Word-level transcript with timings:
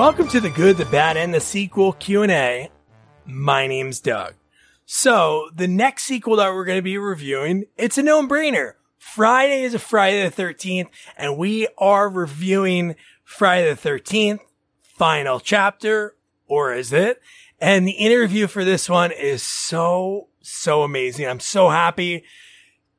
Welcome 0.00 0.28
to 0.28 0.40
the 0.40 0.48
good, 0.48 0.78
the 0.78 0.86
bad, 0.86 1.18
and 1.18 1.34
the 1.34 1.40
sequel 1.40 1.92
Q&A. 1.92 2.70
My 3.26 3.66
name's 3.66 4.00
Doug. 4.00 4.32
So, 4.86 5.50
the 5.54 5.68
next 5.68 6.04
sequel 6.04 6.36
that 6.36 6.54
we're 6.54 6.64
going 6.64 6.78
to 6.78 6.82
be 6.82 6.96
reviewing, 6.96 7.66
it's 7.76 7.98
a 7.98 8.02
no-brainer. 8.02 8.76
Friday 8.96 9.60
is 9.62 9.74
a 9.74 9.78
Friday 9.78 10.26
the 10.26 10.34
13th, 10.34 10.88
and 11.18 11.36
we 11.36 11.68
are 11.76 12.08
reviewing 12.08 12.96
Friday 13.24 13.74
the 13.74 13.76
13th, 13.78 14.38
final 14.80 15.38
chapter, 15.38 16.16
or 16.46 16.72
is 16.72 16.94
it? 16.94 17.20
And 17.60 17.86
the 17.86 17.92
interview 17.92 18.46
for 18.46 18.64
this 18.64 18.88
one 18.88 19.12
is 19.12 19.42
so, 19.42 20.28
so 20.40 20.82
amazing. 20.82 21.26
I'm 21.26 21.40
so 21.40 21.68
happy. 21.68 22.24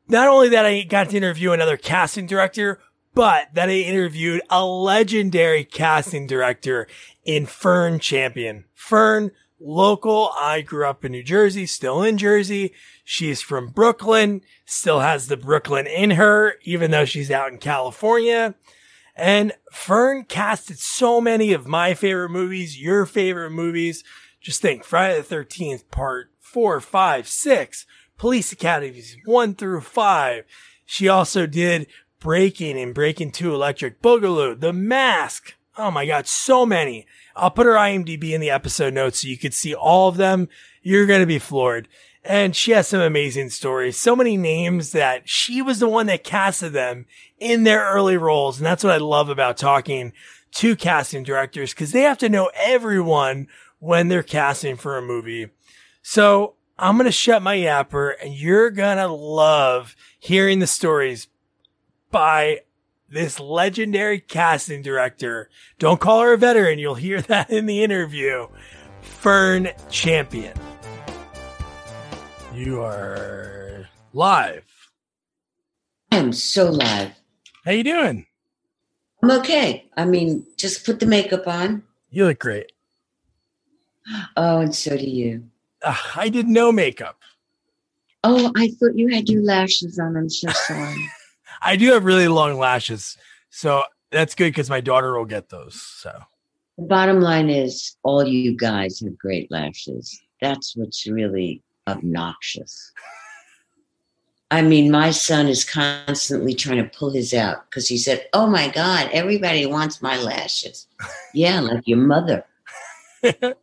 Not 0.08 0.28
only 0.28 0.50
that 0.50 0.68
I 0.68 0.84
got 0.84 1.10
to 1.10 1.18
interview 1.18 1.52
another 1.52 1.78
casting 1.78 2.28
director, 2.28 2.80
but 3.14 3.54
that 3.54 3.70
I 3.70 3.74
interviewed 3.74 4.42
a 4.50 4.66
legendary 4.66 5.64
casting 5.64 6.28
director 6.28 6.88
in 7.24 7.46
Fern 7.46 8.00
Champion. 8.00 8.66
Fern, 8.74 9.32
local. 9.60 10.32
I 10.40 10.62
grew 10.62 10.88
up 10.88 11.06
in 11.06 11.12
New 11.12 11.24
Jersey, 11.24 11.66
still 11.66 12.02
in 12.02 12.18
Jersey. 12.18 12.74
She's 13.04 13.42
from 13.42 13.70
Brooklyn, 13.70 14.42
still 14.66 15.02
has 15.02 15.28
the 15.28 15.38
Brooklyn 15.38 15.88
in 15.88 16.12
her, 16.12 16.56
even 16.64 16.92
though 16.92 17.06
she's 17.06 17.32
out 17.32 17.52
in 17.52 17.58
California. 17.58 18.56
And 19.16 19.54
Fern 19.72 20.24
casted 20.24 20.80
so 20.80 21.20
many 21.20 21.54
of 21.54 21.68
my 21.68 21.94
favorite 21.94 22.30
movies, 22.30 22.82
your 22.82 23.06
favorite 23.06 23.52
movies. 23.52 24.04
Just 24.40 24.62
think 24.62 24.84
Friday 24.84 25.22
the 25.22 25.36
13th, 25.36 25.90
part 25.92 26.32
four, 26.40 26.80
five, 26.82 27.28
six, 27.28 27.86
Police 28.18 28.52
Academies 28.52 29.18
one 29.26 29.56
through 29.56 29.82
five. 29.82 30.46
She 30.86 31.08
also 31.08 31.48
did 31.48 31.88
Breakin' 32.22 32.78
and 32.78 32.94
Breakin' 32.94 33.32
2 33.32 33.54
Electric 33.54 34.02
Boogaloo, 34.02 34.58
The 34.58 34.72
Mask. 34.72 35.56
Oh 35.76 35.90
my 35.90 36.06
God, 36.06 36.28
so 36.28 36.66
many. 36.68 37.08
I'll 37.36 37.50
put 37.50 37.66
her 37.66 37.74
IMDb 37.74 38.32
in 38.32 38.42
the 38.42 38.52
episode 38.52 38.94
notes 38.94 39.22
so 39.22 39.28
you 39.28 39.38
could 39.38 39.56
see 39.56 39.74
all 39.74 40.08
of 40.08 40.18
them. 40.18 40.48
You're 40.84 41.08
going 41.08 41.22
to 41.22 41.26
be 41.26 41.40
floored. 41.40 41.88
And 42.24 42.56
she 42.56 42.72
has 42.72 42.88
some 42.88 43.02
amazing 43.02 43.50
stories. 43.50 43.98
So 43.98 44.16
many 44.16 44.38
names 44.38 44.92
that 44.92 45.28
she 45.28 45.64
was 45.64 45.80
the 45.80 45.90
one 45.90 46.06
that 46.06 46.24
casted 46.24 46.74
them 46.74 47.08
in 47.40 47.64
their 47.64 47.90
early 47.90 48.18
roles. 48.18 48.60
And 48.60 48.68
that's 48.68 48.84
what 48.84 48.94
I 48.94 48.98
love 48.98 49.30
about 49.30 49.58
talking 49.58 50.14
to 50.56 50.76
casting 50.76 51.24
directors 51.24 51.74
because 51.74 51.92
they 51.92 52.02
have 52.02 52.20
to 52.20 52.30
know 52.30 52.52
everyone 52.56 53.48
when 53.80 54.10
they're 54.10 54.22
casting 54.22 54.76
for 54.76 54.96
a 54.96 55.02
movie. 55.02 55.50
So 56.04 56.54
I'm 56.78 56.98
going 56.98 57.06
to 57.06 57.12
shut 57.12 57.42
my 57.42 57.56
yapper 57.58 58.14
and 58.22 58.36
you're 58.36 58.70
going 58.70 58.98
to 58.98 59.08
love 59.08 59.96
hearing 60.20 60.60
the 60.60 60.68
stories 60.68 61.28
by 62.12 62.62
this 63.10 63.40
legendary 63.40 64.20
casting 64.20 64.82
director. 64.82 65.50
Don't 65.80 66.00
call 66.00 66.22
her 66.22 66.34
a 66.34 66.38
veteran. 66.38 66.80
You'll 66.80 66.96
hear 66.96 67.22
that 67.24 67.50
in 67.50 67.66
the 67.66 67.84
interview. 67.84 68.48
Fern 69.02 69.70
Champion. 69.90 70.54
You 72.54 72.82
are 72.82 73.88
live. 74.14 74.66
I 76.12 76.18
am 76.18 76.34
so 76.34 76.70
live. 76.70 77.12
How 77.64 77.72
you 77.72 77.84
doing? 77.84 78.26
I'm 79.24 79.32
okay. 79.32 79.86
I 79.96 80.06
mean, 80.06 80.46
just 80.58 80.86
put 80.86 81.00
the 81.00 81.06
makeup 81.06 81.48
on. 81.48 81.84
You 82.10 82.26
look 82.26 82.40
great. 82.40 82.72
Oh, 84.36 84.60
and 84.60 84.76
so 84.76 84.98
do 84.98 85.06
you. 85.06 85.44
Uh, 85.84 85.96
I 86.16 86.30
did 86.30 86.48
no 86.48 86.72
makeup. 86.72 87.20
Oh, 88.24 88.52
I 88.56 88.70
thought 88.70 88.96
you 88.96 89.08
had 89.08 89.30
your 89.30 89.44
lashes 89.44 89.98
on. 89.98 90.18
I'm 90.18 90.30
so 90.30 90.50
sorry. 90.50 91.10
I 91.62 91.76
do 91.76 91.92
have 91.92 92.06
really 92.06 92.28
long 92.28 92.58
lashes, 92.58 93.18
so 93.50 93.84
that's 94.12 94.36
good 94.36 94.50
because 94.50 94.70
my 94.70 94.82
daughter 94.82 95.18
will 95.18 95.26
get 95.26 95.50
those. 95.50 95.82
So 95.82 96.12
the 96.78 96.86
bottom 96.86 97.22
line 97.22 97.50
is, 97.50 97.96
all 98.04 98.26
you 98.26 98.56
guys 98.56 99.00
have 99.02 99.18
great 99.18 99.52
lashes. 99.52 100.22
That's 100.42 100.76
what's 100.76 101.08
really 101.08 101.62
obnoxious. 101.88 102.92
I 104.50 104.62
mean, 104.62 104.92
my 104.92 105.12
son 105.12 105.48
is 105.48 105.64
constantly 105.64 106.54
trying 106.54 106.78
to 106.78 106.98
pull 106.98 107.12
his 107.12 107.34
out 107.34 107.70
because 107.70 107.88
he 107.88 107.98
said, 107.98 108.28
Oh 108.34 108.48
my 108.48 108.68
God, 108.68 109.10
everybody 109.14 109.66
wants 109.66 110.02
my 110.02 110.18
lashes. 110.18 110.88
yeah, 111.34 111.62
like 111.62 111.88
your 111.88 112.00
mother. 112.00 112.44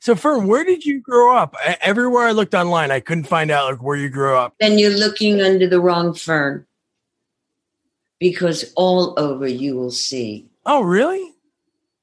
so, 0.00 0.14
Fern, 0.14 0.46
where 0.46 0.64
did 0.64 0.84
you 0.84 1.00
grow 1.00 1.34
up? 1.34 1.54
Everywhere 1.80 2.26
I 2.26 2.32
looked 2.32 2.54
online, 2.54 2.90
I 2.90 3.00
couldn't 3.00 3.24
find 3.24 3.50
out 3.50 3.70
like 3.70 3.82
where 3.82 3.96
you 3.96 4.10
grew 4.10 4.36
up. 4.36 4.54
Then 4.60 4.78
you're 4.78 4.98
looking 4.98 5.40
under 5.40 5.66
the 5.66 5.80
wrong 5.80 6.12
fern 6.12 6.66
because 8.18 8.72
all 8.76 9.18
over 9.18 9.46
you 9.46 9.76
will 9.76 9.90
see. 9.90 10.46
Oh, 10.66 10.80
really? 10.80 11.34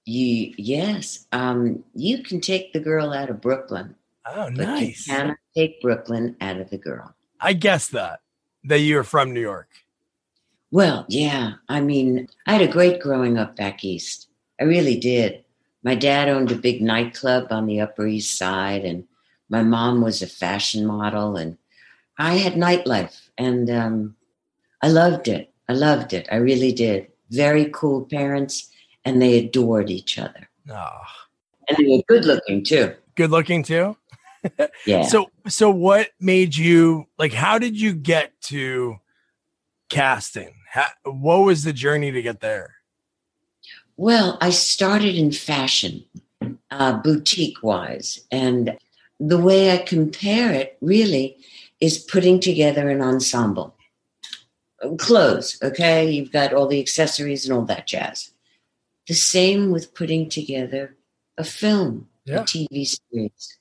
You 0.05 0.53
yes. 0.57 1.25
Um, 1.31 1.83
you 1.93 2.23
can 2.23 2.39
take 2.39 2.73
the 2.73 2.79
girl 2.79 3.11
out 3.11 3.29
of 3.29 3.41
Brooklyn. 3.41 3.95
Oh, 4.25 4.49
nice. 4.49 5.07
you 5.07 5.13
cannot 5.13 5.37
take 5.55 5.81
Brooklyn 5.81 6.35
out 6.41 6.57
of 6.57 6.69
the 6.69 6.77
girl. 6.77 7.15
I 7.39 7.53
guess 7.53 7.87
that 7.89 8.21
that 8.63 8.79
you're 8.79 9.03
from 9.03 9.33
New 9.33 9.41
York. 9.41 9.69
Well, 10.71 11.05
yeah. 11.07 11.53
I 11.69 11.81
mean, 11.81 12.27
I 12.45 12.53
had 12.53 12.61
a 12.61 12.71
great 12.71 12.99
growing 12.99 13.37
up 13.37 13.55
back 13.55 13.83
east. 13.83 14.27
I 14.59 14.63
really 14.63 14.97
did. 14.97 15.43
My 15.83 15.95
dad 15.95 16.27
owned 16.27 16.51
a 16.51 16.55
big 16.55 16.81
nightclub 16.81 17.51
on 17.51 17.67
the 17.67 17.79
Upper 17.79 18.07
East 18.07 18.37
Side, 18.37 18.83
and 18.83 19.05
my 19.49 19.61
mom 19.61 20.01
was 20.01 20.21
a 20.21 20.27
fashion 20.27 20.85
model, 20.85 21.37
and 21.37 21.57
I 22.17 22.35
had 22.35 22.53
nightlife, 22.53 23.29
and 23.37 23.69
um, 23.69 24.15
I 24.81 24.87
loved 24.87 25.27
it. 25.27 25.53
I 25.67 25.73
loved 25.73 26.13
it. 26.13 26.27
I 26.31 26.35
really 26.37 26.71
did. 26.71 27.07
Very 27.31 27.69
cool 27.73 28.05
parents, 28.05 28.69
and 29.03 29.21
they 29.21 29.37
adored 29.39 29.89
each 29.89 30.17
other. 30.17 30.49
Oh. 30.69 31.01
And 31.67 31.77
they 31.77 31.87
were 31.87 32.03
good 32.07 32.25
looking 32.25 32.63
too. 32.63 32.93
Good 33.15 33.31
looking 33.31 33.63
too. 33.63 33.97
yeah. 34.85 35.03
So, 35.03 35.31
so 35.47 35.69
what 35.69 36.09
made 36.19 36.55
you 36.55 37.07
like? 37.17 37.33
How 37.33 37.57
did 37.57 37.79
you 37.79 37.93
get 37.93 38.39
to 38.43 38.97
casting? 39.89 40.53
How, 40.69 40.87
what 41.03 41.39
was 41.39 41.63
the 41.63 41.73
journey 41.73 42.11
to 42.11 42.21
get 42.21 42.41
there? 42.41 42.75
Well, 43.97 44.37
I 44.41 44.49
started 44.49 45.15
in 45.15 45.31
fashion, 45.31 46.03
uh, 46.69 46.97
boutique 46.97 47.63
wise, 47.63 48.19
and 48.29 48.77
the 49.19 49.37
way 49.37 49.71
I 49.71 49.77
compare 49.77 50.51
it 50.51 50.77
really 50.81 51.37
is 51.79 51.97
putting 51.97 52.39
together 52.39 52.89
an 52.89 53.01
ensemble 53.01 53.74
clothes, 54.93 55.57
okay? 55.61 56.09
You've 56.09 56.31
got 56.31 56.53
all 56.53 56.67
the 56.67 56.79
accessories 56.79 57.45
and 57.45 57.57
all 57.57 57.65
that 57.65 57.87
jazz. 57.87 58.31
The 59.07 59.13
same 59.13 59.71
with 59.71 59.93
putting 59.93 60.29
together 60.29 60.95
a 61.37 61.43
film, 61.43 62.07
yeah. 62.25 62.41
a 62.41 62.43
TV 62.43 62.97
series. 63.11 63.57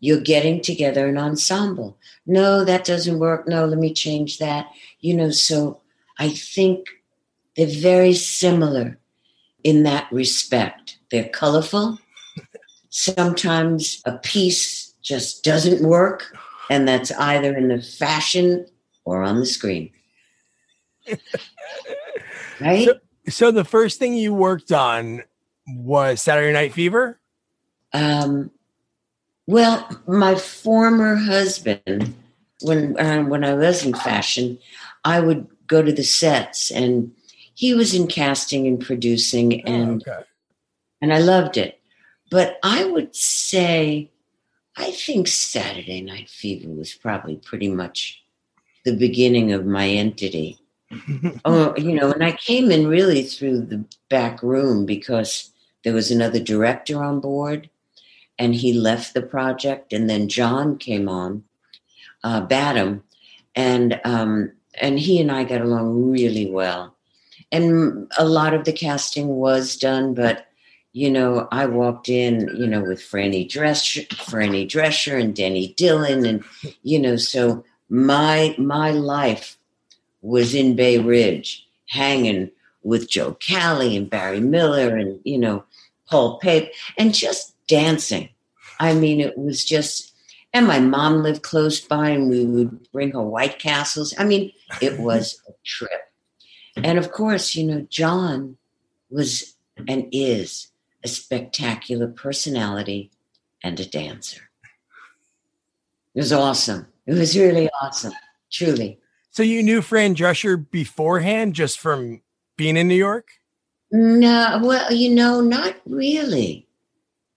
You're 0.00 0.20
getting 0.20 0.60
together 0.60 1.06
an 1.06 1.18
ensemble. 1.18 1.96
No, 2.26 2.64
that 2.64 2.84
doesn't 2.84 3.18
work. 3.18 3.48
No, 3.48 3.64
let 3.64 3.78
me 3.78 3.92
change 3.92 4.38
that. 4.38 4.66
You 5.00 5.14
know, 5.14 5.30
so 5.30 5.80
I 6.18 6.30
think 6.30 6.88
they're 7.56 7.66
very 7.66 8.12
similar 8.12 8.98
in 9.62 9.82
that 9.84 10.10
respect. 10.12 10.98
They're 11.10 11.28
colorful. 11.28 11.98
Sometimes 12.90 14.02
a 14.04 14.18
piece 14.18 14.92
just 15.02 15.42
doesn't 15.42 15.86
work, 15.86 16.36
and 16.70 16.86
that's 16.86 17.10
either 17.12 17.56
in 17.56 17.68
the 17.68 17.80
fashion 17.80 18.66
or 19.04 19.22
on 19.22 19.40
the 19.40 19.46
screen 19.46 19.90
right? 22.60 22.86
So, 22.86 23.00
so, 23.28 23.50
the 23.50 23.64
first 23.64 23.98
thing 23.98 24.14
you 24.14 24.34
worked 24.34 24.72
on 24.72 25.22
was 25.66 26.22
Saturday 26.22 26.52
Night 26.52 26.72
Fever? 26.72 27.18
Um, 27.92 28.50
well, 29.46 29.88
my 30.06 30.34
former 30.34 31.16
husband, 31.16 32.14
when 32.62 32.98
uh, 32.98 33.22
when 33.22 33.44
I 33.44 33.54
was 33.54 33.84
in 33.84 33.94
fashion, 33.94 34.58
I 35.04 35.20
would 35.20 35.46
go 35.66 35.82
to 35.82 35.92
the 35.92 36.04
sets, 36.04 36.70
and 36.70 37.12
he 37.54 37.74
was 37.74 37.94
in 37.94 38.06
casting 38.06 38.66
and 38.66 38.80
producing, 38.80 39.62
oh, 39.66 39.72
and 39.72 40.02
oh, 40.06 40.12
okay. 40.12 40.24
and 41.00 41.12
I 41.12 41.18
loved 41.18 41.56
it. 41.56 41.80
But 42.30 42.58
I 42.62 42.84
would 42.84 43.14
say, 43.14 44.10
I 44.76 44.90
think 44.90 45.28
Saturday 45.28 46.00
Night 46.00 46.28
Fever 46.28 46.68
was 46.68 46.94
probably 46.94 47.36
pretty 47.36 47.68
much 47.68 48.22
the 48.84 48.96
beginning 48.96 49.52
of 49.52 49.66
my 49.66 49.88
entity 49.88 50.58
oh, 51.44 51.74
you 51.76 51.94
know, 51.94 52.10
and 52.10 52.22
I 52.22 52.32
came 52.32 52.70
in 52.70 52.86
really 52.86 53.22
through 53.22 53.60
the 53.62 53.84
back 54.08 54.42
room 54.42 54.86
because 54.86 55.50
there 55.82 55.94
was 55.94 56.10
another 56.10 56.40
director 56.40 57.02
on 57.02 57.20
board 57.20 57.68
and 58.38 58.54
he 58.54 58.72
left 58.72 59.14
the 59.14 59.22
project. 59.22 59.92
And 59.92 60.08
then 60.08 60.28
John 60.28 60.76
came 60.78 61.08
on, 61.08 61.44
uh, 62.22 62.40
Badham, 62.42 63.02
and, 63.54 64.00
um, 64.04 64.52
and 64.80 64.98
he 64.98 65.20
and 65.20 65.30
I 65.30 65.44
got 65.44 65.60
along 65.60 66.10
really 66.10 66.50
well. 66.50 66.96
And 67.52 68.10
a 68.18 68.24
lot 68.24 68.54
of 68.54 68.64
the 68.64 68.72
casting 68.72 69.28
was 69.28 69.76
done, 69.76 70.14
but 70.14 70.46
you 70.94 71.10
know, 71.10 71.48
I 71.50 71.66
walked 71.66 72.08
in, 72.08 72.48
you 72.56 72.68
know, 72.68 72.80
with 72.80 73.00
Franny 73.00 73.48
Drescher, 73.48 74.06
Franny 74.08 74.66
Drescher 74.66 75.20
and 75.20 75.34
Denny 75.34 75.74
Dillon, 75.76 76.24
and 76.24 76.44
you 76.84 77.00
know, 77.00 77.16
so 77.16 77.64
my 77.88 78.54
my 78.58 78.92
life 78.92 79.58
was 80.24 80.54
in 80.54 80.74
Bay 80.74 80.98
Ridge 80.98 81.68
hanging 81.86 82.50
with 82.82 83.10
Joe 83.10 83.34
Cali 83.34 83.94
and 83.94 84.08
Barry 84.08 84.40
Miller 84.40 84.96
and, 84.96 85.20
you 85.24 85.38
know, 85.38 85.64
Paul 86.08 86.38
Pape, 86.38 86.70
and 86.98 87.14
just 87.14 87.54
dancing. 87.66 88.30
I 88.80 88.94
mean, 88.94 89.20
it 89.20 89.36
was 89.36 89.64
just, 89.64 90.14
and 90.54 90.66
my 90.66 90.80
mom 90.80 91.22
lived 91.22 91.42
close 91.42 91.78
by, 91.80 92.08
and 92.08 92.30
we 92.30 92.44
would 92.44 92.90
bring 92.90 93.12
her 93.12 93.22
White 93.22 93.58
Castles. 93.58 94.14
I 94.18 94.24
mean, 94.24 94.50
it 94.80 94.98
was 94.98 95.40
a 95.46 95.52
trip. 95.64 96.10
And 96.76 96.98
of 96.98 97.12
course, 97.12 97.54
you 97.54 97.64
know, 97.64 97.86
John 97.90 98.56
was 99.10 99.54
and 99.88 100.08
is 100.10 100.68
a 101.04 101.08
spectacular 101.08 102.08
personality 102.08 103.10
and 103.62 103.78
a 103.78 103.84
dancer. 103.84 104.48
It 106.14 106.20
was 106.20 106.32
awesome. 106.32 106.86
It 107.06 107.12
was 107.12 107.36
really 107.36 107.68
awesome, 107.82 108.12
truly. 108.50 108.98
So 109.34 109.42
you 109.42 109.64
knew 109.64 109.82
Fran 109.82 110.14
Drescher 110.14 110.64
beforehand 110.70 111.54
just 111.54 111.80
from 111.80 112.22
being 112.56 112.76
in 112.76 112.86
New 112.86 112.94
York? 112.94 113.30
No, 113.90 114.60
well, 114.62 114.92
you 114.92 115.12
know, 115.12 115.40
not 115.40 115.74
really. 115.86 116.68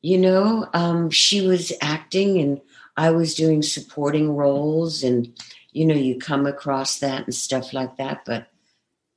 You 0.04 0.20
know, 0.20 0.70
um, 0.76 1.10
she 1.10 1.48
was 1.48 1.74
acting 1.82 2.38
and 2.38 2.62
I 2.98 3.10
was 3.10 3.34
doing 3.34 3.64
supporting 3.64 4.36
roles, 4.36 5.02
and, 5.02 5.36
you 5.72 5.88
know, 5.88 5.96
you 5.96 6.20
come 6.20 6.46
across 6.46 7.00
that 7.00 7.24
and 7.24 7.34
stuff 7.34 7.74
like 7.74 7.98
that. 7.98 8.22
But, 8.28 8.46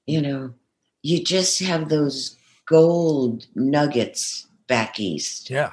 you 0.06 0.22
know, 0.22 0.54
you 1.02 1.22
just 1.22 1.60
have 1.60 1.90
those 1.90 2.38
gold 2.64 3.46
nuggets 3.54 4.46
back 4.68 4.98
east. 4.98 5.50
Yeah. 5.50 5.72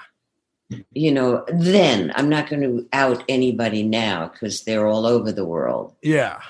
You 0.91 1.13
know, 1.13 1.45
then 1.47 2.11
I'm 2.15 2.27
not 2.27 2.49
going 2.49 2.63
to 2.63 2.85
out 2.91 3.23
anybody 3.29 3.83
now 3.83 4.27
because 4.27 4.63
they're 4.63 4.87
all 4.87 5.05
over 5.05 5.31
the 5.31 5.45
world. 5.45 5.95
Yeah. 6.01 6.41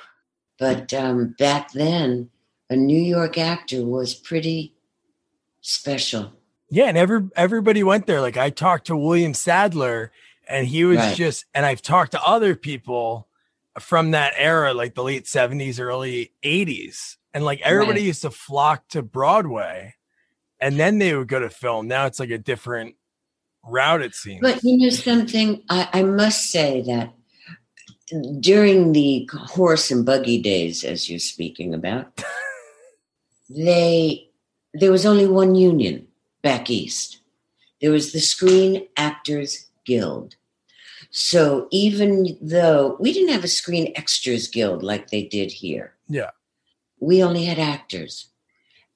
But 0.59 0.94
um, 0.94 1.36
back 1.38 1.71
then, 1.74 2.30
a 2.69 2.75
New 2.75 3.00
York 3.00 3.38
actor 3.38 3.86
was 3.86 4.13
pretty 4.13 4.75
special. 5.62 6.33
Yeah, 6.69 6.86
and 6.86 6.98
every 6.98 7.21
everybody 7.36 7.83
went 7.83 8.07
there. 8.07 8.21
Like 8.21 8.38
I 8.38 8.50
talked 8.50 8.88
to 8.88 8.98
William 8.98 9.33
Sadler, 9.33 10.12
and 10.50 10.68
he 10.68 10.83
was 10.83 10.98
Right. 10.98 11.15
just. 11.15 11.45
And 11.54 11.65
I've 11.65 11.81
talked 11.81 12.12
to 12.12 12.24
other 12.24 12.56
people 12.56 13.27
from 13.80 14.12
that 14.12 14.33
era, 14.36 14.74
like 14.74 14.95
the 14.95 15.04
late 15.04 15.27
seventies, 15.27 15.80
early 15.80 16.33
eighties, 16.44 17.18
and 17.33 17.45
like 17.45 17.62
everybody 17.62 18.00
Right. 18.01 18.07
used 18.07 18.24
to 18.24 18.31
flock 18.31 18.88
to 18.89 19.01
Broadway, 19.01 19.94
and 20.60 20.77
then 20.77 20.98
they 20.98 21.15
would 21.15 21.27
go 21.27 21.39
to 21.39 21.50
film. 21.50 21.88
Now 21.88 22.06
it's 22.06 22.19
like 22.19 22.31
a 22.31 22.38
different 22.38 22.95
route. 23.63 24.01
It 24.01 24.15
seems. 24.15 24.42
But 24.42 24.62
you 24.63 24.77
know 24.77 24.89
something? 24.89 25.63
I, 25.69 25.88
I 25.94 26.03
must 26.03 26.50
say 26.51 26.81
that 26.88 27.13
during 28.39 28.94
the 28.94 29.30
horse 29.33 29.92
and 29.92 30.06
buggy 30.06 30.42
days, 30.42 30.83
as 30.83 31.09
you're 31.09 31.19
speaking 31.19 31.74
about, 31.74 32.24
they 33.50 34.30
there 34.74 34.92
was 34.92 35.06
only 35.06 35.27
one 35.27 35.56
union 35.56 36.07
back 36.42 36.69
east. 36.69 37.19
There 37.81 37.92
was 37.92 38.12
the 38.12 38.19
Screen 38.19 38.88
Actors 38.95 39.69
Guild. 39.86 40.36
So 41.09 41.68
even 41.71 42.38
though 42.42 42.98
we 43.00 43.13
didn't 43.13 43.33
have 43.33 43.44
a 43.44 43.50
Screen 43.50 43.94
Extras 43.95 44.48
Guild 44.48 44.83
like 44.83 45.10
they 45.10 45.24
did 45.24 45.51
here, 45.51 45.94
yeah, 46.07 46.31
we 47.00 47.24
only 47.24 47.45
had 47.45 47.60
actors. 47.60 48.30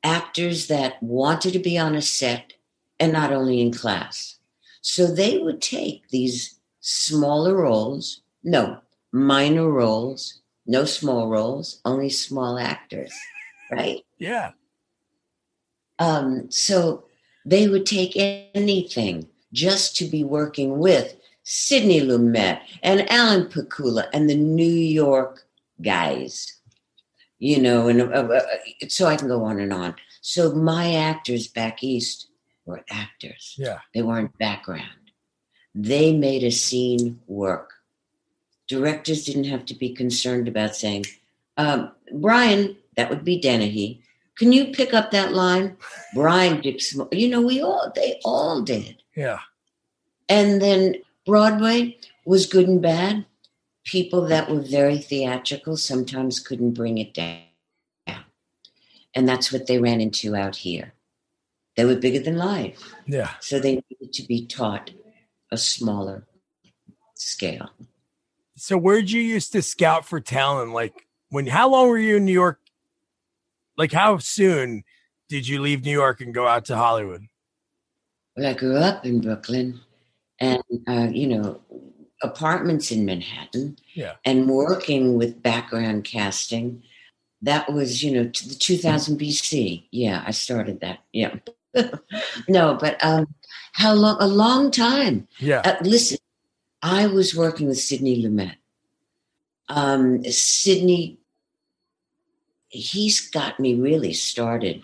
Actors 0.03 0.67
that 0.67 1.01
wanted 1.03 1.53
to 1.53 1.59
be 1.59 1.77
on 1.77 1.95
a 1.95 2.01
set 2.01 2.53
and 2.99 3.13
not 3.13 3.31
only 3.31 3.61
in 3.61 3.71
class. 3.71 4.37
So 4.81 5.05
they 5.05 5.37
would 5.37 5.61
take 5.61 6.09
these 6.09 6.59
smaller 6.79 7.55
roles. 7.55 8.21
No 8.43 8.81
minor 9.11 9.69
roles 9.69 10.41
no 10.65 10.85
small 10.85 11.27
roles 11.27 11.81
only 11.85 12.09
small 12.09 12.57
actors 12.57 13.13
right 13.71 14.05
yeah, 14.17 14.51
um, 15.99 16.49
so 16.49 17.03
they 17.45 17.67
would 17.67 17.85
take 17.85 18.13
anything 18.55 19.27
just 19.53 19.95
to 19.97 20.05
be 20.05 20.23
working 20.23 20.79
with 20.79 21.15
Sidney 21.43 22.01
Lumet 22.01 22.59
and 22.81 23.09
Alan 23.11 23.45
Pakula 23.45 24.07
and 24.13 24.29
the 24.29 24.35
New 24.35 24.63
York 24.63 25.45
guys. 25.81 26.57
You 27.39 27.61
know, 27.61 27.87
and 27.87 28.01
uh, 28.01 28.05
uh, 28.05 28.41
so 28.87 29.07
I 29.07 29.15
can 29.15 29.27
go 29.27 29.43
on 29.43 29.59
and 29.59 29.73
on. 29.73 29.95
So 30.21 30.53
my 30.53 30.93
actors 30.93 31.47
back 31.47 31.83
east 31.83 32.27
were 32.65 32.83
actors. 32.89 33.55
yeah. 33.57 33.79
They 33.93 34.03
weren't 34.03 34.37
background. 34.37 35.11
They 35.73 36.13
made 36.13 36.43
a 36.43 36.51
scene 36.51 37.19
work. 37.25 37.73
Directors 38.71 39.25
didn't 39.25 39.51
have 39.51 39.65
to 39.65 39.75
be 39.75 39.93
concerned 39.93 40.47
about 40.47 40.77
saying, 40.77 41.05
um, 41.57 41.91
Brian, 42.13 42.77
that 42.95 43.09
would 43.09 43.25
be 43.25 43.37
Dennehy. 43.37 44.01
Can 44.37 44.53
you 44.53 44.67
pick 44.67 44.93
up 44.93 45.11
that 45.11 45.33
line? 45.33 45.75
Brian 46.15 46.61
Dixon. 46.61 47.05
You 47.11 47.27
know, 47.27 47.41
we 47.41 47.61
all, 47.61 47.91
they 47.93 48.21
all 48.23 48.61
did. 48.61 49.03
Yeah. 49.13 49.39
And 50.29 50.61
then 50.61 50.95
Broadway 51.25 51.97
was 52.23 52.45
good 52.45 52.69
and 52.69 52.81
bad. 52.81 53.25
People 53.83 54.21
that 54.27 54.49
were 54.49 54.61
very 54.61 54.99
theatrical 54.99 55.75
sometimes 55.75 56.39
couldn't 56.39 56.71
bring 56.71 56.97
it 56.97 57.13
down. 57.13 57.41
And 59.13 59.27
that's 59.27 59.51
what 59.51 59.67
they 59.67 59.79
ran 59.79 59.99
into 59.99 60.33
out 60.33 60.55
here. 60.55 60.93
They 61.75 61.83
were 61.83 61.97
bigger 61.97 62.19
than 62.19 62.37
life. 62.37 62.93
Yeah. 63.05 63.31
So 63.41 63.59
they 63.59 63.83
needed 63.89 64.13
to 64.13 64.23
be 64.23 64.45
taught 64.45 64.91
a 65.51 65.57
smaller 65.57 66.25
scale. 67.15 67.69
So 68.61 68.77
where'd 68.77 69.09
you 69.09 69.23
used 69.23 69.53
to 69.53 69.63
scout 69.63 70.05
for 70.05 70.19
talent? 70.19 70.71
Like 70.71 71.07
when 71.29 71.47
how 71.47 71.67
long 71.67 71.89
were 71.89 71.97
you 71.97 72.17
in 72.17 72.25
New 72.25 72.31
York? 72.31 72.59
Like 73.75 73.91
how 73.91 74.19
soon 74.19 74.83
did 75.29 75.47
you 75.47 75.59
leave 75.59 75.83
New 75.83 75.91
York 75.91 76.21
and 76.21 76.31
go 76.31 76.45
out 76.47 76.65
to 76.65 76.75
Hollywood? 76.75 77.25
Well, 78.37 78.45
I 78.45 78.53
grew 78.53 78.77
up 78.77 79.03
in 79.03 79.19
Brooklyn 79.19 79.79
and, 80.39 80.61
uh, 80.87 81.07
you 81.11 81.25
know, 81.27 81.59
apartments 82.21 82.91
in 82.91 83.03
Manhattan 83.03 83.77
Yeah. 83.95 84.13
and 84.25 84.47
working 84.47 85.15
with 85.17 85.41
background 85.41 86.03
casting. 86.03 86.83
That 87.41 87.73
was, 87.73 88.03
you 88.03 88.11
know, 88.13 88.29
to 88.29 88.47
the 88.47 88.53
2000 88.53 89.19
BC. 89.19 89.87
Yeah, 89.89 90.23
I 90.23 90.29
started 90.29 90.81
that. 90.81 90.99
Yeah. 91.13 91.33
no, 92.47 92.77
but 92.79 93.03
um, 93.03 93.25
how 93.73 93.93
long? 93.93 94.17
A 94.19 94.27
long 94.27 94.69
time. 94.69 95.27
Yeah. 95.39 95.61
Uh, 95.65 95.77
listen, 95.81 96.19
I 96.81 97.07
was 97.07 97.35
working 97.35 97.67
with 97.67 97.79
Sidney 97.79 98.23
Lumet. 98.23 98.55
Um, 99.69 100.23
Sidney, 100.25 101.19
he's 102.69 103.29
got 103.29 103.59
me 103.59 103.75
really 103.75 104.13
started 104.13 104.81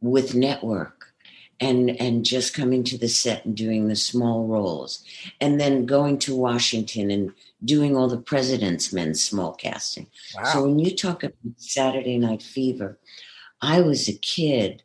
with 0.00 0.34
network 0.34 1.12
and 1.60 1.90
and 2.00 2.24
just 2.24 2.54
coming 2.54 2.82
to 2.84 2.96
the 2.96 3.08
set 3.08 3.44
and 3.44 3.56
doing 3.56 3.88
the 3.88 3.96
small 3.96 4.46
roles 4.46 5.04
and 5.40 5.60
then 5.60 5.84
going 5.84 6.18
to 6.18 6.34
Washington 6.34 7.10
and 7.10 7.32
doing 7.64 7.96
all 7.96 8.08
the 8.08 8.16
President's 8.16 8.92
Men 8.92 9.14
small 9.14 9.52
casting. 9.52 10.06
So 10.52 10.64
when 10.64 10.78
you 10.78 10.96
talk 10.96 11.22
about 11.22 11.36
Saturday 11.56 12.18
Night 12.18 12.42
Fever, 12.42 12.98
I 13.60 13.82
was 13.82 14.08
a 14.08 14.14
kid 14.14 14.82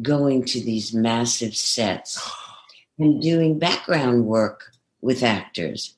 going 0.00 0.44
to 0.46 0.60
these 0.60 0.94
massive 0.94 1.54
sets 1.54 2.18
and 2.98 3.20
doing 3.20 3.58
background 3.58 4.24
work 4.24 4.72
with 5.00 5.22
actors. 5.22 5.94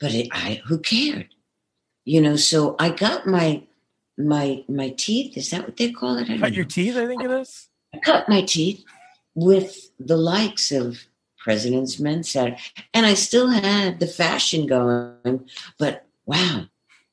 But 0.00 0.12
it, 0.14 0.28
I, 0.32 0.60
who 0.66 0.78
cared? 0.78 1.28
You 2.04 2.20
know, 2.20 2.36
so 2.36 2.76
I 2.78 2.90
got 2.90 3.26
my 3.26 3.62
my 4.18 4.64
my 4.68 4.90
teeth. 4.90 5.36
Is 5.36 5.50
that 5.50 5.62
what 5.64 5.76
they 5.76 5.90
call 5.92 6.16
it? 6.18 6.24
I 6.24 6.32
don't 6.34 6.40
Cut 6.40 6.52
your 6.54 6.64
know. 6.64 6.68
teeth, 6.68 6.96
I 6.96 7.06
think 7.06 7.22
it 7.22 7.30
is. 7.30 7.68
I 7.94 7.98
cut 7.98 8.28
my 8.28 8.42
teeth 8.42 8.84
with 9.34 9.90
the 9.98 10.16
likes 10.16 10.70
of 10.72 10.98
President's 11.38 11.98
Men 11.98 12.22
Saturday, 12.22 12.58
and 12.92 13.06
I 13.06 13.14
still 13.14 13.48
had 13.48 14.00
the 14.00 14.06
fashion 14.06 14.66
going. 14.66 15.48
But 15.78 16.04
wow, 16.26 16.66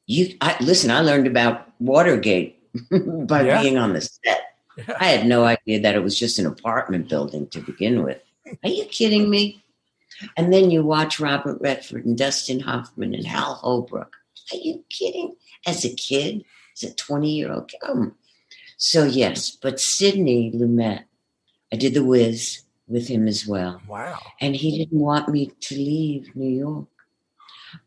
you 0.07 0.35
I, 0.41 0.57
listen. 0.61 0.91
I 0.91 0.99
learned 1.01 1.27
about 1.27 1.69
Watergate 1.79 2.57
by 3.27 3.43
Yeah. 3.43 3.61
being 3.61 3.77
on 3.77 3.93
the 3.93 4.01
set. 4.01 4.41
I 4.99 5.05
had 5.05 5.25
no 5.27 5.43
idea 5.45 5.79
that 5.81 5.95
it 5.95 6.03
was 6.03 6.17
just 6.17 6.39
an 6.39 6.45
apartment 6.45 7.07
building 7.09 7.47
to 7.47 7.59
begin 7.61 8.03
with. 8.03 8.19
Are 8.63 8.69
you 8.69 8.85
kidding 8.85 9.29
me? 9.29 9.63
And 10.37 10.53
then 10.53 10.71
you 10.71 10.83
watch 10.83 11.19
Robert 11.19 11.59
Redford 11.61 12.05
and 12.05 12.17
Dustin 12.17 12.59
Hoffman 12.59 13.13
and 13.13 13.25
Hal 13.25 13.55
Holbrook. 13.55 14.15
Are 14.51 14.57
you 14.57 14.83
kidding? 14.89 15.35
As 15.65 15.85
a 15.85 15.93
kid, 15.93 16.43
as 16.75 16.89
a 16.89 16.95
20 16.95 17.29
year 17.29 17.51
old 17.51 17.69
kid. 17.69 17.79
Um, 17.87 18.15
so, 18.77 19.05
yes, 19.05 19.51
but 19.51 19.79
Sidney 19.79 20.51
Lumet, 20.51 21.03
I 21.71 21.75
did 21.75 21.93
the 21.93 22.03
Wiz 22.03 22.63
with 22.87 23.07
him 23.07 23.27
as 23.27 23.45
well. 23.47 23.81
Wow. 23.87 24.19
And 24.39 24.55
he 24.55 24.77
didn't 24.77 24.99
want 24.99 25.29
me 25.29 25.51
to 25.59 25.75
leave 25.75 26.35
New 26.35 26.49
York. 26.49 26.87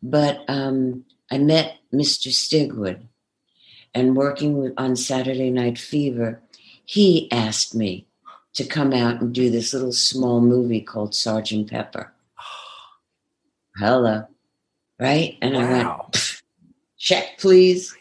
But 0.03 0.45
um, 0.49 1.05
I 1.31 1.39
met 1.39 1.79
Mr. 1.93 2.29
Stigwood 2.29 3.07
and 3.95 4.17
working 4.17 4.59
with, 4.59 4.75
on 4.77 4.97
Saturday 4.97 5.51
Night 5.51 5.79
Fever, 5.79 6.41
he 6.85 7.31
asked 7.31 7.75
me 7.75 8.07
to 8.55 8.65
come 8.65 8.93
out 8.93 9.21
and 9.21 9.35
do 9.35 9.51
this 9.51 9.73
little 9.73 9.93
small 9.93 10.41
movie 10.41 10.81
called 10.81 11.15
Sergeant 11.15 11.71
Pepper. 11.71 12.13
Hello. 13.77 14.27
Right? 14.99 15.37
And 15.43 15.57
I 15.57 15.71
went, 15.71 16.41
check, 16.99 17.39
please. 17.39 17.95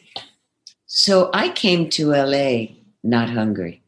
So 0.85 1.31
I 1.33 1.49
came 1.49 1.89
to 1.91 2.11
LA 2.11 2.65
not 3.03 3.29
hungry. 3.29 3.81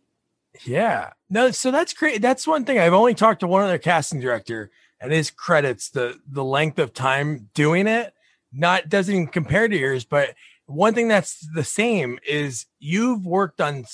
Yeah. 0.65 1.11
No, 1.29 1.51
so 1.51 1.71
that's 1.71 1.93
great. 1.93 2.21
That's 2.21 2.47
one 2.47 2.65
thing. 2.65 2.79
I've 2.79 2.93
only 2.93 3.15
talked 3.15 3.39
to 3.39 3.47
one 3.47 3.63
other 3.63 3.77
casting 3.77 4.19
director 4.19 4.71
and 4.99 5.11
his 5.11 5.31
credits, 5.31 5.89
the 5.89 6.19
the 6.29 6.43
length 6.43 6.79
of 6.79 6.93
time 6.93 7.49
doing 7.53 7.87
it, 7.87 8.13
not 8.53 8.89
doesn't 8.89 9.13
even 9.13 9.27
compare 9.27 9.67
to 9.67 9.77
yours. 9.77 10.05
But 10.05 10.35
one 10.65 10.93
thing 10.93 11.07
that's 11.07 11.45
the 11.53 11.63
same 11.63 12.19
is 12.27 12.65
you've 12.79 13.25
worked 13.25 13.61
on 13.61 13.85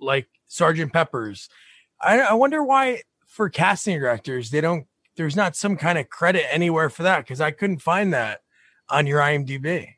like 0.00 0.28
Sergeant 0.46 0.92
Pepper's. 0.92 1.48
I, 2.00 2.20
I 2.20 2.32
wonder 2.34 2.62
why 2.62 3.02
for 3.26 3.48
casting 3.48 3.98
directors 3.98 4.50
they 4.50 4.60
don't. 4.60 4.86
There's 5.16 5.36
not 5.36 5.56
some 5.56 5.76
kind 5.76 5.98
of 5.98 6.08
credit 6.08 6.44
anywhere 6.52 6.90
for 6.90 7.04
that 7.04 7.20
because 7.20 7.40
I 7.40 7.50
couldn't 7.50 7.78
find 7.78 8.12
that 8.12 8.40
on 8.88 9.06
your 9.06 9.20
IMDb. 9.20 9.94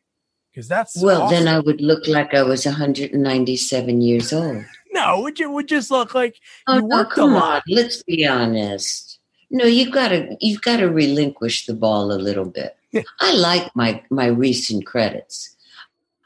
Because 0.50 0.68
that's 0.68 1.00
well, 1.02 1.22
awesome. 1.22 1.44
then 1.44 1.54
I 1.54 1.58
would 1.58 1.80
look 1.80 2.06
like 2.06 2.32
I 2.32 2.42
was 2.42 2.64
197 2.64 4.00
years 4.00 4.32
old. 4.32 4.64
No, 4.92 5.26
it 5.26 5.50
would 5.50 5.68
just 5.68 5.90
look 5.90 6.14
like 6.14 6.40
oh, 6.66 6.78
no, 6.78 7.04
come 7.04 7.36
on. 7.36 7.60
Let's 7.68 8.02
be 8.02 8.26
honest. 8.26 9.18
No, 9.50 9.64
you've 9.66 9.92
got 9.92 10.08
to 10.08 10.36
you've 10.40 10.62
got 10.62 10.78
to 10.78 10.86
relinquish 10.86 11.66
the 11.66 11.74
ball 11.74 12.10
a 12.10 12.14
little 12.14 12.46
bit. 12.46 12.76
I 13.20 13.34
like 13.34 13.74
my 13.76 14.02
my 14.10 14.26
recent 14.26 14.86
credits. 14.86 15.54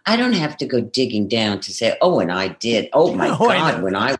I 0.07 0.17
don't 0.17 0.33
have 0.33 0.57
to 0.59 0.67
go 0.67 0.81
digging 0.81 1.27
down 1.27 1.61
to 1.61 1.73
say, 1.73 1.97
"Oh, 2.01 2.21
and 2.21 2.31
I 2.31 2.49
did." 2.49 2.89
Oh 2.93 3.15
my 3.17 3.29
no, 3.29 3.39
god, 3.39 3.51
I 3.51 3.81
when 3.81 3.97
I 3.97 4.17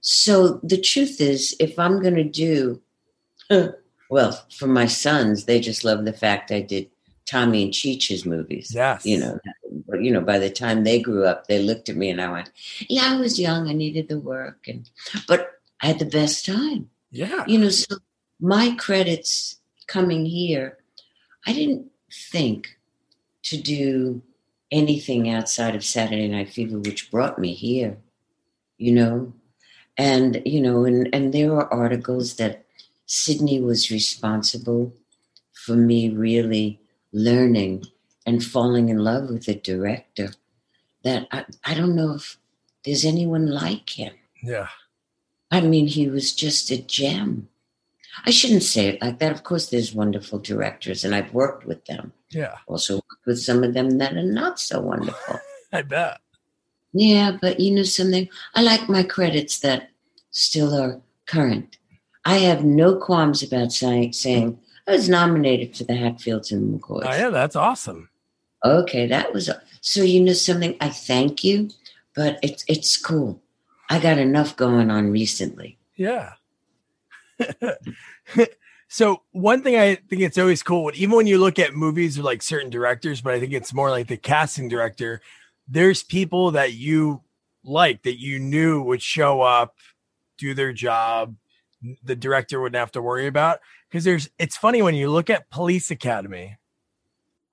so 0.00 0.60
the 0.62 0.80
truth 0.80 1.20
is, 1.20 1.54
if 1.60 1.78
I'm 1.78 2.00
going 2.00 2.14
to 2.16 2.24
do, 2.24 2.80
well, 4.08 4.32
for 4.56 4.66
my 4.66 4.86
sons, 4.86 5.44
they 5.44 5.60
just 5.60 5.84
love 5.84 6.04
the 6.04 6.12
fact 6.12 6.50
I 6.50 6.60
did 6.60 6.90
Tommy 7.26 7.62
and 7.62 7.72
Cheech's 7.72 8.24
movies. 8.24 8.72
Yes. 8.74 9.04
You 9.04 9.18
know, 9.18 9.38
but 9.86 10.02
you 10.02 10.10
know, 10.10 10.22
by 10.22 10.38
the 10.38 10.50
time 10.50 10.84
they 10.84 11.00
grew 11.00 11.26
up, 11.26 11.46
they 11.46 11.58
looked 11.58 11.88
at 11.88 11.96
me 11.96 12.08
and 12.10 12.20
I 12.20 12.30
went, 12.30 12.50
Yeah, 12.88 13.12
I 13.12 13.16
was 13.16 13.38
young, 13.38 13.68
I 13.68 13.74
needed 13.74 14.08
the 14.08 14.18
work 14.18 14.66
and 14.66 14.88
but 15.26 15.52
I 15.82 15.88
had 15.88 15.98
the 15.98 16.06
best 16.06 16.46
time. 16.46 16.88
Yeah. 17.10 17.44
You 17.46 17.58
know, 17.58 17.68
so 17.68 17.96
my 18.40 18.74
credits 18.78 19.58
coming 19.86 20.26
here, 20.26 20.78
I 21.46 21.52
didn't 21.52 21.90
think 22.30 22.78
to 23.44 23.56
do 23.56 24.22
anything 24.70 25.30
outside 25.30 25.74
of 25.74 25.84
Saturday 25.84 26.28
Night 26.28 26.50
Fever, 26.50 26.78
which 26.78 27.10
brought 27.10 27.38
me 27.38 27.54
here, 27.54 27.98
you 28.76 28.92
know. 28.92 29.32
And, 29.96 30.42
you 30.44 30.60
know, 30.60 30.84
and, 30.84 31.08
and 31.12 31.34
there 31.34 31.52
were 31.52 31.72
articles 31.72 32.36
that 32.36 32.64
Sydney 33.08 33.58
was 33.58 33.90
responsible 33.90 34.94
for 35.52 35.74
me 35.74 36.10
really 36.10 36.78
learning 37.10 37.84
and 38.26 38.44
falling 38.44 38.90
in 38.90 38.98
love 38.98 39.30
with 39.30 39.48
a 39.48 39.54
director 39.54 40.34
that 41.02 41.26
I, 41.32 41.46
I 41.64 41.72
don't 41.72 41.96
know 41.96 42.14
if 42.14 42.36
there's 42.84 43.06
anyone 43.06 43.46
like 43.46 43.98
him. 43.98 44.12
Yeah. 44.42 44.68
I 45.50 45.62
mean, 45.62 45.86
he 45.86 46.06
was 46.06 46.34
just 46.34 46.70
a 46.70 46.82
gem. 46.82 47.48
I 48.26 48.30
shouldn't 48.30 48.62
say 48.62 48.88
it 48.88 49.00
like 49.00 49.20
that. 49.20 49.32
Of 49.32 49.42
course, 49.42 49.70
there's 49.70 49.94
wonderful 49.94 50.38
directors, 50.38 51.02
and 51.02 51.14
I've 51.14 51.32
worked 51.32 51.64
with 51.64 51.86
them. 51.86 52.12
Yeah. 52.30 52.56
Also 52.66 52.96
worked 52.96 53.26
with 53.26 53.40
some 53.40 53.64
of 53.64 53.72
them 53.72 53.96
that 53.98 54.12
are 54.12 54.22
not 54.22 54.60
so 54.60 54.82
wonderful. 54.82 55.40
I 55.72 55.80
bet. 55.80 56.18
Yeah, 56.92 57.38
but 57.40 57.58
you 57.58 57.74
know 57.74 57.84
something? 57.84 58.28
I 58.54 58.62
like 58.62 58.86
my 58.88 59.02
credits 59.02 59.60
that 59.60 59.90
still 60.30 60.74
are 60.78 61.00
current. 61.24 61.77
I 62.28 62.40
have 62.40 62.62
no 62.62 62.94
qualms 62.94 63.42
about 63.42 63.72
saying, 63.72 64.12
saying 64.12 64.60
I 64.86 64.90
was 64.90 65.08
nominated 65.08 65.74
for 65.74 65.84
the 65.84 65.94
Hatfields 65.94 66.52
and 66.52 66.74
the 66.74 66.78
McCoys. 66.78 67.06
Oh, 67.06 67.16
yeah, 67.16 67.30
that's 67.30 67.56
awesome. 67.56 68.10
Okay, 68.62 69.06
that 69.06 69.32
was 69.32 69.48
so. 69.80 70.02
You 70.02 70.20
know 70.20 70.34
something? 70.34 70.76
I 70.78 70.90
thank 70.90 71.42
you, 71.42 71.70
but 72.14 72.38
it's 72.42 72.66
it's 72.68 72.98
cool. 72.98 73.40
I 73.88 73.98
got 73.98 74.18
enough 74.18 74.56
going 74.56 74.90
on 74.90 75.10
recently. 75.10 75.78
Yeah. 75.96 76.34
so 78.88 79.22
one 79.30 79.62
thing 79.62 79.76
I 79.76 79.94
think 79.94 80.20
it's 80.20 80.36
always 80.36 80.62
cool, 80.62 80.90
even 80.94 81.16
when 81.16 81.26
you 81.26 81.38
look 81.38 81.58
at 81.58 81.72
movies 81.72 82.18
with 82.18 82.26
like 82.26 82.42
certain 82.42 82.68
directors, 82.68 83.22
but 83.22 83.32
I 83.32 83.40
think 83.40 83.54
it's 83.54 83.72
more 83.72 83.88
like 83.88 84.08
the 84.08 84.18
casting 84.18 84.68
director. 84.68 85.22
There's 85.66 86.02
people 86.02 86.50
that 86.50 86.74
you 86.74 87.22
like 87.64 88.02
that 88.02 88.20
you 88.20 88.38
knew 88.38 88.82
would 88.82 89.00
show 89.00 89.40
up, 89.40 89.76
do 90.36 90.52
their 90.52 90.74
job, 90.74 91.34
the 92.02 92.16
director 92.16 92.60
wouldn't 92.60 92.78
have 92.78 92.92
to 92.92 93.02
worry 93.02 93.26
about 93.26 93.60
because 93.88 94.04
there's 94.04 94.28
it's 94.38 94.56
funny 94.56 94.82
when 94.82 94.94
you 94.94 95.10
look 95.10 95.30
at 95.30 95.50
Police 95.50 95.90
Academy, 95.90 96.56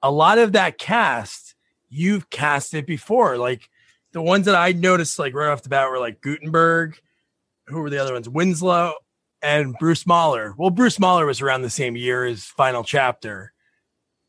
a 0.01 0.11
lot 0.11 0.37
of 0.37 0.53
that 0.53 0.77
cast 0.77 1.55
you've 1.89 2.29
cast 2.29 2.73
it 2.73 2.85
before. 2.85 3.37
Like 3.37 3.69
the 4.11 4.21
ones 4.21 4.45
that 4.45 4.55
I 4.55 4.71
noticed 4.71 5.19
like 5.19 5.33
right 5.33 5.51
off 5.51 5.63
the 5.63 5.69
bat 5.69 5.89
were 5.89 5.99
like 5.99 6.21
Guttenberg 6.21 6.99
who 7.67 7.81
were 7.81 7.89
the 7.89 7.97
other 7.97 8.13
ones? 8.13 8.29
Winslow 8.29 8.93
and 9.41 9.75
Bruce 9.79 10.05
Mahler. 10.05 10.53
Well, 10.57 10.69
Bruce 10.69 10.99
Mahler 10.99 11.25
was 11.25 11.41
around 11.41 11.61
the 11.61 11.69
same 11.69 11.95
year 11.95 12.25
as 12.25 12.45
Final 12.45 12.83
Chapter. 12.83 13.53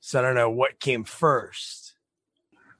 So 0.00 0.18
I 0.18 0.22
don't 0.22 0.34
know 0.34 0.50
what 0.50 0.80
came 0.80 1.04
first. 1.04 1.85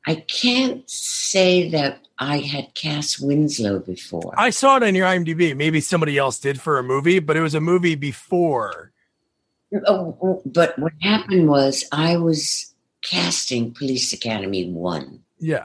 I 0.07 0.17
can't 0.17 0.89
say 0.89 1.69
that 1.71 2.07
I 2.19 2.39
had 2.39 2.75
cast 2.75 3.21
Winslow 3.21 3.81
before. 3.81 4.33
I 4.39 4.51
saw 4.51 4.77
it 4.77 4.83
on 4.83 4.95
your 4.95 5.07
IMDb. 5.07 5.57
Maybe 5.57 5.81
somebody 5.81 6.17
else 6.17 6.39
did 6.39 6.61
for 6.61 6.79
a 6.79 6.83
movie, 6.83 7.19
but 7.19 7.37
it 7.37 7.41
was 7.41 7.55
a 7.55 7.61
movie 7.61 7.97
before. 7.97 8.93
Oh, 9.87 10.17
oh, 10.23 10.43
but 10.47 10.79
what 10.79 10.93
happened 11.03 11.49
was 11.49 11.85
I 11.91 12.17
was 12.17 12.73
casting 13.03 13.75
Police 13.75 14.13
Academy 14.13 14.71
1. 14.71 15.21
Yeah. 15.39 15.65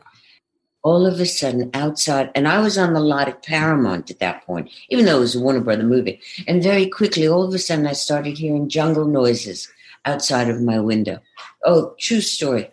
All 0.83 1.05
of 1.05 1.19
a 1.19 1.27
sudden, 1.27 1.69
outside, 1.75 2.31
and 2.33 2.47
I 2.47 2.59
was 2.59 2.77
on 2.77 2.93
the 2.93 2.99
lot 2.99 3.27
at 3.27 3.43
Paramount 3.43 4.09
at 4.09 4.17
that 4.19 4.43
point, 4.43 4.71
even 4.89 5.05
though 5.05 5.17
it 5.17 5.21
was 5.21 5.35
a 5.35 5.39
Warner 5.39 5.61
Brother 5.61 5.83
movie. 5.83 6.19
And 6.47 6.63
very 6.63 6.89
quickly, 6.89 7.27
all 7.27 7.43
of 7.43 7.53
a 7.53 7.59
sudden, 7.59 7.85
I 7.85 7.93
started 7.93 8.39
hearing 8.39 8.67
jungle 8.67 9.05
noises 9.05 9.69
outside 10.05 10.49
of 10.49 10.61
my 10.61 10.79
window. 10.79 11.19
Oh, 11.63 11.93
true 11.99 12.21
story. 12.21 12.71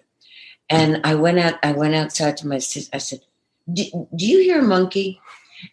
And 0.70 1.00
I 1.04 1.14
went 1.14 1.38
out. 1.38 1.54
I 1.62 1.72
went 1.72 1.94
outside 1.94 2.36
to 2.38 2.48
my 2.48 2.58
sister. 2.58 2.90
I 2.94 2.98
said, 2.98 3.20
"Do 3.72 3.84
you 4.16 4.38
hear 4.40 4.60
a 4.60 4.62
monkey?" 4.62 5.20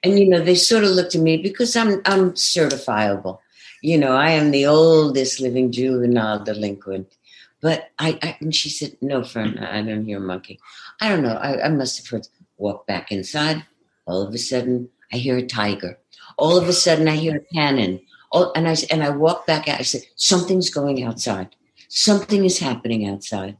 And 0.03 0.17
you 0.17 0.27
know, 0.27 0.39
they 0.39 0.55
sort 0.55 0.83
of 0.83 0.91
looked 0.91 1.15
at 1.15 1.21
me 1.21 1.37
because 1.37 1.75
I'm 1.75 2.01
I'm 2.05 2.31
certifiable 2.33 3.39
you 3.85 3.99
know, 3.99 4.13
I 4.13 4.31
am 4.31 4.49
the 4.49 4.65
oldest 4.65 5.39
living 5.39 5.71
juvenile 5.71 6.43
delinquent. 6.43 7.15
But 7.61 7.91
I, 7.99 8.17
I 8.23 8.37
and 8.41 8.53
she 8.53 8.69
said, 8.69 8.97
no, 8.99 9.23
Fern, 9.23 9.59
I 9.59 9.81
don't 9.83 10.05
hear 10.05 10.17
a 10.17 10.21
monkey. 10.21 10.59
I 11.01 11.09
don't 11.09 11.21
know. 11.21 11.35
I, 11.35 11.65
I 11.65 11.69
must 11.69 11.97
have 11.97 12.07
heard. 12.07 12.27
Walk 12.57 12.87
back 12.87 13.11
inside. 13.11 13.65
All 14.07 14.21
of 14.21 14.33
a 14.33 14.37
sudden, 14.37 14.87
I 15.11 15.17
hear 15.17 15.35
a 15.35 15.45
tiger. 15.45 15.99
All 16.37 16.57
of 16.57 16.69
a 16.69 16.73
sudden, 16.73 17.09
I 17.09 17.17
hear 17.17 17.35
a 17.35 17.53
cannon. 17.53 17.99
All, 18.31 18.53
and 18.55 18.65
I 18.65 18.77
and 18.89 19.03
I 19.03 19.09
walk 19.09 19.45
back 19.45 19.67
out. 19.67 19.79
I 19.79 19.83
said, 19.83 20.03
something's 20.15 20.69
going 20.69 21.03
outside. 21.03 21.53
Something 21.89 22.45
is 22.45 22.59
happening 22.59 23.07
outside. 23.09 23.57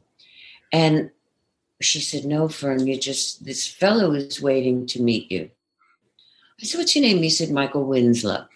And 0.72 1.10
she 1.80 2.00
said, 2.00 2.24
no, 2.24 2.48
Fern, 2.48 2.86
you 2.86 2.98
just 2.98 3.44
this 3.44 3.66
fellow 3.66 4.12
is 4.12 4.40
waiting 4.40 4.86
to 4.86 5.02
meet 5.02 5.30
you. 5.30 5.50
I 6.60 6.64
said, 6.64 6.78
what's 6.78 6.96
your 6.96 7.02
name? 7.02 7.22
He 7.22 7.30
said, 7.30 7.50
Michael 7.50 7.84
Winslow. 7.84 8.46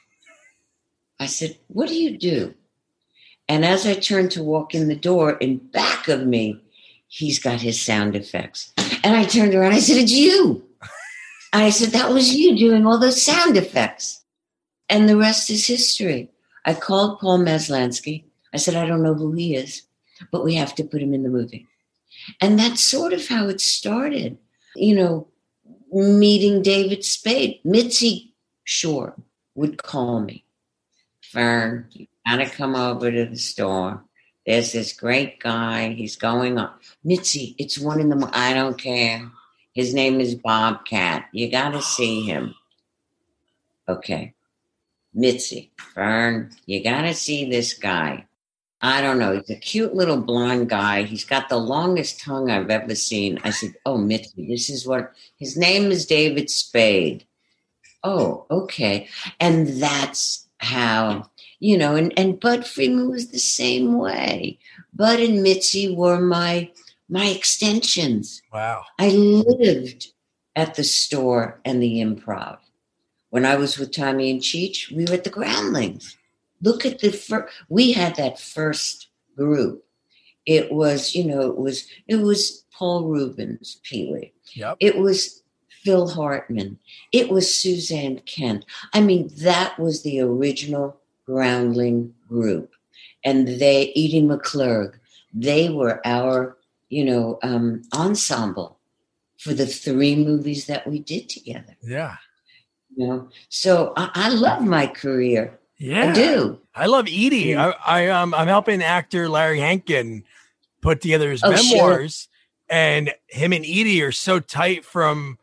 I 1.21 1.27
said, 1.27 1.59
What 1.69 1.89
do 1.89 1.95
you 1.95 2.17
do? 2.17 2.55
And 3.47 3.65
as 3.65 3.87
I 3.87 3.95
turned 3.95 4.31
to 4.33 4.43
walk 4.43 4.75
in 4.75 4.89
the 4.89 4.97
door, 4.97 5.33
in 5.33 5.59
back 5.59 6.09
of 6.09 6.27
me, 6.27 6.61
he's 7.09 7.39
got 7.39 7.61
his 7.61 7.81
sound 7.81 8.17
effects. 8.17 8.73
And 9.05 9.15
I 9.15 9.25
turned 9.25 9.55
around, 9.55 9.73
I 9.73 9.81
said, 9.81 9.99
It's 9.99 10.12
you. 10.12 10.65
I 11.53 11.69
said, 11.71 11.91
That 11.91 12.11
was 12.11 12.35
you 12.35 12.57
doing 12.57 12.87
all 12.87 12.99
those 12.99 13.23
sound 13.23 13.59
effects. 13.59 14.25
And 14.89 15.09
the 15.09 15.19
rest 15.19 15.50
is 15.50 15.67
history. 15.67 16.31
I 16.65 16.73
called 16.75 17.21
Paul 17.21 17.41
Maslansky. 17.41 18.25
I 18.55 18.57
said, 18.57 18.75
I 18.75 18.87
don't 18.87 19.03
know 19.03 19.15
who 19.15 19.33
he 19.33 19.55
is, 19.55 19.83
but 20.33 20.43
we 20.43 20.55
have 20.55 20.75
to 20.77 20.85
put 20.85 21.03
him 21.03 21.15
in 21.15 21.23
the 21.23 21.29
movie. 21.29 21.67
And 22.41 22.59
that's 22.59 22.83
sort 22.83 23.13
of 23.13 23.27
how 23.29 23.49
it 23.49 23.61
started. 23.61 24.39
You 24.77 24.95
know, 24.95 25.29
meeting 25.93 26.63
David 26.63 27.05
Spade. 27.05 27.61
Mitzi 27.65 28.35
Shore 28.65 29.15
would 29.55 29.83
call 29.83 30.21
me 30.21 30.45
Fern, 31.31 31.87
you 31.93 32.09
gotta 32.27 32.51
come 32.51 32.75
over 32.75 33.11
to 33.11 33.25
the 33.25 33.37
store. 33.37 34.03
There's 34.45 34.73
this 34.73 34.93
great 34.93 35.39
guy. 35.39 35.93
He's 35.93 36.17
going 36.17 36.59
on. 36.59 36.73
Mitzi, 37.05 37.55
it's 37.57 37.79
one 37.79 38.01
in 38.01 38.09
the 38.09 38.17
morning. 38.17 38.35
I 38.35 38.53
don't 38.53 38.77
care. 38.77 39.31
His 39.73 39.95
name 39.95 40.21
is 40.21 40.35
Bobcat. 40.35 41.27
You 41.33 41.49
gotta 41.51 41.83
see 41.83 42.23
him. 42.23 42.55
Okay. 43.89 44.35
Mitzi, 45.15 45.71
Fern, 45.77 46.51
you 46.67 46.83
gotta 46.83 47.15
see 47.15 47.49
this 47.49 47.75
guy. 47.75 48.27
I 48.83 49.01
don't 49.03 49.19
know. 49.19 49.33
He's 49.33 49.51
a 49.51 49.61
cute 49.61 49.95
little 49.95 50.17
blonde 50.17 50.71
guy. 50.71 51.03
He's 51.03 51.25
got 51.25 51.49
the 51.49 51.59
longest 51.59 52.21
tongue 52.21 52.51
I've 52.51 52.71
ever 52.71 52.95
seen. 52.95 53.39
I 53.45 53.51
said, 53.51 53.75
Oh, 53.85 53.99
Mitzi, 53.99 54.47
this 54.47 54.71
is 54.71 54.87
what 54.87 55.13
his 55.37 55.57
name 55.57 55.91
is 55.91 56.07
David 56.07 56.49
Spade. 56.51 57.25
Oh, 58.03 58.47
okay. 58.51 59.09
And 59.39 59.67
that's 59.67 60.49
how 60.59 61.29
you 61.59 61.77
know 61.77 61.97
and, 61.97 62.13
and 62.19 62.41
Budd 62.41 62.67
Friedman 62.67 63.11
was 63.11 63.29
the 63.29 63.39
same 63.39 63.97
way 63.97 64.59
Budd 64.93 65.21
and 65.21 65.43
mitzi 65.43 65.95
were 65.95 66.21
my 66.21 66.71
my 67.09 67.27
extensions 67.29 68.43
wow 68.53 68.83
i 68.99 69.09
lived 69.09 70.13
at 70.55 70.75
the 70.75 70.85
store 70.85 71.59
and 71.65 71.83
the 71.83 72.03
improv 72.03 72.59
when 73.31 73.47
I 73.47 73.55
was 73.55 73.79
with 73.79 73.93
Tommy 73.93 74.31
and 74.31 74.41
Cheech, 74.41 74.95
we 74.95 75.05
were 75.05 75.15
at 75.15 75.25
the 75.25 75.31
Groundlings. 75.31 76.17
Look 76.62 76.85
at 76.85 76.99
the 77.00 77.11
first, 77.11 77.52
we 77.69 77.93
had 77.93 78.17
that 78.17 78.38
first 78.38 79.09
group. 79.37 79.85
It 80.47 80.73
was, 80.73 81.14
you 81.14 81.25
know, 81.25 81.43
it 81.43 81.57
was, 81.57 81.87
it 82.07 82.17
was 82.17 82.64
Paul 82.73 83.05
Reubens, 83.05 83.81
Pee 83.83 84.11
Wee. 84.11 84.33
Yep. 84.55 84.76
It 84.81 84.99
was 84.99 85.43
Phil 85.83 86.09
Hartman. 86.09 86.79
It 87.12 87.31
was 87.31 87.55
Suzanne 87.55 88.21
Kent. 88.26 88.64
I 88.93 89.00
mean, 89.00 89.31
that 89.38 89.79
was 89.79 90.02
the 90.02 90.21
original 90.21 90.99
Groundling 91.26 92.14
group. 92.29 92.73
And 93.25 93.47
they, 93.47 93.90
Edie 93.90 94.23
McClurg, 94.23 94.95
they 95.33 95.69
were 95.69 96.00
our, 96.05 96.57
you 96.88 97.05
know, 97.05 97.38
um, 97.43 97.83
ensemble 97.95 98.79
for 99.38 99.55
the 99.55 99.67
three 99.67 100.17
movies 100.17 100.67
that 100.67 100.87
we 100.87 100.99
did 100.99 101.29
together. 101.29 101.76
Yeah. 101.83 102.17
You 102.97 103.07
know, 103.07 103.29
so 103.49 103.93
I, 103.97 104.11
I 104.14 104.29
love 104.31 104.62
my 104.62 104.87
career. 104.87 105.60
Yeah. 105.81 106.11
I 106.11 106.15
do. 106.15 106.61
I 106.75 106.87
love 106.87 107.07
Edie. 107.09 107.51
Yeah. 107.51 107.73
I, 107.87 108.05
I 108.05 108.09
um 108.11 108.35
I'm 108.35 108.47
helping 108.49 108.83
actor 108.83 109.29
Larry 109.29 109.59
Hankin 109.59 110.23
put 110.83 111.01
together 111.01 111.31
his 111.31 111.43
Oh, 111.43 111.55
sure. 111.57 111.77
memoirs, 111.89 112.29
and 112.69 113.13
him 113.29 113.53
and 113.53 113.65
Edie 113.65 114.03
are 114.03 114.13
so 114.13 114.39
tight 114.41 114.85
from 114.85 115.39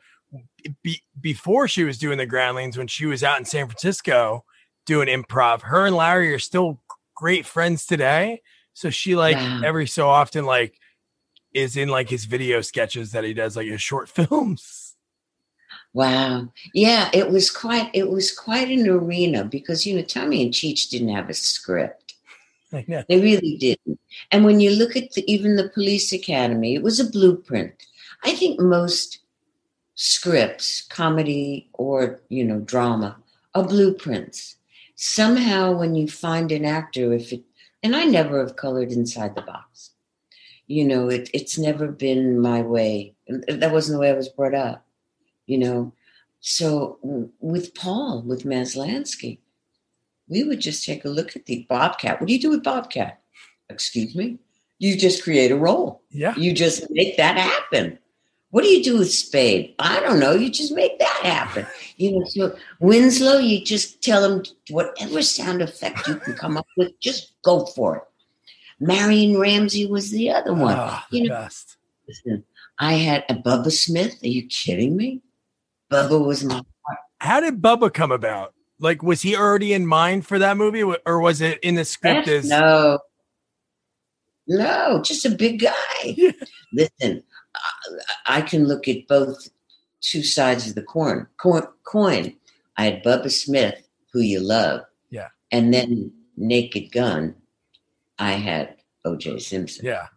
be, 0.84 1.01
before 1.20 1.67
she 1.67 1.84
was 1.84 1.98
doing 1.98 2.17
the 2.17 2.25
Groundlings 2.25 2.77
when 2.77 2.88
she 2.88 3.06
was 3.08 3.24
out 3.24 3.39
in 3.39 3.46
San 3.46 3.65
Francisco 3.67 4.46
doing 4.86 5.08
improv. 5.08 5.62
Her 5.63 5.86
and 5.88 5.96
Larry 5.96 6.34
are 6.34 6.39
still 6.39 6.79
great 7.15 7.46
friends 7.46 7.86
today. 7.86 8.41
So 8.74 8.89
she 8.91 9.15
like 9.15 9.36
Wow. 9.38 9.62
every 9.65 9.88
so 9.88 10.08
often 10.08 10.46
like 10.46 10.77
is 11.53 11.75
in 11.77 11.89
like 11.89 12.10
his 12.10 12.25
video 12.25 12.62
sketches 12.62 13.12
that 13.13 13.24
he 13.24 13.34
does 13.34 13.56
like 13.58 13.67
his 13.67 13.82
short 13.82 14.08
films. 14.17 14.87
Wow. 15.94 16.50
Yeah, 16.74 17.10
it 17.13 17.32
was 17.32 17.50
quite 17.50 17.89
it 17.94 18.10
was 18.10 18.32
quite 18.32 18.70
an 18.70 18.88
arena 18.88 19.44
because 19.44 19.86
you 19.86 19.96
know 19.96 20.03
Tommy 20.03 20.44
and 20.44 20.53
Cheech 20.53 20.89
didn't 20.89 21.10
have 21.10 21.29
a 21.29 21.34
script. 21.34 22.15
I 22.74 22.86
know. 22.88 23.03
They 23.08 23.20
really 23.20 23.58
didn't. 23.58 24.00
And 24.32 24.44
when 24.44 24.60
you 24.60 24.72
look 24.72 24.96
at 24.96 25.13
the, 25.13 25.24
even 25.32 25.56
the 25.56 25.70
police 25.70 26.12
academy, 26.12 26.75
it 26.75 26.84
was 26.84 27.00
a 27.00 27.10
blueprint. 27.10 27.74
I 28.24 28.34
think 28.34 28.60
most 28.60 29.20
scripts, 29.96 30.84
comedy 30.84 31.70
or 31.74 32.22
you 32.29 32.44
know 32.44 32.60
drama, 32.60 33.17
are 33.56 33.63
blueprints. 33.63 34.56
Somehow, 34.96 35.74
when 35.74 35.96
you 35.96 36.08
find 36.08 36.51
an 36.51 36.65
actor, 36.65 37.13
if 37.13 37.32
it 37.32 37.44
and 37.84 37.96
I 37.96 38.06
never 38.06 38.39
have 38.39 38.56
colored 38.56 38.91
inside 38.91 39.36
the 39.36 39.41
box. 39.41 39.91
You 40.67 40.86
know, 40.86 41.10
it, 41.10 41.29
it's 41.34 41.58
never 41.58 41.88
been 41.88 42.39
my 42.39 42.62
way. 42.62 43.15
That 43.48 43.72
wasn't 43.72 43.96
the 43.96 44.01
way 44.01 44.10
I 44.10 44.13
was 44.13 44.29
brought 44.29 44.53
up. 44.53 44.86
You 45.47 45.57
know, 45.57 45.93
so 46.39 46.99
with 47.39 47.73
Paul, 47.73 48.21
with 48.21 48.43
Maslansky, 48.43 49.39
we 50.27 50.43
would 50.43 50.59
just 50.59 50.85
take 50.85 51.05
a 51.05 51.09
look 51.09 51.35
at 51.35 51.45
the 51.45 51.65
Bobcat. 51.69 52.19
What 52.19 52.27
do 52.27 52.33
you 52.33 52.39
do 52.39 52.51
with 52.51 52.63
Bobcat? 52.63 53.21
Excuse 53.69 54.15
me? 54.15 54.37
You 54.79 54.97
just 54.97 55.23
create 55.23 55.51
a 55.51 55.57
role. 55.57 56.03
Yeah. 56.11 56.35
You 56.35 56.53
just 56.53 56.89
make 56.91 57.17
that 57.17 57.37
happen. 57.37 57.97
What 58.51 58.61
do 58.63 58.69
you 58.69 58.83
do 58.83 58.99
with 58.99 59.11
Spade? 59.11 59.75
I 59.79 59.99
don't 59.99 60.19
know. 60.19 60.33
You 60.33 60.49
just 60.49 60.73
make 60.73 60.99
that 60.99 61.19
happen. 61.23 61.65
You 61.97 62.11
know, 62.19 62.25
so 62.25 62.55
Winslow, 62.79 63.39
you 63.39 63.63
just 63.63 64.01
tell 64.01 64.23
him 64.23 64.43
whatever 64.69 65.21
sound 65.21 65.61
effect 65.61 66.07
you 66.07 66.15
can 66.15 66.33
come 66.33 66.57
up 66.57 66.67
with, 66.77 66.97
just 66.99 67.33
go 67.43 67.65
for 67.65 67.97
it. 67.97 68.03
Marion 68.79 69.39
Ramsey 69.39 69.86
was 69.86 70.12
the 70.12 70.29
other 70.29 70.53
one. 70.53 70.75
Ah, 70.77 71.05
you 71.10 71.27
know, 71.27 71.36
best. 71.36 71.77
I 72.79 72.93
had 72.93 73.25
a 73.27 73.33
Bubba 73.33 73.71
Smith. 73.71 74.21
Are 74.23 74.27
you 74.27 74.45
kidding 74.47 74.95
me? 74.95 75.21
Bubba 75.91 76.26
was 76.26 76.43
my 76.43 76.62
How 77.19 77.39
did 77.39 77.62
Bubba 77.62 77.93
come 77.93 78.12
about? 78.12 78.54
Like, 78.80 79.02
was 79.02 79.21
he 79.21 79.36
already 79.36 79.73
in 79.73 79.88
mind 79.88 80.26
for 80.26 80.38
that 80.39 80.58
movie, 80.58 80.84
or 80.84 81.19
was 81.19 81.41
it 81.41 81.60
in 81.63 81.76
the 81.76 81.86
script? 81.86 82.28
As 82.28 82.47
no, 82.47 83.00
no, 84.47 85.02
just 85.04 85.26
a 85.26 85.32
big 85.32 85.60
guy. 85.62 85.73
Listen, 86.73 87.23
I, 87.56 88.38
I 88.38 88.41
can 88.41 88.65
look 88.67 88.88
at 88.88 89.08
both 89.08 89.47
two 90.02 90.21
sides 90.23 90.67
of 90.69 90.76
the 90.76 90.84
coin. 90.84 91.26
Coin. 91.38 91.63
coin. 91.86 92.36
I 92.78 92.84
had 92.86 93.04
Bubba 93.04 93.32
Smith, 93.32 93.82
who 94.13 94.19
you 94.21 94.39
love, 94.39 94.82
Yeah. 95.10 95.30
and 95.52 95.73
then 95.73 96.12
Naked 96.38 96.91
Gun. 96.91 97.34
I 98.19 98.34
had 98.34 98.76
O.J. 99.06 99.39
Simpson. 99.39 99.86
yeah, 99.86 100.08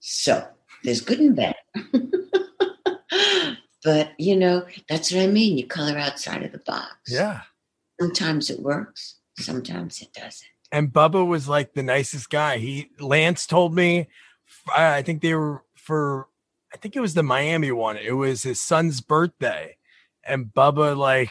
So 0.00 0.46
there's 0.84 1.00
good 1.00 1.18
and 1.20 1.34
bad. 1.36 1.56
but 3.84 4.12
you 4.18 4.36
know, 4.36 4.64
that's 4.88 5.12
what 5.12 5.22
I 5.22 5.26
mean. 5.26 5.58
You 5.58 5.66
color 5.66 5.98
outside 5.98 6.42
of 6.42 6.52
the 6.52 6.58
box. 6.58 6.94
yeah. 7.08 7.42
Sometimes 8.00 8.50
it 8.50 8.60
works. 8.60 9.18
Sometimes 9.38 10.00
it 10.00 10.12
doesn't. 10.12 10.48
And 10.72 10.92
Bubba 10.92 11.26
was 11.26 11.48
like 11.48 11.74
the 11.74 11.82
nicest 11.82 12.30
guy. 12.30 12.58
He 12.58 12.90
Lance 12.98 13.46
told 13.46 13.74
me, 13.74 14.08
I 14.74 15.02
think 15.02 15.22
they 15.22 15.34
were 15.34 15.62
for, 15.76 16.28
I 16.72 16.78
think 16.78 16.96
it 16.96 17.00
was 17.00 17.14
the 17.14 17.22
Miami 17.22 17.70
one. 17.70 17.96
It 17.96 18.12
was 18.12 18.42
his 18.42 18.60
son's 18.60 19.00
birthday, 19.00 19.76
and 20.24 20.46
Bubba 20.46 20.96
like, 20.96 21.30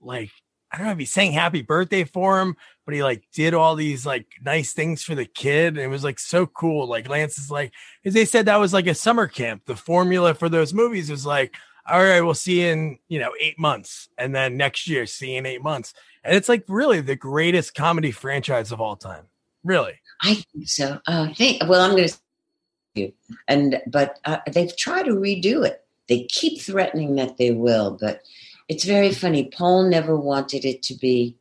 like 0.00 0.30
I 0.74 0.76
don't 0.76 0.86
know 0.86 0.92
if 0.92 0.98
he 0.98 1.04
sang 1.04 1.30
happy 1.30 1.62
birthday 1.62 2.02
for 2.02 2.40
him, 2.40 2.56
but 2.84 2.94
he 2.94 3.02
like 3.04 3.22
did 3.32 3.54
all 3.54 3.76
these 3.76 4.04
like 4.04 4.26
nice 4.42 4.72
things 4.72 5.04
for 5.04 5.14
the 5.14 5.24
kid. 5.24 5.74
And 5.74 5.78
it 5.78 5.86
was 5.88 6.02
like 6.02 6.18
so 6.18 6.46
cool. 6.46 6.88
Like 6.88 7.08
Lance 7.08 7.38
is 7.38 7.48
like, 7.48 7.72
because 8.02 8.14
they 8.14 8.24
said 8.24 8.46
that 8.46 8.58
was 8.58 8.72
like 8.72 8.88
a 8.88 8.94
summer 8.94 9.28
camp. 9.28 9.62
The 9.66 9.76
formula 9.76 10.34
for 10.34 10.48
those 10.48 10.74
movies 10.74 11.10
was 11.10 11.24
like, 11.24 11.54
all 11.86 12.02
right, 12.02 12.20
we'll 12.20 12.34
see 12.34 12.62
you 12.62 12.68
in, 12.68 12.98
you 13.08 13.18
know, 13.18 13.32
eight 13.40 13.58
months. 13.58 14.08
And 14.18 14.34
then 14.34 14.56
next 14.56 14.88
year, 14.88 15.06
see 15.06 15.32
you 15.32 15.38
in 15.38 15.46
eight 15.46 15.62
months. 15.62 15.94
And 16.22 16.34
it's 16.34 16.48
like 16.48 16.64
really 16.68 17.00
the 17.00 17.16
greatest 17.16 17.74
comedy 17.74 18.10
franchise 18.10 18.72
of 18.72 18.80
all 18.80 18.96
time. 18.96 19.24
Really. 19.62 19.94
I 20.22 20.34
think 20.34 20.68
so. 20.68 21.00
Uh, 21.06 21.26
I 21.30 21.34
think. 21.34 21.62
Well, 21.68 21.80
I'm 21.80 21.96
going 21.96 22.08
to 22.08 22.18
you, 22.94 23.12
and 23.48 23.80
but 23.86 24.18
uh, 24.24 24.38
they've 24.52 24.76
tried 24.76 25.04
to 25.04 25.12
redo 25.12 25.66
it. 25.66 25.84
They 26.08 26.24
keep 26.24 26.60
threatening 26.60 27.16
that 27.16 27.38
they 27.38 27.50
will, 27.50 27.96
but 28.00 28.22
it's 28.68 28.84
very 28.84 29.12
funny. 29.12 29.50
Paul 29.56 29.84
never 29.84 30.16
wanted 30.16 30.64
it 30.64 30.82
to 30.84 30.94
be 30.94 31.36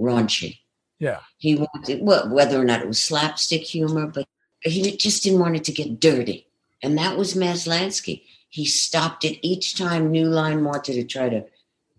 raunchy. 0.00 0.58
Yeah. 0.98 1.20
He 1.38 1.56
wanted 1.56 2.00
well, 2.02 2.28
whether 2.28 2.60
or 2.60 2.64
not 2.64 2.82
it 2.82 2.88
was 2.88 3.02
slapstick 3.02 3.62
humor, 3.62 4.06
but 4.06 4.26
he 4.60 4.96
just 4.96 5.22
didn't 5.22 5.40
want 5.40 5.56
it 5.56 5.64
to 5.64 5.72
get 5.72 6.00
dirty. 6.00 6.46
And 6.82 6.96
that 6.98 7.16
was 7.16 7.34
Maslansky. 7.34 8.22
He 8.56 8.64
stopped 8.64 9.22
it 9.26 9.38
each 9.46 9.76
time 9.76 10.10
New 10.10 10.24
Line 10.24 10.64
wanted 10.64 10.94
to 10.94 11.04
try 11.04 11.28
to 11.28 11.44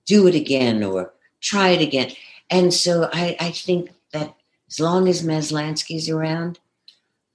do 0.08 0.26
it 0.26 0.34
again 0.34 0.84
or 0.84 1.13
try 1.39 1.70
it 1.70 1.82
again. 1.84 2.13
And 2.50 2.74
so 2.74 3.12
I, 3.13 3.38
I 3.39 3.52
think 3.52 3.91
that 4.12 4.36
as 4.67 4.80
long 4.80 5.08
as 5.08 5.22
Maslansky's 5.22 6.10
around, 6.10 6.58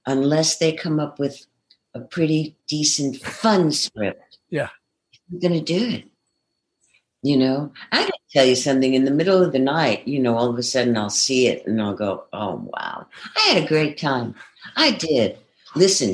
unless 0.06 0.56
they 0.56 0.72
come 0.72 0.98
up 0.98 1.20
with 1.20 1.46
a 1.94 2.00
pretty 2.00 2.56
decent, 2.66 3.18
fun 3.18 3.70
script, 3.70 4.38
Yeah. 4.50 4.70
I'm 5.30 5.38
going 5.38 5.54
to 5.54 5.60
do 5.60 5.88
it. 5.88 6.04
You 7.22 7.36
know, 7.36 7.72
I 7.92 8.02
can 8.02 8.10
tell 8.32 8.44
you 8.44 8.56
something 8.56 8.92
in 8.92 9.04
the 9.04 9.12
middle 9.12 9.40
of 9.40 9.52
the 9.52 9.60
night, 9.60 10.08
you 10.08 10.18
know, 10.18 10.36
all 10.36 10.50
of 10.50 10.58
a 10.58 10.64
sudden 10.64 10.96
I'll 10.96 11.10
see 11.10 11.46
it 11.46 11.64
and 11.64 11.80
I'll 11.80 11.94
go, 11.94 12.24
oh, 12.32 12.68
wow. 12.74 13.06
I 13.36 13.40
had 13.52 13.62
a 13.62 13.68
great 13.68 13.98
time. 13.98 14.34
I 14.74 14.90
did. 14.90 15.38
Listen, 15.76 16.12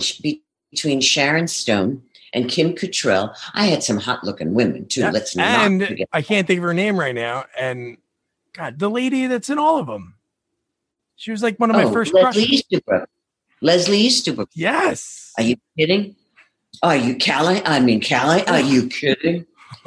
between 0.70 1.00
Sharon 1.00 1.48
Stone 1.48 2.02
and 2.32 2.48
Kim 2.48 2.74
Cattrall, 2.74 3.34
I 3.54 3.66
had 3.66 3.82
some 3.82 3.96
hot 3.98 4.24
looking 4.24 4.54
women 4.54 4.86
too. 4.86 5.00
Yeah. 5.02 5.10
Let's 5.10 5.34
not 5.36 5.46
and 5.46 5.86
forget. 5.86 6.08
I 6.12 6.22
can't 6.22 6.46
think 6.46 6.58
of 6.58 6.64
her 6.64 6.74
name 6.74 6.98
right 6.98 7.14
now. 7.14 7.44
And 7.58 7.96
God, 8.52 8.78
the 8.78 8.90
lady 8.90 9.26
that's 9.26 9.50
in 9.50 9.58
all 9.58 9.78
of 9.78 9.86
them. 9.86 10.14
She 11.16 11.30
was 11.30 11.42
like 11.42 11.58
one 11.58 11.70
of 11.70 11.76
my 11.76 11.84
Oh, 11.84 11.92
first 11.92 12.12
Leslie 12.14 12.22
crushes. 12.44 12.50
Easterbrook. 12.52 13.08
Leslie 13.60 13.98
Easterbrook. 13.98 14.50
Yes. 14.54 15.32
Are 15.36 15.42
you 15.42 15.56
kidding? 15.76 16.14
Are 16.82 16.96
you 16.96 17.18
Callie? 17.18 17.60
I 17.64 17.80
mean, 17.80 18.00
Callie, 18.00 18.46
are 18.46 18.60
you 18.60 18.86
kidding? 18.88 19.44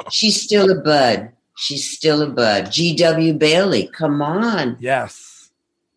She's 0.10 0.42
still 0.42 0.70
a 0.72 0.76
bud. 0.82 1.32
She's 1.58 1.90
still 1.90 2.22
a 2.22 2.28
bud. 2.28 2.72
G.W. 2.72 3.34
Bailey, 3.34 3.88
come 3.94 4.22
on. 4.22 4.76
Yes. 4.80 5.52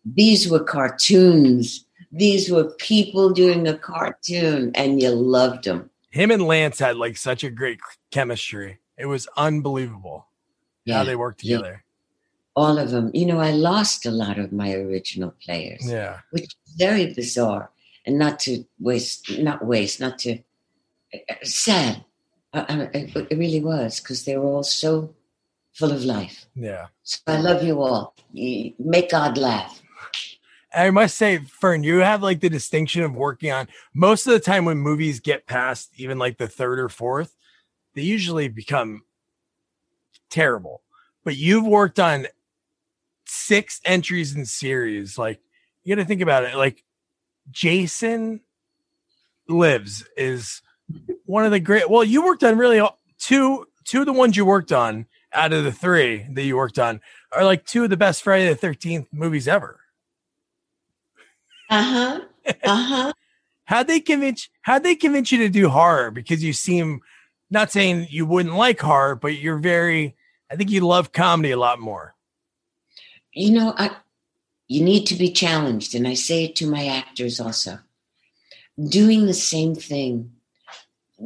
These 0.05 0.49
were 0.49 0.63
cartoons. 0.63 1.83
These 2.11 2.49
were 2.51 2.65
people 2.77 3.31
doing 3.31 3.67
a 3.67 3.77
cartoon, 3.77 4.71
and 4.75 5.01
you 5.01 5.09
loved 5.09 5.65
them. 5.65 5.89
Him 6.15 6.31
and 6.31 6.43
Lance 6.47 6.79
had 6.79 6.95
like 6.95 7.17
such 7.17 7.43
a 7.43 7.49
great 7.51 7.79
chemistry. 8.09 8.79
It 8.97 9.05
was 9.07 9.27
unbelievable 9.35 10.27
how 10.87 11.03
they 11.03 11.15
worked 11.17 11.43
yeah. 11.43 11.57
together. 11.57 11.83
all 12.55 12.77
of 12.79 12.89
them. 12.89 13.11
You 13.13 13.25
know, 13.25 13.39
I 13.39 13.51
lost 13.51 14.05
a 14.05 14.11
lot 14.11 14.39
of 14.39 14.53
my 14.53 14.71
original 14.73 15.31
players, 15.43 15.83
Yeah. 15.83 16.19
which 16.31 16.45
is 16.45 16.75
very 16.77 17.13
bizarre, 17.13 17.69
and 18.05 18.17
not 18.17 18.39
to 18.45 18.63
waste, 18.79 19.27
not 19.39 19.59
waste, 19.65 19.99
not 19.99 20.15
to 20.23 20.31
uh, 21.13 21.35
sad. 21.43 22.05
I, 22.53 22.59
I, 22.59 22.75
it 22.93 23.27
it 23.31 23.37
really 23.37 23.59
was 23.59 23.99
because 23.99 24.23
they 24.23 24.37
were 24.37 24.47
all 24.55 24.63
so 24.63 25.13
full 25.73 25.91
of 25.91 26.05
life. 26.05 26.37
Yeah. 26.55 26.85
So 27.03 27.17
I 27.27 27.37
love 27.49 27.61
you 27.67 27.81
all. 27.81 28.15
Make 28.79 29.09
God 29.11 29.37
laugh. 29.37 29.81
I 30.75 30.91
must 30.91 31.17
say, 31.17 31.37
Fern, 31.37 31.83
you 31.83 31.99
have 31.99 32.21
like 32.21 32.41
the 32.41 32.49
distinction 32.49 33.03
of 33.03 33.15
working 33.15 33.51
on 33.51 33.67
most 33.93 34.27
of 34.27 34.33
the 34.33 34.39
time 34.39 34.65
when 34.65 34.77
movies 34.77 35.19
get 35.19 35.47
past 35.47 35.91
even 35.95 36.17
like 36.17 36.37
the 36.37 36.47
third 36.47 36.79
or 36.79 36.89
fourth, 36.89 37.35
they 37.93 38.01
usually 38.01 38.49
become 38.49 39.03
terrible. 40.29 40.81
But 41.23 41.37
you've 41.37 41.65
worked 41.65 41.99
on 41.99 42.27
six 43.25 43.79
entries 43.85 44.35
in 44.35 44.45
series. 44.45 45.17
Like 45.17 45.39
you 45.83 45.95
got 45.95 46.01
to 46.01 46.07
think 46.07 46.21
about 46.21 46.43
it. 46.43 46.55
Like 46.55 46.83
Jason 47.51 48.41
Lives 49.47 50.03
is 50.17 50.61
one 51.25 51.45
of 51.45 51.51
the 51.51 51.59
great. 51.59 51.89
Well, 51.89 52.03
you 52.03 52.23
worked 52.23 52.43
on 52.43 52.57
really 52.57 52.85
two 53.19 53.65
two 53.85 54.01
of 54.01 54.05
the 54.05 54.13
ones 54.13 54.35
you 54.35 54.45
worked 54.45 54.71
on 54.71 55.05
out 55.31 55.53
of 55.53 55.63
the 55.63 55.71
three 55.71 56.25
that 56.33 56.43
you 56.43 56.57
worked 56.57 56.79
on 56.79 57.01
are 57.31 57.45
like 57.45 57.65
two 57.65 57.83
of 57.83 57.89
the 57.89 57.97
best 57.97 58.23
Friday 58.23 58.49
the 58.49 58.55
Thirteenth 58.55 59.07
movies 59.11 59.47
ever. 59.47 59.79
Uh 61.69 61.83
huh. 61.83 62.21
Uh 62.63 62.83
huh. 62.83 63.13
How'd 63.65 63.87
they 63.87 63.99
convince 63.99 64.49
how'd 64.61 64.83
they 64.83 64.95
convince 64.95 65.31
you 65.31 65.39
to 65.39 65.49
do 65.49 65.69
horror? 65.69 66.11
Because 66.11 66.43
you 66.43 66.53
seem 66.53 67.01
not 67.49 67.71
saying 67.71 68.07
you 68.09 68.25
wouldn't 68.25 68.55
like 68.55 68.79
horror, 68.79 69.15
but 69.15 69.37
you're 69.37 69.57
very 69.57 70.15
I 70.51 70.55
think 70.55 70.71
you 70.71 70.81
love 70.81 71.11
comedy 71.11 71.51
a 71.51 71.57
lot 71.57 71.79
more. 71.79 72.15
You 73.33 73.51
know, 73.51 73.73
I 73.77 73.91
you 74.67 74.83
need 74.83 75.05
to 75.07 75.15
be 75.15 75.31
challenged, 75.31 75.95
and 75.95 76.07
I 76.07 76.13
say 76.13 76.45
it 76.45 76.55
to 76.57 76.69
my 76.69 76.87
actors 76.87 77.39
also. 77.39 77.79
Doing 78.89 79.25
the 79.25 79.33
same 79.33 79.75
thing, 79.75 80.31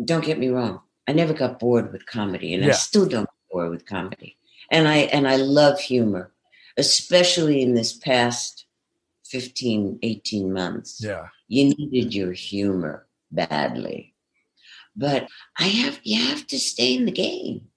don't 0.06 0.24
get 0.24 0.40
me 0.40 0.50
wrong. 0.50 0.82
I 1.08 1.14
never 1.14 1.34
got 1.34 1.60
bored 1.60 1.92
with 1.92 2.06
comedy, 2.06 2.54
and 2.54 2.64
yeah. 2.64 2.70
I 2.70 2.74
still 2.74 3.08
don't 3.08 3.26
get 3.26 3.52
bored 3.52 3.72
with 3.72 3.86
comedy. 3.86 4.38
And 4.72 4.88
I 4.88 4.98
and 4.98 5.28
I 5.28 5.38
love 5.38 5.80
humor, 5.80 6.32
especially 6.78 7.62
in 7.62 7.74
this 7.74 7.94
past 7.94 8.66
15, 9.30 10.00
18 10.02 10.54
months. 10.54 11.02
Yeah. 11.04 11.28
You 11.48 11.76
needed 11.76 12.14
your 12.14 12.32
humor 12.32 13.08
badly. 13.32 14.14
But 14.96 15.28
I 15.58 15.64
have 15.64 16.00
you 16.04 16.22
have 16.22 16.46
to 16.48 16.60
stay 16.60 16.96
in 16.96 17.06
the 17.06 17.12
game. 17.12 17.68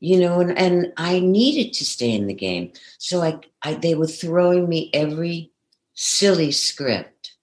You 0.00 0.18
know, 0.18 0.40
and, 0.40 0.58
and 0.58 0.92
I 0.96 1.20
needed 1.20 1.72
to 1.74 1.84
stay 1.84 2.10
in 2.10 2.26
the 2.26 2.34
game. 2.34 2.72
So 2.98 3.22
I, 3.22 3.38
I 3.62 3.74
they 3.74 3.94
were 3.94 4.08
throwing 4.08 4.68
me 4.68 4.90
every 4.92 5.52
silly 5.94 6.50
script. 6.50 7.34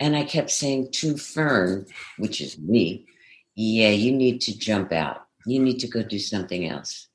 And 0.00 0.16
I 0.16 0.24
kept 0.24 0.50
saying 0.50 0.92
to 0.92 1.16
Fern, 1.16 1.86
which 2.18 2.40
is 2.40 2.58
me, 2.58 3.06
yeah, 3.54 3.90
you 3.90 4.12
need 4.12 4.40
to 4.42 4.58
jump 4.58 4.92
out. 4.92 5.26
You 5.46 5.60
need 5.62 5.78
to 5.80 5.88
go 5.88 6.02
do 6.02 6.18
something 6.18 6.66
else. 6.68 7.08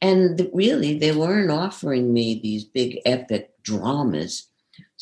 And 0.00 0.48
really, 0.52 0.98
they 0.98 1.12
weren't 1.12 1.50
offering 1.50 2.12
me 2.12 2.38
these 2.40 2.64
big 2.64 3.00
epic 3.04 3.50
dramas. 3.62 4.48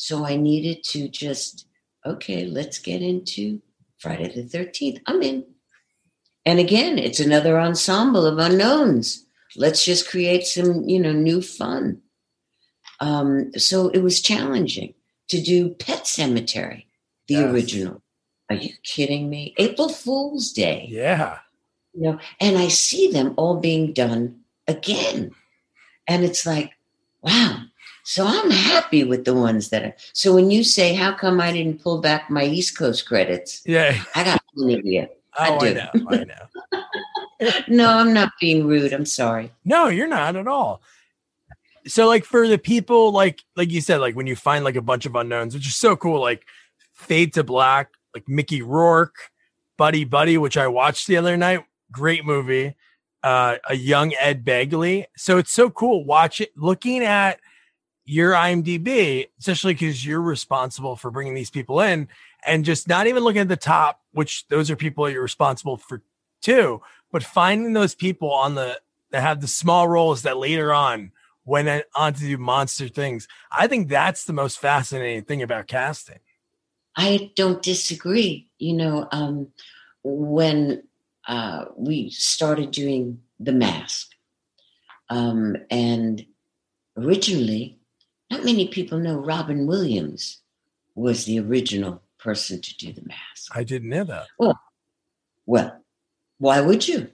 So 0.01 0.25
I 0.25 0.35
needed 0.35 0.83
to 0.85 1.07
just, 1.07 1.67
okay, 2.03 2.47
let's 2.47 2.79
get 2.79 3.03
into 3.03 3.61
Friday 3.99 4.33
the 4.33 4.41
13th. 4.41 4.99
I'm 5.05 5.21
in. 5.21 5.45
And 6.43 6.57
again, 6.57 6.97
it's 6.97 7.19
another 7.19 7.59
ensemble 7.59 8.25
of 8.25 8.39
unknowns. 8.39 9.23
Let's 9.55 9.85
just 9.85 10.09
create 10.09 10.47
some, 10.47 10.89
you 10.89 10.99
know, 10.99 11.11
new 11.11 11.39
fun. 11.39 12.01
Um, 12.99 13.51
so 13.59 13.89
it 13.89 13.99
was 13.99 14.21
challenging 14.21 14.95
to 15.27 15.39
do 15.39 15.69
Pet 15.69 16.05
Sematary, 16.05 16.85
the 17.27 17.35
yes. 17.35 17.53
original. 17.53 18.01
Are 18.49 18.55
you 18.55 18.73
kidding 18.81 19.29
me? 19.29 19.53
April 19.59 19.89
Fool's 19.89 20.51
Day. 20.51 20.87
Yeah. 20.89 21.37
You 21.93 22.01
know, 22.01 22.19
and 22.39 22.57
I 22.57 22.69
see 22.69 23.11
them 23.11 23.35
all 23.37 23.59
being 23.59 23.93
done 23.93 24.39
again. 24.67 25.29
And 26.07 26.23
it's 26.23 26.43
like, 26.47 26.71
wow, 27.21 27.65
so 28.11 28.25
I'm 28.27 28.51
happy 28.51 29.05
with 29.05 29.23
the 29.23 29.33
ones 29.33 29.69
that 29.69 29.85
are. 29.85 29.95
So 30.11 30.35
when 30.35 30.51
you 30.51 30.65
say, 30.65 30.93
how 30.93 31.13
come 31.13 31.39
I 31.39 31.53
didn't 31.53 31.81
pull 31.81 32.01
back 32.01 32.29
my 32.29 32.43
East 32.43 32.77
Coast 32.77 33.05
credits? 33.05 33.61
Yeah. 33.65 34.03
I 34.13 34.25
got 34.25 34.43
plenty 34.53 34.73
of 34.73 34.85
you. 34.85 35.07
Oh, 35.39 35.55
I, 35.55 35.59
do. 35.59 35.67
I 35.67 35.73
know. 35.73 35.89
I 36.09 36.23
know. 37.45 37.61
no, 37.69 37.87
I'm 37.87 38.13
not 38.13 38.33
being 38.41 38.67
rude. 38.67 38.91
I'm 38.91 39.05
sorry. 39.05 39.49
No, 39.63 39.87
you're 39.87 40.09
not 40.09 40.35
at 40.35 40.45
all. 40.45 40.81
So 41.87 42.05
like 42.05 42.25
for 42.25 42.49
the 42.49 42.57
people 42.57 43.13
like 43.13 43.43
like 43.55 43.71
you 43.71 43.79
said 43.79 44.01
like 44.01 44.17
when 44.17 44.27
you 44.27 44.35
find 44.35 44.65
like 44.65 44.75
a 44.75 44.81
bunch 44.81 45.05
of 45.05 45.15
unknowns 45.15 45.55
which 45.55 45.67
is 45.67 45.75
so 45.75 45.95
cool 45.95 46.19
like 46.19 46.45
Fade 46.91 47.33
to 47.35 47.45
Black 47.45 47.91
like 48.13 48.27
Mickey 48.27 48.61
Rourke 48.61 49.31
Buddy 49.77 50.03
Buddy 50.03 50.37
which 50.37 50.57
I 50.57 50.67
watched 50.67 51.07
the 51.07 51.15
other 51.17 51.37
night 51.37 51.63
great 51.91 52.23
movie 52.23 52.75
uh 53.23 53.55
a 53.67 53.75
young 53.75 54.13
Ed 54.19 54.45
Begley 54.45 55.05
so 55.17 55.39
it's 55.39 55.51
so 55.51 55.71
cool 55.71 56.05
watch 56.05 56.39
it 56.39 56.51
looking 56.55 57.03
at 57.03 57.39
your 58.05 58.33
IMDb, 58.33 59.27
especially 59.39 59.73
because 59.73 60.05
you're 60.05 60.21
responsible 60.21 60.95
for 60.95 61.11
bringing 61.11 61.33
these 61.33 61.49
people 61.49 61.81
in 61.81 62.07
and 62.45 62.65
just 62.65 62.87
not 62.87 63.07
even 63.07 63.23
looking 63.23 63.41
at 63.41 63.47
the 63.47 63.55
top, 63.55 64.01
which 64.11 64.47
those 64.47 64.71
are 64.71 64.75
people 64.75 65.09
you're 65.09 65.21
responsible 65.21 65.77
for 65.77 66.01
too, 66.41 66.81
but 67.11 67.23
finding 67.23 67.73
those 67.73 67.95
people 67.95 68.31
on 68.31 68.55
the 68.55 68.79
that 69.11 69.21
have 69.21 69.41
the 69.41 69.47
small 69.47 69.87
roles 69.87 70.23
that 70.23 70.37
later 70.37 70.73
on 70.73 71.11
went 71.45 71.85
on 71.95 72.13
to 72.13 72.19
do 72.19 72.37
monster 72.37 72.87
things. 72.87 73.27
I 73.51 73.67
think 73.67 73.89
that's 73.89 74.23
the 74.23 74.33
most 74.33 74.59
fascinating 74.59 75.23
thing 75.23 75.41
about 75.41 75.67
casting. 75.67 76.19
I 76.95 77.31
don't 77.35 77.61
disagree. 77.61 78.49
You 78.57 78.73
know, 78.73 79.07
um, 79.11 79.47
when 80.03 80.83
uh, 81.27 81.65
we 81.75 82.09
started 82.09 82.71
doing 82.71 83.19
The 83.39 83.51
Mask, 83.51 84.11
um, 85.09 85.57
and 85.69 86.25
originally 86.97 87.80
not 88.31 88.45
many 88.45 88.67
people 88.69 88.97
know 88.97 89.17
Robin 89.17 89.67
Williams 89.67 90.39
was 90.95 91.25
the 91.25 91.39
original 91.39 92.01
person 92.17 92.61
to 92.61 92.77
do 92.77 92.93
the 92.93 93.03
mask. 93.05 93.55
I 93.55 93.63
didn't 93.63 93.89
know 93.89 94.05
that. 94.05 94.27
Well, 94.39 94.59
well, 95.45 95.83
why 96.37 96.61
would 96.61 96.87
you? 96.87 97.09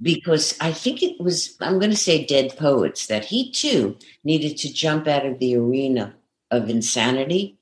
Because 0.00 0.56
I 0.60 0.72
think 0.72 1.02
it 1.02 1.20
was, 1.20 1.56
I'm 1.60 1.78
going 1.78 1.90
to 1.90 1.96
say 1.96 2.26
dead 2.26 2.56
poets, 2.56 3.06
that 3.06 3.24
he 3.24 3.50
too 3.50 3.96
needed 4.24 4.56
to 4.58 4.72
jump 4.72 5.06
out 5.06 5.24
of 5.24 5.38
the 5.38 5.56
arena 5.56 6.14
of 6.50 6.68
insanity 6.68 7.58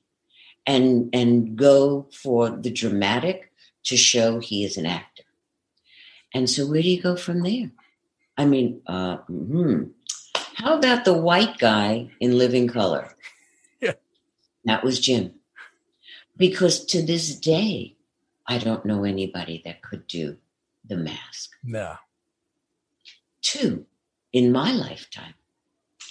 and 0.67 1.09
and 1.13 1.55
go 1.55 2.07
for 2.11 2.49
the 2.49 2.71
dramatic 2.71 3.51
to 3.85 3.97
show 3.97 4.39
he 4.39 4.63
is 4.63 4.77
an 4.77 4.85
actor. 4.85 5.23
And 6.33 6.49
so 6.49 6.67
where 6.67 6.81
do 6.81 6.89
you 6.89 7.01
go 7.01 7.15
from 7.15 7.41
there? 7.41 7.71
I 8.37 8.45
mean, 8.45 8.81
uh, 8.85 9.17
hmm, 9.17 9.83
how 10.61 10.77
about 10.77 11.05
the 11.05 11.13
white 11.13 11.57
guy 11.57 12.09
in 12.19 12.37
Living 12.37 12.67
Color? 12.67 13.09
Yeah. 13.81 13.93
That 14.65 14.83
was 14.83 14.99
Jim. 14.99 15.33
Because 16.37 16.85
to 16.85 17.01
this 17.01 17.35
day, 17.35 17.95
I 18.45 18.59
don't 18.59 18.85
know 18.85 19.03
anybody 19.03 19.63
that 19.65 19.81
could 19.81 20.05
do 20.05 20.37
the 20.87 20.97
mask. 20.97 21.49
No. 21.63 21.95
Two 23.41 23.87
in 24.31 24.51
my 24.51 24.71
lifetime 24.71 25.33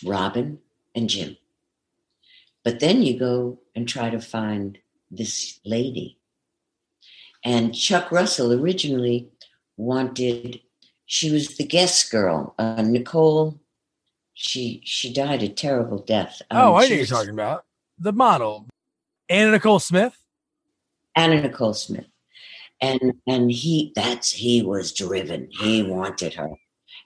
Robin 0.05 0.59
and 0.95 1.09
Jim. 1.09 1.37
But 2.65 2.81
then 2.81 3.03
you 3.03 3.19
go 3.19 3.61
and 3.77 3.89
try 3.89 4.11
to 4.11 4.21
find 4.21 4.79
this 5.13 5.61
lady. 5.65 6.19
And 7.45 7.75
Chuck 7.75 8.11
Russell 8.11 8.53
originally 8.53 9.29
wanted, 9.77 10.61
she 11.07 11.31
was 11.31 11.57
the 11.57 11.65
Guess 11.65 12.09
girl, 12.09 12.55
uh, 12.59 12.83
Nicole 12.83 13.61
she 14.41 14.81
she 14.85 15.13
died 15.13 15.43
a 15.43 15.49
terrible 15.49 15.99
death. 15.99 16.41
Um, 16.51 16.57
oh, 16.59 16.75
I 16.75 16.89
know 16.89 16.95
you're 16.95 17.05
talking 17.05 17.31
about 17.31 17.67
the 17.99 18.13
model, 18.13 18.67
Anna 19.29 19.51
Nicole 19.51 19.81
Smith. 19.81 20.17
Anna 21.15 21.43
Nicole 21.43 21.75
Smith, 21.75 22.07
and 22.81 23.21
and 23.27 23.53
he 23.53 23.93
that's 23.95 24.31
he 24.31 24.63
was 24.63 24.93
driven. 24.93 25.49
He 25.51 25.83
wanted 25.83 26.33
her, 26.35 26.49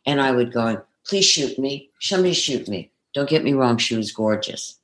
and 0.06 0.20
I 0.20 0.30
would 0.30 0.52
go, 0.52 0.82
please 1.04 1.24
shoot 1.24 1.58
me. 1.58 1.90
Somebody 2.00 2.34
shoot 2.34 2.68
me. 2.68 2.92
Don't 3.14 3.28
get 3.28 3.42
me 3.42 3.52
wrong. 3.52 3.78
She 3.78 3.96
was 3.96 4.12
gorgeous. 4.12 4.78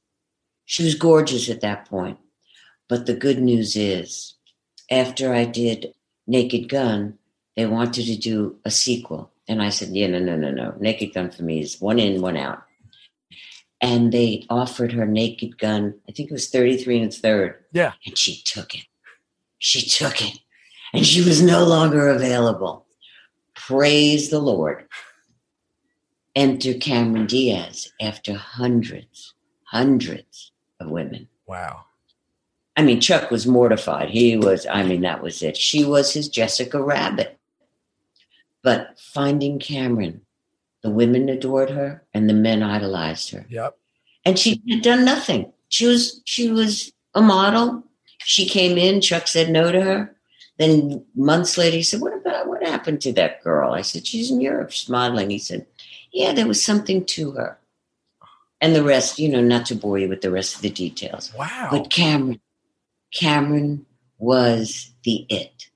She 0.65 0.83
was 0.83 0.97
gorgeous 0.97 1.49
at 1.49 1.61
that 1.61 1.89
point. 1.89 2.19
But 2.89 3.07
the 3.07 3.15
good 3.15 3.41
news 3.41 3.77
is, 3.77 4.35
after 4.91 5.33
I 5.33 5.45
did 5.45 5.95
Naked 6.27 6.69
Gun, 6.69 7.17
they 7.57 7.67
wanted 7.67 8.07
to 8.07 8.17
do 8.17 8.57
a 8.65 8.73
sequel. 8.73 9.31
And 9.51 9.61
I 9.61 9.71
said, 9.71 9.89
yeah, 9.89 10.07
no, 10.07 10.21
no, 10.21 10.37
no, 10.37 10.53
no. 10.53 10.77
Naked 10.79 11.13
Gun 11.13 11.29
for 11.29 11.43
me 11.43 11.61
is 11.61 11.81
one 11.81 11.99
in, 11.99 12.23
one 12.23 12.37
out. 12.37 12.63
And 13.81 14.13
they 14.13 14.47
offered 14.49 14.93
her 14.93 15.05
Naked 15.05 15.59
Gun, 15.59 15.93
I 16.09 16.13
think 16.13 16.31
it 16.31 16.33
was 16.33 16.51
33 16.51 17.01
and 17.01 17.13
a 17.13 17.17
third. 17.17 17.57
Yeah. 17.73 17.95
And 18.07 18.17
she 18.17 18.41
took 18.45 18.77
it. 18.77 18.85
She 19.59 19.83
took 19.89 20.23
it. 20.23 20.39
And 20.93 21.05
she 21.05 21.25
was 21.25 21.43
no 21.43 21.65
longer 21.65 22.11
available. 22.11 22.87
Praise 23.57 24.31
the 24.31 24.39
Lord. 24.39 24.87
Enter 26.37 26.75
Cameron 26.75 27.27
Diaz 27.27 27.93
after 28.01 28.35
hundreds, 28.35 29.35
hundreds 29.65 30.53
of 30.79 30.91
women. 30.91 31.27
Wow. 31.49 31.87
I 32.77 32.83
mean, 32.83 33.01
Chuck 33.01 33.33
was 33.33 33.49
mortified. 33.49 34.11
He 34.11 34.37
was, 34.37 34.65
I 34.71 34.85
mean, 34.85 35.01
that 35.01 35.25
was 35.25 35.43
it. 35.43 35.57
She 35.57 35.85
was 35.85 36.13
his 36.13 36.29
Jessica 36.29 36.81
Rabbit. 36.81 37.40
But 38.63 38.99
finding 38.99 39.59
Cameron, 39.59 40.23
the 40.83 40.91
women 40.91 41.29
adored 41.29 41.71
her 41.71 42.05
and 42.13 42.29
the 42.29 42.35
men 42.35 42.63
idolized 42.63 43.31
her. 43.31 43.47
Yep. 43.49 43.77
And 44.25 44.39
she 44.39 44.63
had 44.69 44.83
done 44.83 45.05
nothing. 45.05 45.53
She 45.69 45.87
was 45.87 46.21
she 46.25 46.51
was 46.51 46.93
a 47.15 47.23
model. 47.23 47.85
She 48.19 48.47
came 48.47 48.77
in, 48.77 49.01
Chuck 49.01 49.27
said 49.27 49.51
no 49.51 49.73
to 49.73 49.81
her. 49.81 50.15
Then 50.59 51.05
months 51.15 51.57
later 51.57 51.77
he 51.77 51.83
said, 51.83 52.03
What 52.03 52.15
about 52.15 52.49
what 52.49 52.63
happened 52.63 53.01
to 53.03 53.13
that 53.15 53.43
girl? 53.43 53.73
I 53.73 53.81
said, 53.81 54.07
She's 54.07 54.31
in 54.31 54.43
Europe, 54.43 54.71
she's 54.73 54.91
modeling. 54.91 55.31
He 55.31 55.39
said, 55.39 55.67
yeah, 56.13 56.33
there 56.33 56.47
was 56.47 56.63
something 56.63 57.05
to 57.07 57.33
her. 57.33 57.59
And 58.61 58.75
the 58.75 58.83
rest, 58.83 59.19
you 59.19 59.29
know, 59.29 59.41
not 59.41 59.67
to 59.67 59.75
bore 59.75 59.99
you 59.99 60.09
with 60.09 60.21
the 60.21 60.31
rest 60.31 60.57
of 60.57 60.63
the 60.63 60.71
details. 60.71 61.33
Wow. 61.35 61.69
But 61.71 61.91
Cameron, 61.91 62.41
Cameron 63.15 63.87
was 64.19 64.93
the 65.05 65.27
it. 65.31 65.70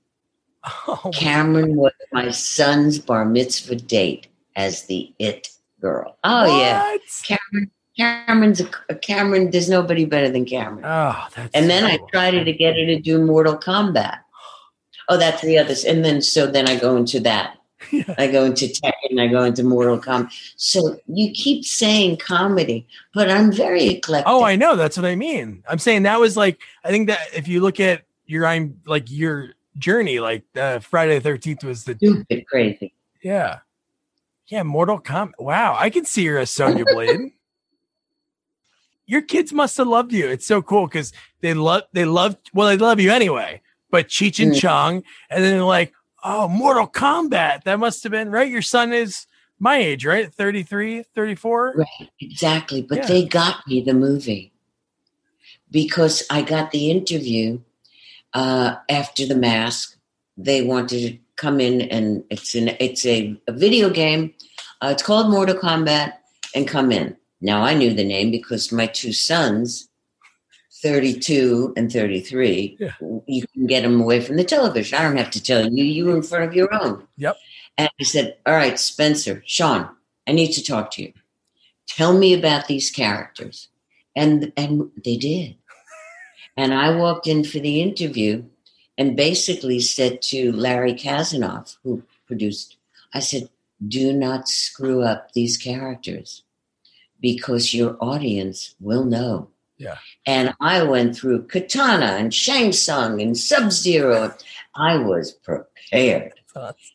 Oh, 0.86 1.10
Cameron 1.12 1.76
was 1.76 1.92
my 2.12 2.30
son's 2.30 2.98
bar 2.98 3.24
mitzvah 3.24 3.76
date 3.76 4.28
as 4.56 4.84
the 4.84 5.12
it 5.18 5.48
girl. 5.80 6.16
Oh 6.24 6.58
yeah. 6.58 6.96
Cameron. 7.22 7.70
Cameron's 7.96 8.60
a, 8.60 8.94
Cameron. 8.96 9.50
There's 9.50 9.68
nobody 9.68 10.04
better 10.04 10.28
than 10.28 10.44
Cameron. 10.44 10.84
Oh, 10.84 11.26
that's 11.34 11.50
And 11.54 11.70
then 11.70 11.84
I 11.84 11.96
so- 11.96 12.06
tried 12.12 12.32
to 12.32 12.52
get 12.52 12.76
her 12.76 12.86
to 12.86 12.98
do 13.00 13.24
Mortal 13.24 13.56
Kombat. 13.56 14.18
Oh, 15.08 15.16
that's 15.16 15.42
the 15.42 15.58
others. 15.58 15.84
And 15.84 16.04
then 16.04 16.22
so 16.22 16.46
then 16.46 16.66
I 16.66 16.76
go 16.78 16.96
into 16.96 17.20
that. 17.20 17.58
Yeah. 17.92 18.14
I 18.18 18.26
go 18.28 18.44
into 18.44 18.66
tech 18.68 18.94
and 19.10 19.20
I 19.20 19.26
go 19.26 19.44
into 19.44 19.62
Mortal 19.62 19.98
Kombat. 20.00 20.32
So 20.56 20.98
you 21.06 21.30
keep 21.32 21.64
saying 21.64 22.16
comedy, 22.16 22.86
but 23.12 23.30
I'm 23.30 23.52
very 23.52 23.84
eclectic. 23.88 24.26
Oh, 24.26 24.42
I 24.42 24.56
know. 24.56 24.74
That's 24.76 24.96
what 24.96 25.04
I 25.06 25.14
mean. 25.14 25.62
I'm 25.68 25.78
saying 25.78 26.04
that 26.04 26.18
was 26.18 26.36
like 26.36 26.58
I 26.84 26.88
think 26.88 27.08
that 27.08 27.20
if 27.34 27.46
you 27.46 27.60
look 27.60 27.78
at 27.80 28.02
your 28.26 28.46
I'm 28.46 28.80
like 28.86 29.10
your 29.10 29.50
journey, 29.78 30.20
like 30.20 30.44
uh, 30.56 30.78
Friday 30.80 31.16
the 31.16 31.20
Thirteenth 31.20 31.64
was 31.64 31.84
the 31.84 31.94
stupid 31.96 32.46
crazy. 32.46 32.94
yeah, 33.22 33.58
yeah. 34.48 34.62
Mortal 34.62 35.00
Kombat. 35.00 35.32
Wow, 35.38 35.76
I 35.78 35.90
can 35.90 36.04
see 36.04 36.26
her 36.26 36.38
as 36.38 36.50
Sonya 36.50 36.84
Blade. 36.86 37.20
your 39.06 39.22
kids 39.22 39.52
must 39.52 39.76
have 39.76 39.86
loved 39.88 40.12
you. 40.12 40.28
It's 40.28 40.46
so 40.46 40.62
cool 40.62 40.86
because 40.86 41.12
they 41.40 41.54
love 41.54 41.82
they 41.92 42.04
love 42.04 42.36
well 42.52 42.68
they 42.68 42.76
love 42.76 43.00
you 43.00 43.10
anyway. 43.10 43.60
But 43.90 44.08
Cheech 44.08 44.42
and 44.42 44.52
Mm. 44.52 44.60
Chong, 44.60 45.02
and 45.30 45.44
then 45.44 45.52
they're 45.52 45.62
like, 45.62 45.92
oh, 46.24 46.48
Mortal 46.48 46.88
Kombat. 46.88 47.64
That 47.64 47.78
must 47.78 48.02
have 48.02 48.12
been 48.12 48.30
right. 48.30 48.50
Your 48.50 48.62
son 48.62 48.92
is 48.92 49.26
my 49.60 49.76
age, 49.76 50.04
right? 50.04 50.34
33, 50.34 51.04
34? 51.14 51.74
Right, 51.76 52.10
exactly. 52.20 52.82
But 52.82 52.98
Yeah. 52.98 53.06
they 53.06 53.24
got 53.24 53.64
me 53.68 53.80
the 53.82 53.94
movie 53.94 54.52
because 55.70 56.24
I 56.28 56.42
got 56.42 56.72
the 56.72 56.90
interview 56.90 57.60
uh, 58.34 58.76
after 58.88 59.26
the 59.26 59.36
mask. 59.36 59.96
They 60.36 60.62
wanted 60.62 61.00
to 61.12 61.18
come 61.36 61.60
in, 61.60 61.80
and 61.82 62.24
it's 62.30 62.54
an 62.56 62.70
it's 62.80 63.06
a, 63.06 63.40
a 63.46 63.52
video 63.52 63.88
game. 63.88 64.34
Uh, 64.82 64.88
it's 64.92 65.02
called 65.02 65.30
Mortal 65.30 65.54
Kombat, 65.54 66.14
and 66.54 66.66
come 66.66 66.90
in. 66.90 67.16
Now 67.40 67.62
I 67.62 67.74
knew 67.74 67.94
the 67.94 68.04
name 68.04 68.30
because 68.32 68.72
my 68.72 68.86
two 68.86 69.12
sons, 69.12 69.88
thirty-two 70.82 71.72
and 71.76 71.92
thirty-three, 71.92 72.76
Yeah. 72.80 72.90
you 73.26 73.46
can 73.54 73.66
get 73.66 73.82
them 73.82 74.00
away 74.00 74.20
from 74.20 74.36
the 74.36 74.44
television. 74.44 74.98
I 74.98 75.02
don't 75.02 75.16
have 75.16 75.30
to 75.32 75.42
tell 75.42 75.70
you. 75.70 75.84
You 75.84 76.06
were 76.06 76.16
in 76.16 76.22
front 76.22 76.44
of 76.44 76.54
your 76.54 76.72
own. 76.74 77.06
Yep. 77.16 77.36
And 77.78 77.88
I 78.00 78.04
said, 78.04 78.36
"All 78.46 78.54
right, 78.54 78.78
Spencer, 78.78 79.42
Sean, 79.46 79.88
I 80.26 80.32
need 80.32 80.52
to 80.52 80.64
talk 80.64 80.90
to 80.92 81.02
you. 81.02 81.12
Tell 81.86 82.16
me 82.16 82.34
about 82.34 82.66
these 82.66 82.90
characters." 82.90 83.68
And 84.16 84.52
and 84.56 84.90
they 85.04 85.16
did. 85.16 85.56
And 86.56 86.72
I 86.72 86.94
walked 86.94 87.26
in 87.26 87.44
for 87.44 87.58
the 87.58 87.80
interview 87.80 88.44
and 88.96 89.16
basically 89.16 89.80
said 89.80 90.22
to 90.22 90.52
Larry 90.52 90.94
Kasanoff, 90.94 91.76
who 91.82 92.02
produced, 92.26 92.76
I 93.12 93.20
said, 93.20 93.48
"Do 93.86 94.12
not 94.12 94.48
screw 94.48 95.02
up 95.02 95.32
these 95.32 95.56
characters 95.56 96.42
because 97.20 97.74
your 97.74 97.96
audience 98.00 98.74
will 98.80 99.04
know." 99.04 99.50
Yeah. 99.76 99.98
And 100.26 100.54
I 100.60 100.82
went 100.82 101.16
through 101.16 101.46
Katana 101.46 102.16
and 102.18 102.32
Shang 102.32 102.72
Tsung 102.72 103.20
and 103.20 103.36
Sub 103.36 103.72
Zero. 103.72 104.34
I 104.76 104.96
was 104.96 105.32
prepared. 105.32 106.32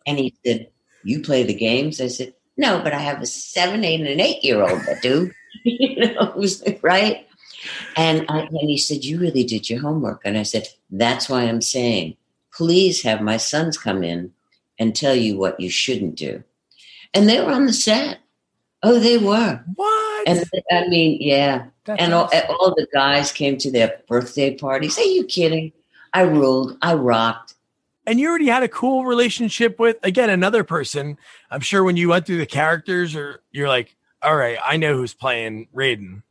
And 0.05 0.17
he 0.17 0.35
said, 0.45 0.69
You 1.03 1.21
play 1.21 1.43
the 1.43 1.53
games? 1.53 1.99
I 1.99 2.07
said, 2.07 2.33
No, 2.57 2.81
but 2.81 2.93
I 2.93 2.99
have 2.99 3.21
a 3.21 3.25
seven, 3.25 3.83
eight, 3.83 3.99
and 3.99 4.09
an 4.09 4.21
eight 4.21 4.43
year 4.43 4.61
old 4.61 4.81
that 4.85 5.01
do. 5.01 5.31
you 5.63 6.13
know, 6.13 6.33
right. 6.81 7.27
And, 7.99 8.25
I, 8.29 8.39
and 8.43 8.69
he 8.69 8.77
said, 8.77 9.03
You 9.03 9.19
really 9.19 9.43
did 9.43 9.69
your 9.69 9.81
homework. 9.81 10.21
And 10.23 10.37
I 10.37 10.43
said, 10.43 10.67
That's 10.89 11.27
why 11.27 11.43
I'm 11.43 11.61
saying, 11.61 12.15
please 12.53 13.01
have 13.03 13.21
my 13.21 13.35
sons 13.37 13.77
come 13.77 14.03
in 14.03 14.31
and 14.79 14.95
tell 14.95 15.13
you 15.15 15.37
what 15.37 15.59
you 15.59 15.69
shouldn't 15.69 16.15
do. 16.15 16.41
And 17.13 17.27
they 17.27 17.41
were 17.41 17.51
on 17.51 17.65
the 17.65 17.73
set. 17.73 18.19
Oh, 18.83 18.99
they 18.99 19.17
were. 19.17 19.61
What? 19.75 20.27
And 20.27 20.43
I 20.71 20.87
mean, 20.87 21.17
yeah. 21.21 21.65
That's 21.85 22.01
And 22.01 22.13
all, 22.13 22.25
awesome. 22.25 22.55
all 22.59 22.73
the 22.75 22.87
guys 22.93 23.31
came 23.33 23.57
to 23.57 23.69
their 23.71 23.99
birthday 24.07 24.55
parties. 24.55 24.97
Are 24.97 25.03
you 25.03 25.25
kidding? 25.25 25.73
I 26.13 26.21
ruled. 26.21 26.77
I 26.81 26.93
rocked. 26.93 27.55
and 28.07 28.19
you 28.19 28.29
already 28.29 28.47
had 28.47 28.63
a 28.63 28.69
cool 28.69 29.05
relationship 29.05 29.77
with 29.77 29.97
again 30.03 30.29
another 30.29 30.63
person. 30.63 31.17
I'm 31.51 31.59
sure 31.61 31.83
when 31.83 31.97
you 31.97 32.07
went 32.09 32.25
through 32.25 32.37
the 32.37 32.45
characters, 32.45 33.13
or 33.15 33.41
you're 33.51 33.67
like, 33.67 33.95
all 34.21 34.35
right, 34.37 34.57
I 34.65 34.77
know 34.77 34.95
who's 34.95 35.13
playing 35.13 35.67
Raiden 35.75 36.23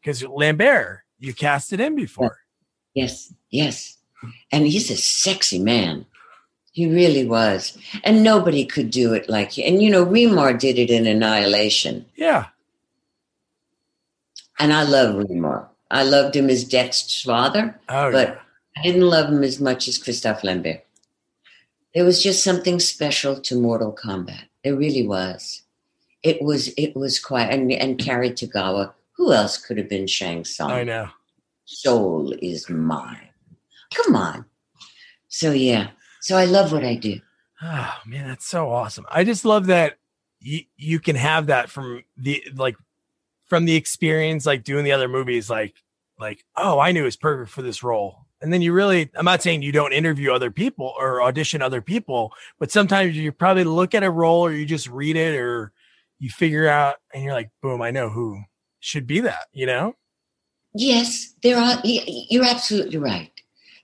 because 0.00 0.22
Lambert, 0.24 1.00
you 1.18 1.34
casted 1.34 1.80
him 1.80 1.94
before. 1.94 2.38
Yes, 2.94 3.32
yes. 3.50 3.98
And 4.52 4.66
he's 4.66 4.90
a 4.90 4.96
sexy 4.96 5.58
man. 5.58 6.06
He 6.72 6.86
really 6.86 7.26
was. 7.26 7.76
And 8.04 8.22
nobody 8.22 8.64
could 8.64 8.90
do 8.90 9.12
it 9.14 9.28
like 9.28 9.56
you. 9.56 9.64
And 9.64 9.82
you 9.82 9.90
know, 9.90 10.04
Remar 10.04 10.58
did 10.58 10.78
it 10.78 10.90
in 10.90 11.06
Annihilation. 11.06 12.06
Yeah, 12.16 12.46
And 14.58 14.72
I 14.72 14.82
love 14.84 15.16
Remar. 15.16 15.66
I 15.90 16.04
loved 16.04 16.36
him 16.36 16.48
as 16.48 16.64
Dex's 16.64 17.22
father, 17.22 17.78
oh, 17.88 18.12
but 18.12 18.28
yeah. 18.28 18.38
I 18.76 18.82
didn't 18.82 19.08
love 19.08 19.28
him 19.28 19.42
as 19.42 19.60
much 19.60 19.88
as 19.88 19.98
Christophe 19.98 20.44
Lambert. 20.44 20.84
There 21.94 22.04
was 22.04 22.22
just 22.22 22.44
something 22.44 22.78
special 22.78 23.40
to 23.40 23.60
Mortal 23.60 23.92
Kombat. 23.92 24.44
There 24.62 24.76
really 24.76 25.06
was. 25.06 25.62
It 26.22 26.40
was 26.40 26.68
it 26.76 26.94
was 26.94 27.18
quite 27.18 27.50
and 27.50 27.72
and 27.72 27.98
Cary 27.98 28.30
Tagawa. 28.30 28.92
Who 29.20 29.34
else 29.34 29.58
could 29.58 29.76
have 29.76 29.90
been 29.90 30.06
Shang 30.06 30.46
Tsung? 30.46 30.70
I 30.70 30.82
know. 30.82 31.10
soul 31.66 32.32
is 32.40 32.70
mine. 32.70 33.28
Come 33.92 34.16
on. 34.16 34.46
So 35.28 35.52
yeah. 35.52 35.88
So 36.22 36.38
I 36.38 36.46
love 36.46 36.72
what 36.72 36.86
I 36.86 36.94
do. 36.94 37.20
Oh 37.60 37.94
man, 38.06 38.28
that's 38.28 38.46
so 38.46 38.70
awesome. 38.70 39.04
I 39.10 39.24
just 39.24 39.44
love 39.44 39.66
that 39.66 39.98
you 40.40 40.62
you 40.78 41.00
can 41.00 41.16
have 41.16 41.48
that 41.48 41.68
from 41.68 42.02
the 42.16 42.42
like 42.54 42.76
from 43.44 43.66
the 43.66 43.76
experience, 43.76 44.46
like 44.46 44.64
doing 44.64 44.86
the 44.86 44.92
other 44.92 45.06
movies, 45.06 45.50
like 45.50 45.74
like 46.18 46.42
oh, 46.56 46.78
I 46.78 46.92
knew 46.92 47.02
it 47.02 47.04
was 47.04 47.16
perfect 47.16 47.50
for 47.50 47.60
this 47.60 47.82
role. 47.82 48.24
And 48.40 48.50
then 48.50 48.62
you 48.62 48.72
really, 48.72 49.10
I'm 49.14 49.26
not 49.26 49.42
saying 49.42 49.60
you 49.60 49.70
don't 49.70 49.92
interview 49.92 50.32
other 50.32 50.50
people 50.50 50.94
or 50.98 51.22
audition 51.22 51.60
other 51.60 51.82
people, 51.82 52.32
but 52.58 52.70
sometimes 52.70 53.18
you 53.18 53.32
probably 53.32 53.64
look 53.64 53.94
at 53.94 54.02
a 54.02 54.10
role 54.10 54.46
or 54.46 54.52
you 54.52 54.64
just 54.64 54.88
read 54.88 55.16
it 55.16 55.38
or 55.38 55.72
you 56.18 56.30
figure 56.30 56.66
out 56.66 56.96
and 57.12 57.22
you're 57.22 57.34
like, 57.34 57.50
boom, 57.60 57.82
I 57.82 57.90
know 57.90 58.08
who 58.08 58.42
should 58.80 59.06
be 59.06 59.20
that, 59.20 59.46
you 59.52 59.66
know? 59.66 59.96
Yes, 60.74 61.34
there 61.42 61.58
are. 61.58 61.80
You're 61.84 62.44
absolutely 62.44 62.98
right. 62.98 63.30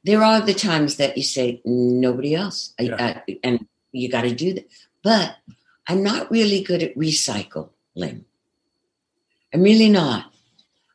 There 0.05 0.23
are 0.23 0.41
the 0.41 0.55
times 0.55 0.97
that 0.97 1.17
you 1.17 1.23
say 1.23 1.61
nobody 1.65 2.35
else, 2.35 2.73
Yeah. 2.79 3.23
I- 3.27 3.39
and 3.43 3.67
you 3.93 4.09
got 4.09 4.23
to 4.23 4.35
do 4.35 4.55
that. 4.55 4.69
But 5.03 5.37
I'm 5.89 6.03
not 6.03 6.31
really 6.31 6.63
good 6.63 6.83
at 6.83 6.95
recycling. 6.97 8.25
I'm 9.53 9.63
really 9.63 9.89
not. 9.89 10.33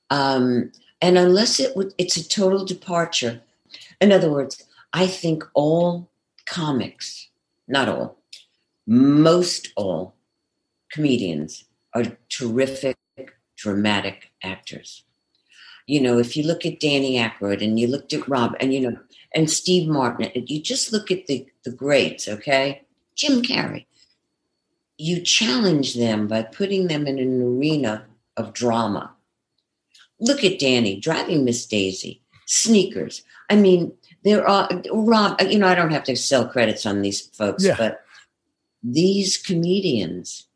Um, 0.09 0.71
and 1.01 1.17
unless 1.17 1.59
it 1.59 1.75
would, 1.75 1.93
it's 1.97 2.17
a 2.17 2.27
total 2.27 2.63
departure. 2.65 3.41
In 3.99 4.11
other 4.11 4.29
words, 4.31 4.63
I 4.93 5.07
think 5.07 5.43
all 5.53 6.09
comics, 6.45 7.29
not 7.67 7.87
all, 7.89 8.17
most 8.85 9.71
all 9.75 10.15
comedians 10.91 11.65
are 11.93 12.17
terrific, 12.29 12.97
dramatic 13.61 14.31
actors 14.43 15.03
you 15.87 15.99
know, 15.99 16.19
if 16.19 16.37
you 16.37 16.43
look 16.43 16.65
at 16.65 16.79
Danny 16.79 17.17
Aykroyd 17.17 17.61
and 17.61 17.79
you 17.79 17.87
looked 17.87 18.13
at 18.13 18.27
Rob 18.27 18.55
and 18.59 18.73
you 18.73 18.79
know, 18.79 18.97
and 19.33 19.49
Steve 19.49 19.89
Martin, 19.89 20.31
and 20.35 20.49
you 20.49 20.61
just 20.61 20.93
look 20.93 21.11
at 21.11 21.27
the 21.27 21.45
the 21.65 21.71
greats, 21.71 22.27
okay? 22.27 22.83
Jim 23.15 23.41
Carrey. 23.41 23.85
You 24.97 25.21
challenge 25.21 25.95
them 25.95 26.27
by 26.27 26.43
putting 26.43 26.87
them 26.87 27.07
in 27.07 27.17
an 27.19 27.41
arena 27.41 28.05
of 28.37 28.53
drama. 28.53 29.11
Look 30.19 30.43
at 30.43 30.59
Danny 30.59 30.99
driving 30.99 31.43
Miss 31.43 31.65
Daisy, 31.65 32.21
sneakers. 32.45 33.23
I 33.49 33.55
mean, 33.55 33.91
there 34.23 34.47
are 34.47 34.69
Rob. 34.93 35.41
You 35.41 35.59
know, 35.59 35.67
I 35.67 35.75
don't 35.75 35.91
have 35.91 36.03
to 36.05 36.15
sell 36.15 36.47
credits 36.47 36.85
on 36.85 37.01
these 37.01 37.21
folks, 37.21 37.65
Yeah. 37.65 37.75
but 37.77 38.01
these 38.83 39.37
comedians, 39.37 40.47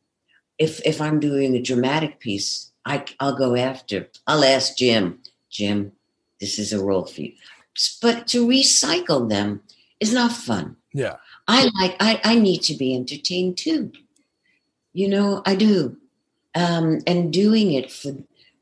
if 0.59 0.79
if 0.85 1.01
I'm 1.01 1.19
doing 1.19 1.55
a 1.55 1.61
dramatic 1.61 2.19
piece, 2.19 2.71
I, 2.85 3.05
I'll 3.19 3.35
go 3.35 3.55
after. 3.55 4.07
I'll 4.27 4.43
ask 4.43 4.77
Jim, 4.77 5.19
Jim, 5.49 5.91
this 6.39 6.59
is 6.59 6.71
a 6.73 6.83
role 6.83 7.05
for 7.05 7.21
you. 7.21 7.33
But 8.01 8.27
to 8.27 8.45
recycle 8.47 9.27
them 9.29 9.61
is 9.99 10.13
not 10.13 10.31
fun. 10.31 10.77
Yeah. 10.93 11.15
I 11.47 11.69
like. 11.79 11.95
I, 11.99 12.21
I 12.23 12.35
need 12.39 12.59
to 12.63 12.73
be 12.75 12.95
entertained 12.95 13.57
too. 13.57 13.91
You 14.93 15.09
know, 15.09 15.41
I 15.45 15.55
do. 15.55 15.97
Um, 16.55 17.01
and 17.05 17.33
doing 17.33 17.73
it 17.73 17.91
for 17.91 18.15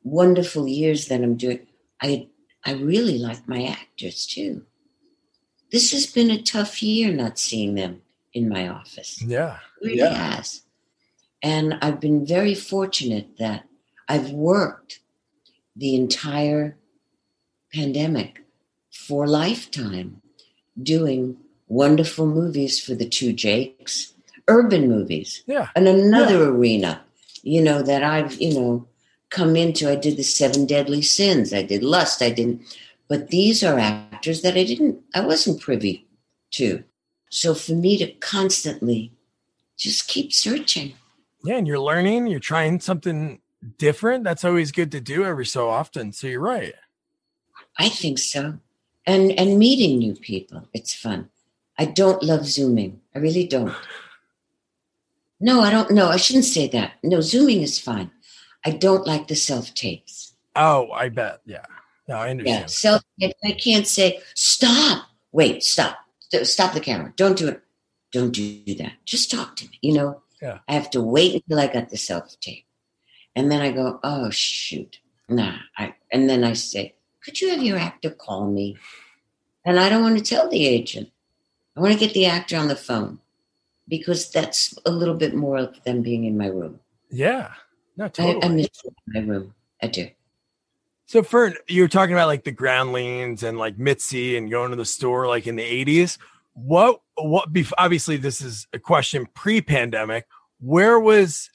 wonderful 0.03 0.67
years 0.67 1.07
that 1.07 1.21
I'm 1.21 1.35
doing, 1.35 1.59
I 2.01 2.27
I 2.65 2.73
really 2.73 3.19
like 3.19 3.47
my 3.47 3.65
actors 3.65 4.25
too. 4.25 4.63
This 5.71 5.91
has 5.91 6.07
been 6.07 6.31
a 6.31 6.41
tough 6.41 6.81
year 6.81 7.11
not 7.13 7.37
seeing 7.37 7.75
them 7.75 8.01
in 8.33 8.49
my 8.49 8.67
office 8.67 9.21
Yeah. 9.21 9.57
really 9.81 9.97
Yeah. 9.99 10.35
has. 10.35 10.61
And 11.43 11.77
I've 11.81 11.99
been 11.99 12.25
very 12.25 12.55
fortunate 12.55 13.37
that 13.37 13.65
I've 14.07 14.31
worked 14.31 14.99
the 15.75 15.95
entire 15.95 16.77
pandemic 17.73 18.41
for 18.91 19.27
Lifetime 19.27 20.21
doing 20.81 21.37
wonderful 21.67 22.25
movies 22.25 22.79
for 22.79 22.95
TD 22.95 23.35
Jakes, 23.35 24.13
urban 24.47 24.87
movies. 24.87 25.43
Yeah. 25.47 25.69
And 25.75 25.87
another 25.87 26.43
yeah. 26.43 26.49
arena, 26.49 27.01
you 27.41 27.61
know, 27.61 27.81
that 27.81 28.03
I've, 28.03 28.39
you 28.39 28.53
know, 28.53 28.87
come 29.29 29.55
into. 29.55 29.89
I 29.89 29.95
did 29.95 30.17
the 30.17 30.23
seven 30.23 30.65
deadly 30.65 31.01
sins. 31.01 31.53
I 31.53 31.63
did 31.63 31.83
lust. 31.83 32.21
I 32.21 32.29
didn't, 32.29 32.61
but 33.07 33.29
these 33.29 33.63
are 33.63 33.79
actors 33.79 34.41
that 34.41 34.55
I 34.55 34.63
didn't, 34.63 35.01
I 35.13 35.21
wasn't 35.21 35.61
privy 35.61 36.07
to. 36.51 36.83
So 37.29 37.55
for 37.55 37.73
me 37.73 37.97
to 37.97 38.11
constantly 38.13 39.11
just 39.77 40.07
keep 40.07 40.31
searching. 40.31 40.93
Yeah. 41.43 41.57
And 41.57 41.67
you're 41.67 41.79
learning, 41.79 42.27
you're 42.27 42.39
trying 42.39 42.79
something 42.79 43.41
different. 43.77 44.23
That's 44.23 44.45
always 44.45 44.71
good 44.71 44.91
to 44.91 45.01
do 45.01 45.25
every 45.25 45.45
so 45.45 45.69
often. 45.69 46.11
So 46.11 46.27
you're 46.27 46.39
right. 46.39 46.73
I 47.77 47.89
think 47.89 48.19
so. 48.19 48.59
And 49.05 49.31
and 49.33 49.59
meeting 49.59 49.97
new 49.99 50.15
people. 50.15 50.67
It's 50.73 50.93
fun. 50.93 51.29
I 51.77 51.85
don't 51.85 52.23
love 52.23 52.45
zooming. 52.45 53.01
I 53.15 53.19
really 53.19 53.47
don't. 53.47 53.73
No, 55.39 55.59
I 55.59 55.71
don't 55.71 55.91
know. 55.91 56.07
I 56.07 56.15
shouldn't 56.15 56.45
say 56.45 56.69
that. 56.69 56.93
No, 57.03 57.19
zooming 57.19 57.63
is 57.63 57.77
fine. 57.77 58.11
I 58.65 58.71
don't 58.71 59.05
like 59.05 59.27
the 59.27 59.35
self 59.35 59.73
tapes. 59.73 60.33
Oh, 60.55 60.89
I 60.91 61.09
bet. 61.09 61.41
Yeah. 61.45 61.65
No, 62.07 62.15
I 62.15 62.29
understand. 62.29 62.61
Yeah, 62.61 62.65
self 62.67 63.01
tapes. 63.19 63.39
I 63.43 63.51
can't 63.51 63.85
say, 63.85 64.21
stop. 64.35 65.07
Wait, 65.33 65.61
stop. 65.63 65.97
Stop 66.43 66.73
the 66.73 66.79
camera. 66.79 67.11
Don't 67.17 67.37
do 67.37 67.49
it. 67.49 67.61
Don't 68.13 68.31
do 68.31 68.63
that. 68.75 68.93
Just 69.03 69.31
talk 69.31 69.57
to 69.57 69.65
me. 69.65 69.79
You 69.81 69.93
know, 69.95 70.21
yeah. 70.41 70.59
I 70.69 70.73
have 70.73 70.89
to 70.91 71.01
wait 71.01 71.35
until 71.35 71.59
I 71.59 71.67
got 71.67 71.89
the 71.89 71.97
self 71.97 72.39
tape. 72.39 72.65
And 73.35 73.51
then 73.51 73.61
I 73.61 73.71
go, 73.71 73.99
oh, 74.03 74.29
shoot. 74.29 74.99
Nah. 75.27 75.57
I, 75.77 75.95
and 76.11 76.29
then 76.29 76.43
I 76.43 76.53
say, 76.53 76.95
could 77.23 77.41
you 77.41 77.49
have 77.49 77.63
your 77.63 77.77
actor 77.77 78.11
call 78.11 78.49
me? 78.49 78.77
And 79.65 79.79
I 79.79 79.89
don't 79.89 80.03
want 80.03 80.17
to 80.17 80.23
tell 80.23 80.49
the 80.49 80.65
agent. 80.65 81.09
I 81.75 81.79
want 81.79 81.93
to 81.93 81.99
get 81.99 82.13
the 82.13 82.25
actor 82.25 82.57
on 82.57 82.67
the 82.67 82.75
phone 82.75 83.19
because 83.87 84.29
that's 84.29 84.77
a 84.85 84.91
little 84.91 85.15
bit 85.15 85.33
more 85.33 85.57
of 85.57 85.83
them 85.83 86.01
being 86.01 86.25
in 86.25 86.37
my 86.37 86.47
room. 86.47 86.79
Yeah. 87.09 87.51
No, 87.97 88.07
totally. 88.07 88.43
I, 88.43 88.45
I 88.45 88.49
miss 88.49 88.69
my 89.07 89.21
room. 89.21 89.53
I 89.81 89.87
do. 89.87 90.09
So, 91.05 91.21
Fern, 91.21 91.55
you 91.67 91.81
were 91.81 91.87
talking 91.87 92.13
about 92.13 92.27
like 92.27 92.43
the 92.43 92.51
groundlings 92.51 93.43
and 93.43 93.57
like 93.57 93.77
Mitzi 93.77 94.37
and 94.37 94.49
going 94.49 94.71
to 94.71 94.75
the 94.75 94.85
store 94.85 95.27
like 95.27 95.47
in 95.47 95.55
the 95.55 95.85
80s. 95.85 96.17
What, 96.53 97.01
what, 97.15 97.49
obviously, 97.77 98.17
this 98.17 98.41
is 98.41 98.67
a 98.73 98.79
question 98.79 99.27
pre 99.33 99.61
pandemic. 99.61 100.27
Where 100.59 100.99
was, 100.99 101.49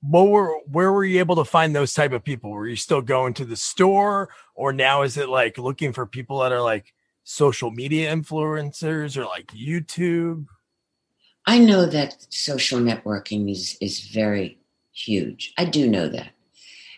what 0.00 0.28
were, 0.28 0.58
where 0.66 0.92
were 0.92 1.04
you 1.04 1.18
able 1.18 1.36
to 1.36 1.44
find 1.44 1.74
those 1.74 1.94
type 1.94 2.12
of 2.12 2.24
people? 2.24 2.50
Were 2.50 2.68
you 2.68 2.76
still 2.76 3.02
going 3.02 3.34
to 3.34 3.44
the 3.44 3.56
store 3.56 4.30
or 4.54 4.72
now 4.72 5.02
is 5.02 5.16
it 5.16 5.28
like 5.28 5.58
looking 5.58 5.92
for 5.92 6.06
people 6.06 6.40
that 6.40 6.52
are 6.52 6.62
like 6.62 6.94
social 7.24 7.70
media 7.70 8.14
influencers 8.14 9.16
or 9.16 9.24
like 9.24 9.48
YouTube? 9.48 10.46
I 11.46 11.58
know 11.58 11.86
that 11.86 12.26
social 12.30 12.78
networking 12.78 13.50
is, 13.50 13.76
is 13.80 14.00
very 14.00 14.58
huge. 14.92 15.52
I 15.56 15.64
do 15.64 15.88
know 15.88 16.08
that. 16.08 16.30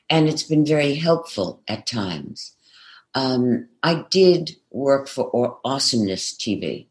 And 0.08 0.28
it's 0.28 0.42
been 0.42 0.66
very 0.66 0.94
helpful 0.94 1.62
at 1.68 1.86
times. 1.86 2.56
Um, 3.14 3.68
I 3.82 4.04
did 4.10 4.56
work 4.70 5.08
for 5.08 5.58
Awesomeness 5.64 6.36
TV, 6.36 6.86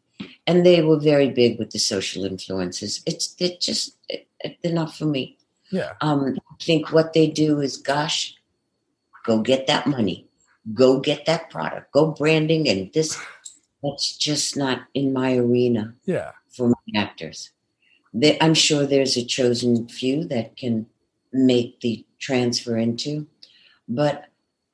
and 0.46 0.66
they 0.66 0.82
were 0.82 1.00
very 1.00 1.30
big 1.30 1.60
with 1.60 1.72
the 1.72 1.80
social 1.80 2.26
influences. 2.26 3.02
It's 3.06 3.34
they're 3.36 3.58
just 3.60 3.98
they're 4.62 4.74
not 4.74 4.96
for 4.96 5.06
me. 5.06 5.38
Yeah. 5.72 5.94
Um, 6.02 6.36
I 6.38 6.64
think 6.64 6.92
what 6.92 7.14
they 7.14 7.28
do 7.28 7.62
is, 7.62 7.78
gosh, 7.78 8.36
go 9.26 9.42
get 9.42 9.68
that 9.68 9.88
money, 9.88 10.28
go 10.74 11.00
get 11.00 11.26
that 11.26 11.50
product, 11.50 11.92
go 11.92 12.12
branding, 12.12 12.68
and 12.68 12.92
this. 12.94 13.20
That's 13.82 14.18
just 14.18 14.58
not 14.58 14.82
in 14.94 15.14
my 15.14 15.38
arena. 15.38 15.94
Yeah. 16.06 16.32
For 16.50 16.68
my 16.68 17.00
actors, 17.00 17.52
they, 18.14 18.38
I'm 18.42 18.54
sure 18.54 18.86
there's 18.86 19.16
a 19.16 19.24
chosen 19.24 19.88
few 19.88 20.26
that 20.26 20.58
can 20.58 20.88
make 21.32 21.80
the 21.80 22.06
transfer 22.20 22.76
into. 22.76 23.28
But 23.88 24.26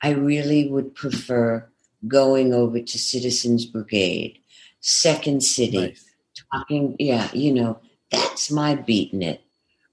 I 0.02 0.10
really 0.10 0.68
would 0.68 0.94
prefer 0.94 1.68
going 2.08 2.52
over 2.52 2.80
to 2.80 2.98
Citizens 2.98 3.64
Brigade, 3.64 4.38
Second 4.80 5.42
City, 5.42 5.78
nice. 5.78 6.04
talking. 6.52 6.96
Yeah, 6.98 7.28
you 7.32 7.52
know, 7.52 7.78
that's 8.10 8.50
my 8.50 8.74
beating 8.74 9.22
it. 9.22 9.42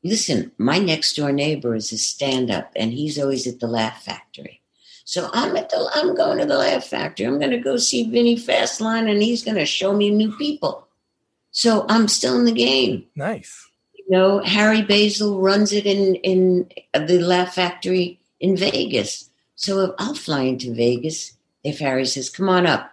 Listen, 0.04 0.52
my 0.58 0.80
next 0.80 1.16
door 1.16 1.32
neighbor 1.32 1.76
is 1.76 1.92
a 1.92 1.98
stand 1.98 2.52
up 2.52 2.72
and 2.76 2.92
he's 2.92 3.18
always 3.18 3.48
at 3.48 3.60
the 3.60 3.68
Laugh 3.68 4.04
Factory. 4.04 4.62
So 5.06 5.30
I'm 5.34 5.56
at 5.56 5.70
the 5.70 5.90
I'm 5.94 6.16
going 6.16 6.40
to 6.40 6.46
the 6.46 6.58
Laugh 6.58 6.86
Factory. 6.86 7.26
I'm 7.26 7.40
gonna 7.40 7.60
go 7.60 7.78
see 7.78 8.10
Vinny 8.10 8.36
Fastline 8.36 9.10
and 9.10 9.22
he's 9.22 9.44
gonna 9.44 9.66
show 9.66 9.94
me 9.94 10.10
new 10.10 10.36
people. 10.38 10.88
So 11.52 11.86
I'm 11.88 12.08
still 12.08 12.38
in 12.38 12.46
the 12.46 12.52
game. 12.52 13.06
Nice. 13.16 13.70
You 13.98 14.06
know, 14.10 14.40
Harry 14.40 14.82
Basil 14.82 15.40
runs 15.40 15.72
it 15.72 15.86
in 15.86 16.16
in 16.16 16.70
the 16.94 17.20
Laugh 17.20 17.56
Factory 17.56 18.20
in 18.40 18.58
Vegas. 18.58 19.30
So 19.56 19.96
I'll 20.00 20.16
fly 20.16 20.42
into 20.42 20.74
Vegas 20.74 21.34
if 21.64 21.80
Harry 21.80 22.06
says, 22.06 22.30
"Come 22.30 22.50
on 22.50 22.66
up." 22.66 22.90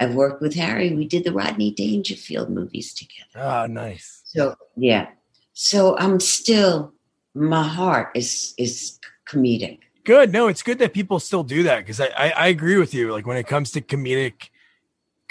I've 0.00 0.14
worked 0.14 0.42
with 0.42 0.54
Harry. 0.54 0.92
We 0.92 1.06
did 1.06 1.24
the 1.24 1.32
Rodney 1.32 1.70
Dangerfield 1.70 2.50
movies 2.50 2.92
together. 2.92 3.46
Ah, 3.48 3.66
nice. 3.66 4.22
So 4.26 4.56
yeah, 4.76 5.08
so 5.54 5.96
I'm 5.98 6.20
still 6.20 6.92
my 7.34 7.62
heart 7.62 8.10
is 8.14 8.54
is 8.58 8.98
comedic. 9.26 9.78
Good. 10.04 10.32
No, 10.32 10.48
it's 10.48 10.62
good 10.62 10.78
that 10.80 10.92
people 10.92 11.18
still 11.18 11.42
do 11.42 11.62
that 11.62 11.78
because 11.78 11.98
I, 11.98 12.08
I, 12.08 12.28
I 12.30 12.46
agree 12.48 12.76
with 12.76 12.92
you. 12.92 13.10
Like 13.10 13.26
when 13.26 13.38
it 13.38 13.46
comes 13.46 13.70
to 13.70 13.80
comedic, 13.80 14.50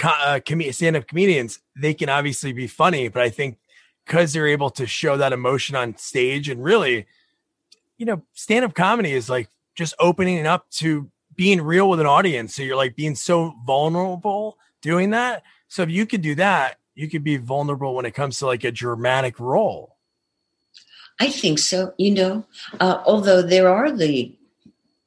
uh, 0.04 0.40
com- 0.46 0.72
stand 0.72 0.96
up 0.96 1.08
comedians, 1.08 1.60
they 1.76 1.94
can 1.94 2.10
obviously 2.10 2.54
be 2.54 2.66
funny, 2.66 3.08
but 3.08 3.22
I 3.22 3.30
think 3.30 3.60
because 4.06 4.34
they're 4.34 4.48
able 4.48 4.72
to 4.72 4.88
show 4.88 5.16
that 5.18 5.32
emotion 5.32 5.76
on 5.76 5.96
stage 5.98 6.50
and 6.50 6.64
really, 6.64 7.06
you 7.98 8.06
know, 8.06 8.24
stand 8.34 8.66
up 8.66 8.74
comedy 8.74 9.14
is 9.14 9.30
like 9.30 9.48
just 9.76 9.94
opening 10.00 10.46
up 10.48 10.70
to 10.72 11.10
being 11.36 11.62
real 11.62 11.90
with 11.90 12.00
an 12.00 12.08
audience. 12.08 12.56
So 12.56 12.64
you're 12.64 12.76
like 12.76 12.96
being 12.96 13.16
so 13.16 13.54
vulnerable 13.66 14.58
doing 14.82 15.12
that. 15.12 15.44
So 15.68 15.84
if 15.84 15.90
you 15.90 16.06
could 16.06 16.22
do 16.22 16.36
that, 16.36 16.78
you 16.96 17.10
could 17.10 17.24
be 17.24 17.38
vulnerable 17.38 17.96
when 17.96 18.06
it 18.06 18.12
comes 18.12 18.40
to 18.40 18.46
like 18.46 18.64
a 18.64 18.72
dramatic 18.72 19.40
role. 19.40 19.93
I 21.20 21.30
think 21.30 21.60
so. 21.60 21.94
You 21.98 22.12
know, 22.12 22.46
uh, 22.80 23.04
although 23.06 23.42
there 23.42 23.70
are 23.70 23.92
the 23.92 24.36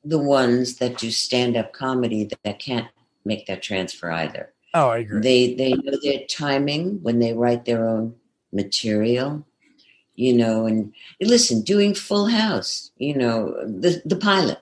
the 0.04 0.18
ones 0.18 0.76
that 0.76 0.98
do 0.98 1.10
stand 1.10 1.56
up 1.56 1.72
comedy 1.72 2.24
that, 2.24 2.38
that 2.44 2.58
can't 2.60 2.86
make 3.24 3.46
that 3.46 3.62
transfer 3.62 4.10
either. 4.10 4.52
Oh, 4.72 4.90
I 4.90 4.98
agree. 4.98 5.20
They 5.20 5.54
they 5.54 5.72
know 5.72 5.98
their 6.02 6.20
timing 6.28 7.02
when 7.02 7.18
they 7.18 7.32
write 7.32 7.64
their 7.64 7.88
own 7.88 8.14
material, 8.52 9.44
you 10.14 10.32
know, 10.32 10.66
and 10.66 10.92
listen, 11.20 11.62
doing 11.62 11.94
Full 11.94 12.26
House, 12.26 12.90
you 12.98 13.16
know, 13.16 13.54
the 13.64 14.02
the 14.04 14.16
pilot. 14.16 14.58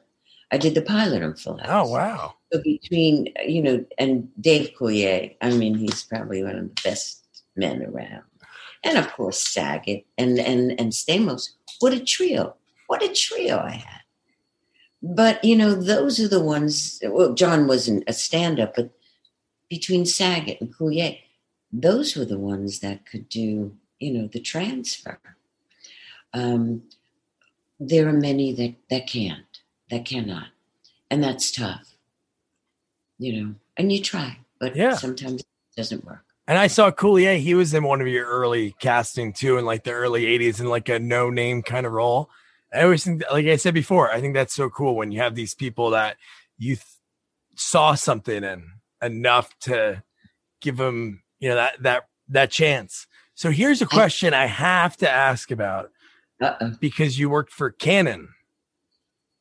I 0.50 0.56
did 0.56 0.74
the 0.74 0.82
pilot 0.82 1.22
on 1.22 1.34
Full 1.34 1.58
House. 1.58 1.68
Oh 1.68 1.90
wow! 1.90 2.34
So 2.52 2.62
between 2.62 3.32
you 3.44 3.62
know, 3.62 3.84
and 3.98 4.28
Dave 4.40 4.70
Coulier, 4.78 5.34
I 5.40 5.50
mean, 5.50 5.74
he's 5.74 6.04
probably 6.04 6.42
one 6.42 6.56
of 6.56 6.62
the 6.62 6.82
best 6.84 7.24
men 7.56 7.82
around, 7.82 8.22
and 8.84 8.98
of 8.98 9.12
course 9.12 9.40
Saget 9.40 10.06
and 10.16 10.38
and 10.38 10.78
and 10.78 10.92
Stamos. 10.92 11.50
What 11.80 11.92
a 11.92 12.00
trio! 12.00 12.54
What 12.86 13.02
a 13.02 13.12
trio 13.12 13.58
I 13.58 13.72
had. 13.72 14.00
But 15.02 15.44
you 15.44 15.56
know, 15.56 15.74
those 15.74 16.20
are 16.20 16.28
the 16.28 16.42
ones. 16.42 17.00
Well, 17.02 17.34
John 17.34 17.66
wasn't 17.66 18.04
a 18.06 18.12
stand-up, 18.12 18.76
but 18.76 18.90
between 19.68 20.06
Saget 20.06 20.60
and 20.60 20.72
Coulier, 20.74 21.18
those 21.72 22.16
were 22.16 22.24
the 22.24 22.38
ones 22.38 22.78
that 22.80 23.04
could 23.04 23.28
do 23.28 23.76
you 23.98 24.12
know 24.12 24.28
the 24.28 24.40
transfer 24.40 25.18
um, 26.32 26.82
there 27.80 28.08
are 28.08 28.12
many 28.12 28.52
that 28.52 28.74
that 28.90 29.06
can't 29.06 29.60
that 29.90 30.04
cannot 30.04 30.48
and 31.10 31.22
that's 31.22 31.50
tough 31.50 31.94
you 33.18 33.32
know 33.32 33.54
and 33.76 33.92
you 33.92 34.00
try 34.00 34.38
but 34.60 34.76
yeah. 34.76 34.94
sometimes 34.94 35.40
it 35.40 35.76
doesn't 35.76 36.04
work 36.04 36.23
and 36.46 36.58
I 36.58 36.66
saw 36.66 36.90
Coulier, 36.90 37.38
he 37.38 37.54
was 37.54 37.72
in 37.72 37.84
one 37.84 38.00
of 38.00 38.08
your 38.08 38.26
early 38.26 38.74
casting 38.78 39.32
too, 39.32 39.56
in 39.56 39.64
like 39.64 39.84
the 39.84 39.92
early 39.92 40.24
80s 40.24 40.60
in 40.60 40.66
like 40.66 40.88
a 40.88 40.98
no 40.98 41.30
name 41.30 41.62
kind 41.62 41.86
of 41.86 41.92
role. 41.92 42.28
I 42.72 42.82
always 42.82 43.04
think, 43.04 43.22
like 43.32 43.46
I 43.46 43.56
said 43.56 43.72
before, 43.72 44.10
I 44.10 44.20
think 44.20 44.34
that's 44.34 44.54
so 44.54 44.68
cool 44.68 44.96
when 44.96 45.10
you 45.10 45.20
have 45.20 45.34
these 45.34 45.54
people 45.54 45.90
that 45.90 46.16
you 46.58 46.76
th- 46.76 46.86
saw 47.56 47.94
something 47.94 48.42
in 48.42 48.64
enough 49.00 49.56
to 49.60 50.02
give 50.60 50.76
them, 50.76 51.22
you 51.38 51.48
know, 51.48 51.54
that, 51.54 51.82
that, 51.82 52.08
that 52.28 52.50
chance. 52.50 53.06
So 53.34 53.50
here's 53.50 53.80
a 53.80 53.86
question 53.86 54.34
I 54.34 54.46
have 54.46 54.96
to 54.98 55.10
ask 55.10 55.50
about 55.50 55.90
Uh-oh. 56.42 56.72
because 56.80 57.18
you 57.18 57.30
worked 57.30 57.52
for 57.52 57.70
Cannon 57.70 58.28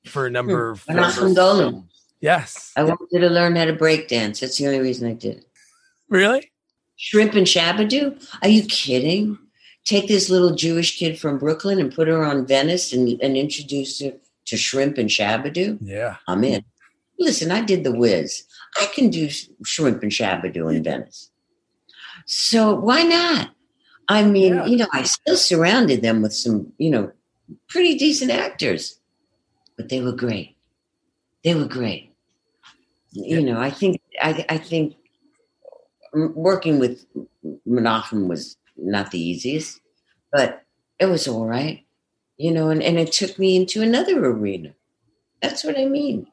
for 0.05 0.25
a 0.25 0.31
number 0.31 0.69
of 0.69 0.85
I'm 0.87 0.95
not 0.95 1.13
from 1.13 1.33
Golan. 1.33 1.89
Yes. 2.21 2.71
I 2.77 2.83
wanted 2.83 3.19
to 3.19 3.29
learn 3.29 3.55
how 3.55 3.65
to 3.65 3.73
break 3.73 4.07
dance. 4.07 4.39
That's 4.39 4.57
the 4.57 4.67
only 4.67 4.79
reason 4.79 5.09
I 5.09 5.13
did 5.13 5.39
it. 5.39 5.45
Really? 6.07 6.52
Shrimp 6.97 7.33
and 7.33 7.47
Shabba-Doo? 7.47 8.17
Are 8.41 8.49
you 8.49 8.63
kidding? 8.63 9.37
take 9.85 10.07
this 10.07 10.29
little 10.29 10.55
Jewish 10.55 10.97
kid 10.97 11.19
from 11.19 11.37
Brooklyn 11.37 11.79
and 11.79 11.93
put 11.93 12.07
her 12.07 12.23
on 12.23 12.47
Venice 12.47 12.93
and, 12.93 13.21
and 13.21 13.35
introduce 13.35 13.99
her 14.01 14.13
to 14.45 14.57
shrimp 14.57 14.97
and 14.97 15.09
Shabba-Doo, 15.09 15.79
Yeah. 15.81 16.15
I'm 16.27 16.43
in. 16.43 16.63
Listen, 17.19 17.51
I 17.51 17.61
did 17.61 17.83
the 17.83 17.91
Wiz. 17.91 18.43
I 18.79 18.85
can 18.95 19.09
do 19.09 19.29
shrimp 19.65 20.01
and 20.03 20.11
Shabba-Doo 20.11 20.69
in 20.69 20.83
Venice. 20.83 21.29
So 22.25 22.73
why 22.75 23.03
not? 23.03 23.51
I 24.07 24.23
mean, 24.23 24.55
Yeah. 24.55 24.65
you 24.65 24.77
know, 24.77 24.87
I 24.93 25.03
still 25.03 25.37
surrounded 25.37 26.01
them 26.01 26.21
with 26.21 26.33
some, 26.33 26.71
you 26.77 26.89
know, 26.89 27.11
pretty 27.67 27.95
decent 27.97 28.31
actors, 28.31 28.99
but 29.77 29.89
they 29.89 30.01
were 30.01 30.13
great. 30.13 30.55
They 31.43 31.55
were 31.55 31.65
great. 31.65 32.13
Yeah. 33.11 33.37
You 33.37 33.45
know, 33.45 33.59
I 33.59 33.69
think 33.69 34.01
I, 34.21 34.45
I 34.49 34.57
think 34.57 34.95
working 36.13 36.79
with 36.79 37.05
Menachem 37.67 38.27
was 38.27 38.57
not 38.77 39.11
the 39.11 39.19
easiest, 39.19 39.81
but 40.31 40.63
it 40.99 41.05
was 41.05 41.27
all 41.27 41.45
right. 41.45 41.85
You 42.37 42.51
know, 42.51 42.69
and, 42.69 42.81
and 42.81 42.97
it 42.97 43.11
took 43.11 43.37
me 43.37 43.55
into 43.55 43.81
another 43.81 44.25
arena. 44.25 44.73
That's 45.41 45.63
what 45.63 45.77
I 45.77 45.85
mean. 45.85 46.27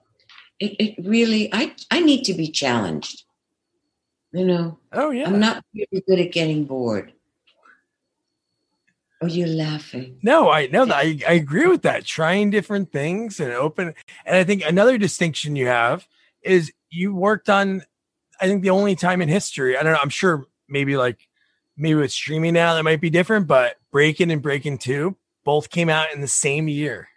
It, 0.58 0.76
it 0.78 1.06
really, 1.06 1.52
I, 1.52 1.74
I 1.90 2.00
need 2.00 2.24
to 2.24 2.34
be 2.34 2.48
challenged. 2.48 3.24
You 4.32 4.46
know, 4.46 4.78
Oh 4.92 5.10
yeah. 5.10 5.26
I'm 5.26 5.40
not 5.40 5.64
really 5.74 6.04
good 6.06 6.20
at 6.20 6.32
getting 6.32 6.64
bored. 6.64 7.12
Oh, 9.22 9.26
you're 9.26 9.48
laughing. 9.48 10.18
No, 10.22 10.50
I 10.50 10.66
know 10.68 10.86
that 10.86 10.96
I, 10.96 11.18
I 11.28 11.32
agree 11.32 11.66
with 11.66 11.82
that. 11.82 12.06
Trying 12.06 12.50
different 12.50 12.90
things 12.90 13.38
and 13.38 13.52
open. 13.52 13.94
And 14.24 14.36
I 14.36 14.44
think 14.44 14.62
another 14.64 14.96
distinction 14.96 15.56
you 15.56 15.66
have 15.66 16.06
is 16.42 16.72
you 16.88 17.14
worked 17.14 17.50
on, 17.50 17.82
I 18.40 18.46
think 18.46 18.62
the 18.62 18.70
only 18.70 18.96
time 18.96 19.20
in 19.22 19.28
history, 19.28 19.76
I 19.76 19.82
don't 19.82 19.92
know, 19.92 19.98
I'm 20.02 20.10
sure 20.10 20.46
maybe 20.68 20.96
like 20.96 21.28
maybe 21.76 21.94
with 21.94 22.12
streaming 22.12 22.54
now 22.54 22.74
that 22.74 22.82
might 22.82 23.00
be 23.00 23.10
different, 23.10 23.46
but 23.46 23.76
Breakin' 23.90 24.30
and 24.30 24.42
Breakin' 24.42 24.78
2 24.78 25.16
both 25.44 25.70
came 25.70 25.88
out 25.88 26.12
in 26.14 26.20
the 26.20 26.28
same 26.28 26.68
year. 26.68 27.08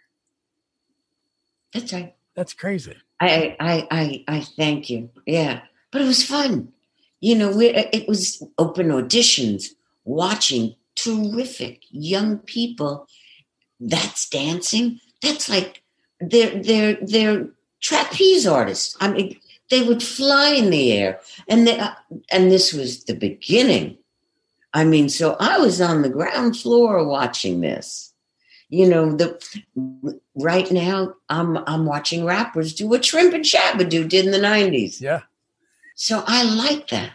That's 1.72 1.92
right. 1.92 2.14
That's 2.34 2.52
crazy. 2.52 2.96
I, 3.20 3.56
I, 3.60 3.86
I, 3.90 4.24
I 4.28 4.40
thank 4.40 4.90
you. 4.90 5.10
Yeah, 5.26 5.62
but 5.90 6.02
it 6.02 6.06
was 6.06 6.24
fun. 6.24 6.72
You 7.20 7.36
know, 7.36 7.56
we, 7.56 7.68
it 7.68 8.08
was 8.08 8.42
open 8.58 8.88
auditions, 8.88 9.68
watching 10.04 10.74
terrific 10.94 11.82
young 11.90 12.38
people. 12.38 13.06
That's 13.80 14.28
dancing. 14.28 15.00
That's 15.22 15.48
like 15.48 15.82
they're 16.20 16.62
they're 16.62 16.98
they're 17.00 17.48
trapeze 17.80 18.46
artists. 18.46 18.96
I 19.00 19.08
mean, 19.08 19.38
they 19.70 19.82
would 19.82 20.02
fly 20.02 20.50
in 20.50 20.70
the 20.70 20.92
air, 20.92 21.20
and 21.48 21.66
they, 21.66 21.78
uh, 21.78 21.94
and 22.30 22.50
this 22.50 22.72
was 22.72 23.04
the 23.04 23.14
beginning. 23.14 23.98
I 24.72 24.84
mean, 24.84 25.08
so 25.08 25.36
I 25.40 25.58
was 25.58 25.80
on 25.80 26.02
the 26.02 26.08
ground 26.08 26.56
floor 26.56 27.04
watching 27.06 27.60
this. 27.60 28.12
You 28.68 28.88
know, 28.88 29.14
the 29.14 30.20
right 30.34 30.70
now 30.70 31.14
I'm 31.28 31.58
I'm 31.58 31.86
watching 31.86 32.24
rappers 32.24 32.74
do 32.74 32.88
what 32.88 33.04
Shrimp 33.04 33.32
and 33.32 33.44
Shabba-Doo 33.44 34.08
did 34.08 34.24
in 34.24 34.32
the 34.32 34.38
'90s. 34.38 35.00
Yeah. 35.00 35.22
So 35.94 36.24
I 36.26 36.42
like 36.42 36.88
that. 36.88 37.12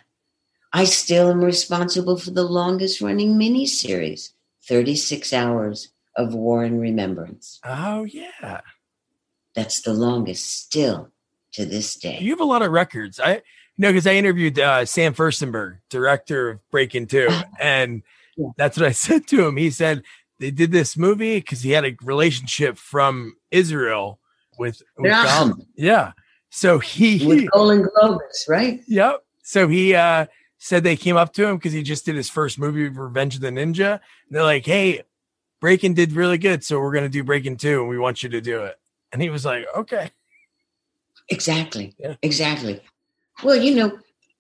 I 0.72 0.86
still 0.86 1.30
am 1.30 1.44
responsible 1.44 2.18
for 2.18 2.32
the 2.32 2.44
longest 2.44 3.02
running 3.02 3.34
miniseries, 3.34 4.32
36 4.64 5.34
hours 5.34 5.90
of 6.16 6.34
War 6.34 6.64
and 6.64 6.80
Remembrance. 6.80 7.60
Oh 7.66 8.04
yeah. 8.04 8.62
That's 9.56 9.82
the 9.82 9.94
longest 9.94 10.46
still 10.46 11.12
to 11.54 11.66
this 11.66 11.96
day. 11.96 12.20
You 12.20 12.32
have 12.32 12.42
a 12.42 12.46
lot 12.46 12.62
of 12.62 12.72
records. 12.72 13.20
I 13.20 13.42
know 13.78 13.90
because 13.90 14.08
I 14.08 14.14
interviewed 14.14 14.60
uh, 14.60 14.86
Sam 14.86 15.14
Firstenberg, 15.14 15.80
director 15.90 16.50
of 16.50 16.70
Breakin' 16.72 17.08
Two, 17.08 17.30
and 17.60 18.04
Yeah. 18.38 18.48
that's 18.58 18.78
what 18.78 18.88
I 18.88 18.92
said 18.94 19.28
to 19.28 19.48
him. 19.48 19.58
He 19.58 19.70
said 19.72 20.04
they 20.40 20.52
did 20.52 20.72
this 20.72 20.96
movie 20.98 21.38
because 21.40 21.62
he 21.62 21.72
had 21.72 21.86
a 21.86 21.96
relationship 22.04 22.78
from 22.78 23.36
Israel 23.52 24.20
with, 24.58 24.82
with. 24.98 25.12
Golan. 25.12 25.66
Yeah. 25.76 26.12
So 26.52 26.80
he, 26.80 27.26
With 27.26 27.52
Golan-Globus, 27.52 28.48
right? 28.50 28.82
yep. 28.88 29.24
So 29.44 29.68
he 29.68 29.94
uh, 29.96 30.26
said 30.58 30.84
they 30.84 30.96
came 30.98 31.16
up 31.18 31.34
to 31.34 31.46
him 31.48 31.58
because 31.58 31.74
he 31.74 31.84
just 31.84 32.06
did 32.06 32.16
his 32.16 32.30
first 32.30 32.58
movie, 32.60 32.88
Revenge 32.90 33.36
of 33.36 33.42
the 33.42 33.50
Ninja. 33.50 33.94
And 33.94 34.00
they're 34.32 34.44
like, 34.44 34.66
"Hey, 34.66 35.04
Breakin' 35.62 35.94
did 35.94 36.14
really 36.14 36.38
good, 36.38 36.64
so 36.64 36.80
we're 36.80 36.94
gonna 36.94 37.10
do 37.10 37.24
Breakin' 37.24 37.58
Two, 37.58 37.82
and 37.82 37.90
we 37.90 37.98
want 38.00 38.24
you 38.24 38.30
to 38.30 38.42
do 38.42 38.64
it." 38.64 38.76
And 39.12 39.22
he 39.22 39.30
was 39.30 39.46
like, 39.46 39.66
"Okay." 39.76 40.12
Exactly. 41.30 41.96
Yeah. 41.98 42.16
Exactly. 42.22 42.82
Well, 43.44 43.56
you 43.56 43.76
know, 43.76 44.00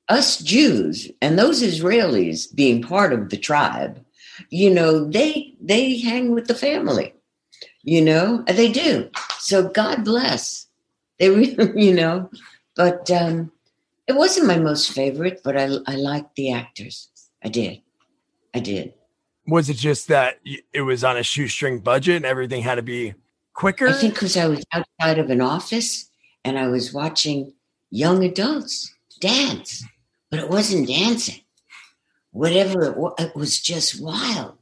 us 0.09 0.39
Jews 0.39 1.09
and 1.21 1.37
those 1.37 1.61
Israelis 1.61 2.53
being 2.53 2.81
part 2.81 3.13
of 3.13 3.29
the 3.29 3.37
tribe, 3.37 4.03
you 4.49 4.73
know, 4.73 5.05
they 5.05 5.53
they 5.61 5.97
hang 5.99 6.31
with 6.31 6.47
the 6.47 6.55
family. 6.55 7.13
You 7.83 8.01
know, 8.01 8.43
they 8.47 8.71
do. 8.71 9.09
So 9.39 9.69
God 9.69 10.03
bless. 10.03 10.67
They 11.19 11.29
really, 11.29 11.71
you 11.81 11.93
know, 11.93 12.29
but 12.75 13.09
um 13.11 13.51
it 14.07 14.15
wasn't 14.15 14.47
my 14.47 14.57
most 14.57 14.91
favorite, 14.91 15.41
but 15.43 15.55
I 15.55 15.69
I 15.87 15.95
liked 15.95 16.35
the 16.35 16.51
actors. 16.51 17.09
I 17.43 17.49
did. 17.49 17.81
I 18.53 18.59
did. 18.59 18.93
Was 19.47 19.69
it 19.69 19.77
just 19.77 20.07
that 20.09 20.39
it 20.73 20.81
was 20.81 21.03
on 21.03 21.17
a 21.17 21.23
shoestring 21.23 21.79
budget 21.79 22.17
and 22.17 22.25
everything 22.25 22.61
had 22.61 22.75
to 22.75 22.81
be 22.81 23.13
quicker? 23.53 23.87
I 23.87 23.93
think 23.93 24.13
because 24.13 24.37
I 24.37 24.47
was 24.47 24.63
outside 24.73 25.17
of 25.19 25.29
an 25.29 25.41
office 25.41 26.08
and 26.43 26.57
I 26.57 26.67
was 26.67 26.93
watching 26.93 27.53
young 27.89 28.23
adults 28.23 28.93
dance, 29.19 29.83
but 30.29 30.39
it 30.39 30.49
wasn't 30.49 30.87
dancing. 30.87 31.41
Whatever 32.31 32.83
it 32.85 32.97
was, 32.97 33.13
it 33.19 33.35
was 33.35 33.59
just 33.59 34.01
wild 34.01 34.57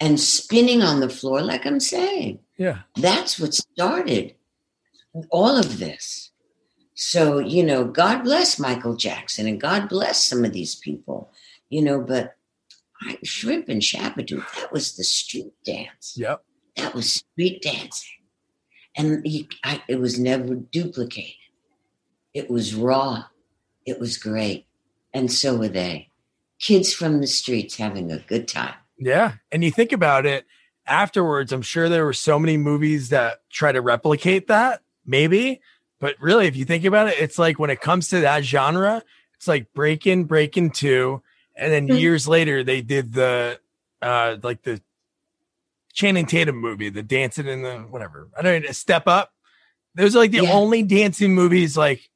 and 0.00 0.18
spinning 0.18 0.82
on 0.82 1.00
the 1.00 1.08
floor, 1.08 1.40
like 1.40 1.64
I'm 1.66 1.80
saying. 1.80 2.40
yeah. 2.56 2.80
That's 2.96 3.38
what 3.38 3.54
started 3.54 4.34
all 5.30 5.56
of 5.56 5.78
this. 5.78 6.30
So, 6.94 7.38
you 7.38 7.62
know, 7.62 7.84
God 7.84 8.22
bless 8.24 8.58
Michael 8.58 8.96
Jackson 8.96 9.46
and 9.46 9.60
God 9.60 9.88
bless 9.88 10.24
some 10.24 10.44
of 10.44 10.52
these 10.52 10.74
people, 10.74 11.30
you 11.70 11.80
know, 11.82 12.00
but 12.00 12.36
I, 13.02 13.16
Shrimp 13.24 13.68
and 13.70 13.80
Shabba-Doo, 13.80 14.44
that 14.56 14.72
was 14.72 14.96
the 14.96 15.04
street 15.04 15.52
dance 15.64 16.14
Yep. 16.18 16.44
that 16.76 16.94
was 16.94 17.12
street 17.12 17.62
dancing 17.62 18.10
and 18.96 19.22
you, 19.26 19.46
I, 19.64 19.82
it 19.88 19.96
was 20.00 20.18
never 20.18 20.54
duplicated 20.54 21.34
it 22.34 22.50
was 22.50 22.74
raw 22.74 23.24
it 23.86 23.98
was 23.98 24.16
great 24.18 24.66
and 25.12 25.30
so 25.32 25.56
were 25.56 25.68
they 25.68 26.08
kids 26.60 26.92
from 26.92 27.20
the 27.20 27.26
streets 27.26 27.76
having 27.76 28.10
a 28.12 28.18
good 28.18 28.46
time 28.46 28.74
Yeah. 28.98 29.32
And 29.50 29.64
you 29.64 29.70
think 29.70 29.92
about 29.92 30.26
it 30.26 30.44
afterwards, 30.86 31.52
I'm 31.52 31.62
sure 31.62 31.88
there 31.88 32.04
were 32.04 32.12
so 32.12 32.38
many 32.38 32.56
movies 32.56 33.08
that 33.10 33.40
try 33.50 33.72
to 33.72 33.80
replicate 33.80 34.48
that, 34.48 34.82
maybe. 35.06 35.60
But 36.00 36.16
really, 36.20 36.46
if 36.46 36.56
you 36.56 36.64
think 36.64 36.84
about 36.84 37.08
it, 37.08 37.18
it's 37.18 37.38
like 37.38 37.58
when 37.58 37.70
it 37.70 37.80
comes 37.80 38.08
to 38.08 38.20
that 38.20 38.44
genre, 38.44 39.02
it's 39.34 39.48
like 39.48 39.72
Breakin', 39.72 40.24
Breakin' 40.24 40.70
Two, 40.70 41.22
and 41.56 41.72
then 41.72 41.88
Mhm. 41.88 41.98
years 42.00 42.26
later 42.28 42.62
they 42.64 42.80
did 42.82 43.12
the 43.14 43.58
uh 44.02 44.36
like 44.42 44.62
the 44.62 44.80
Channing 45.92 46.26
Tatum 46.26 46.56
movie, 46.56 46.88
the 46.88 47.02
dancing 47.02 47.46
in 47.46 47.62
the 47.62 47.78
whatever. 47.78 48.28
I 48.38 48.42
don't 48.42 48.64
know, 48.64 48.70
Step 48.72 49.06
Up. 49.06 49.32
Those 49.94 50.14
are 50.14 50.20
like 50.20 50.30
the 50.30 50.42
Yeah. 50.42 50.52
only 50.52 50.82
dancing 50.82 51.34
movies 51.34 51.76
like 51.76 52.08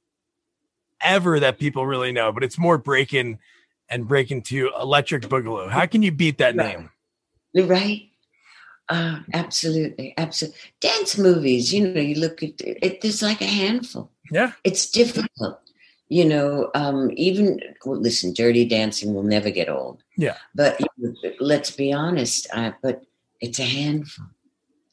ever 1.01 1.41
that 1.41 1.59
people 1.59 1.87
really 1.87 2.13
know, 2.13 2.33
but 2.33 2.45
it's 2.45 2.59
more 2.59 2.79
Breakin' 2.79 3.39
and 3.89 4.09
Breakin' 4.09 4.43
to 4.43 4.71
Electric 4.81 5.25
Boogaloo. 5.25 5.71
How 5.71 5.87
can 5.87 6.03
you 6.03 6.13
beat 6.13 6.39
that 6.39 6.57
Right. 6.57 6.79
name? 6.79 6.91
right 7.69 8.11
uh, 8.89 9.21
absolutely 9.33 10.13
absolutely 10.19 10.59
dance 10.81 11.17
movies 11.17 11.73
you 11.73 11.87
know 11.87 12.01
you 12.01 12.17
look 12.17 12.43
at 12.43 12.51
it 12.61 13.01
there's 13.01 13.23
like 13.23 13.41
a 13.41 13.47
handful 13.47 14.11
Yeah. 14.31 14.53
it's 14.65 14.91
difficult 14.91 15.61
you 16.09 16.25
know 16.25 16.71
um 16.75 17.11
even 17.15 17.61
well, 17.85 17.99
listen 17.99 18.33
dirty 18.35 18.65
dancing 18.65 19.15
will 19.15 19.23
never 19.23 19.51
get 19.51 19.69
old 19.69 20.03
Yeah. 20.17 20.37
but 20.55 20.81
you 20.81 20.87
know, 20.99 21.15
let's 21.39 21.71
be 21.71 21.93
honest 21.93 22.49
uh, 22.53 22.73
but 22.83 23.05
it's 23.45 23.59
a 23.61 23.65
handful 23.65 24.27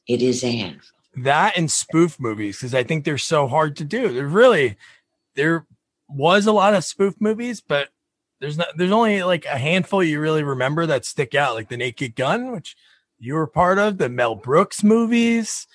it 0.08 0.22
is 0.22 0.44
a 0.44 0.52
handful 0.52 0.98
that 1.18 1.58
and 1.58 1.70
spoof 1.72 2.20
movies 2.20 2.58
because 2.58 2.74
I 2.74 2.84
think 2.84 3.04
they're 3.04 3.18
so 3.18 3.46
hard 3.48 3.76
to 3.78 3.84
do. 3.84 4.14
There 4.14 4.28
really 4.28 4.78
there 5.36 5.66
was 6.08 6.46
a 6.46 6.52
lot 6.54 6.74
of 6.74 6.86
spoof 6.86 7.16
movies, 7.20 7.62
but 7.62 7.90
there's 8.40 8.58
not 8.58 8.70
there's 8.78 8.92
only 8.92 9.22
like 9.24 9.46
a 9.46 9.58
handful 9.58 10.02
you 10.04 10.20
really 10.22 10.44
remember 10.44 10.86
that 10.86 11.04
stick 11.06 11.36
out, 11.36 11.56
like 11.56 11.70
the 11.70 11.78
Naked 11.78 12.16
Gun, 12.16 12.52
which 12.52 12.76
you 13.20 13.34
were 13.36 13.46
part 13.48 13.78
of, 13.78 13.98
the 13.98 14.08
Mel 14.10 14.36
Brooks 14.36 14.84
movies, 14.84 15.68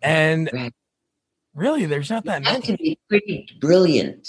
and 0.00 0.48
Right. 0.52 0.72
really 1.54 1.86
there's 1.86 2.10
not 2.10 2.24
that 2.26 2.44
had 2.46 2.62
to 2.64 2.72
many. 2.72 2.82
be 2.90 2.98
pretty 3.08 3.48
brilliant 3.60 4.28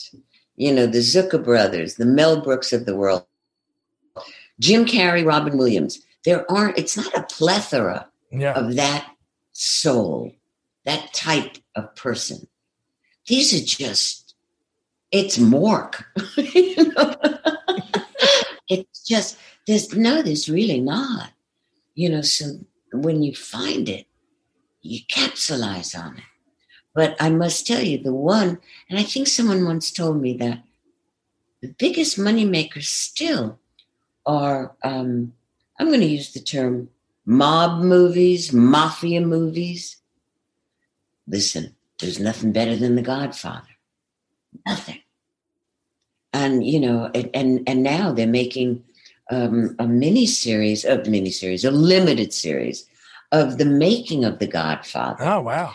you 0.55 0.71
know 0.73 0.85
the 0.87 0.99
zucker 0.99 1.43
brothers 1.43 1.95
the 1.95 2.05
mel 2.05 2.41
brooks 2.41 2.71
of 2.73 2.85
the 2.85 2.95
world 2.95 3.25
jim 4.59 4.85
carrey 4.85 5.25
robin 5.25 5.57
williams 5.57 6.01
there 6.25 6.49
aren't 6.51 6.77
it's 6.77 6.97
not 6.97 7.13
a 7.15 7.23
plethora 7.23 8.07
Yeah, 8.31 8.53
of 8.53 8.75
that 8.75 9.07
soul, 9.53 10.33
that 10.85 11.13
type 11.13 11.57
of 11.75 11.95
person. 11.95 12.47
These 13.27 13.53
are 13.53 13.65
just, 13.65 14.35
it's 15.11 15.37
Mork. 15.37 16.03
You 16.37 16.93
know? 16.93 17.15
it's 18.69 19.03
just, 19.03 19.37
there's 19.67 19.95
no, 19.95 20.21
there's 20.21 20.49
really 20.49 20.79
not. 20.81 21.31
you 21.95 22.09
know, 22.09 22.21
so 22.21 22.45
when 22.93 23.23
you 23.23 23.33
find 23.35 23.87
it, 23.89 24.05
you 24.81 24.99
capsulize 25.09 25.97
on 25.97 26.17
it. 26.17 26.23
But 26.93 27.15
I 27.19 27.29
must 27.29 27.65
tell 27.67 27.81
you, 27.81 27.97
the 27.97 28.13
one, 28.13 28.59
and 28.89 28.99
I 28.99 29.03
think 29.03 29.27
someone 29.27 29.65
once 29.65 29.91
told 29.91 30.21
me 30.21 30.37
that 30.37 30.63
the 31.61 31.69
biggest 31.77 32.17
moneymakers 32.17 32.85
still 32.85 33.59
are, 34.25 34.75
um, 34.83 35.33
I'm 35.79 35.87
going 35.87 36.01
to 36.01 36.05
use 36.05 36.33
the 36.33 36.39
term 36.39 36.89
mob 37.25 37.83
movies, 37.83 38.53
mafia 38.53 39.21
movies. 39.21 39.97
Listen, 41.27 41.75
there's 41.99 42.19
nothing 42.19 42.51
better 42.51 42.75
than 42.75 42.95
The 42.95 43.01
Godfather. 43.01 43.67
Nothing. 44.65 44.99
And, 46.33 46.65
you 46.65 46.79
know, 46.79 47.09
and, 47.33 47.63
and 47.67 47.83
now 47.83 48.11
they're 48.11 48.27
making 48.27 48.83
um, 49.31 49.75
a 49.79 49.87
mini 49.87 50.25
series, 50.25 50.85
of 50.85 51.07
mini 51.07 51.31
series, 51.31 51.65
a 51.65 51.71
limited 51.71 52.33
series 52.33 52.85
of 53.31 53.57
the 53.57 53.65
making 53.65 54.23
of 54.23 54.39
The 54.39 54.47
Godfather. 54.47 55.23
Oh, 55.23 55.41
wow. 55.41 55.73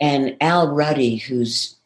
And 0.00 0.36
Al 0.40 0.68
Ruddy, 0.68 1.16
who's 1.16 1.76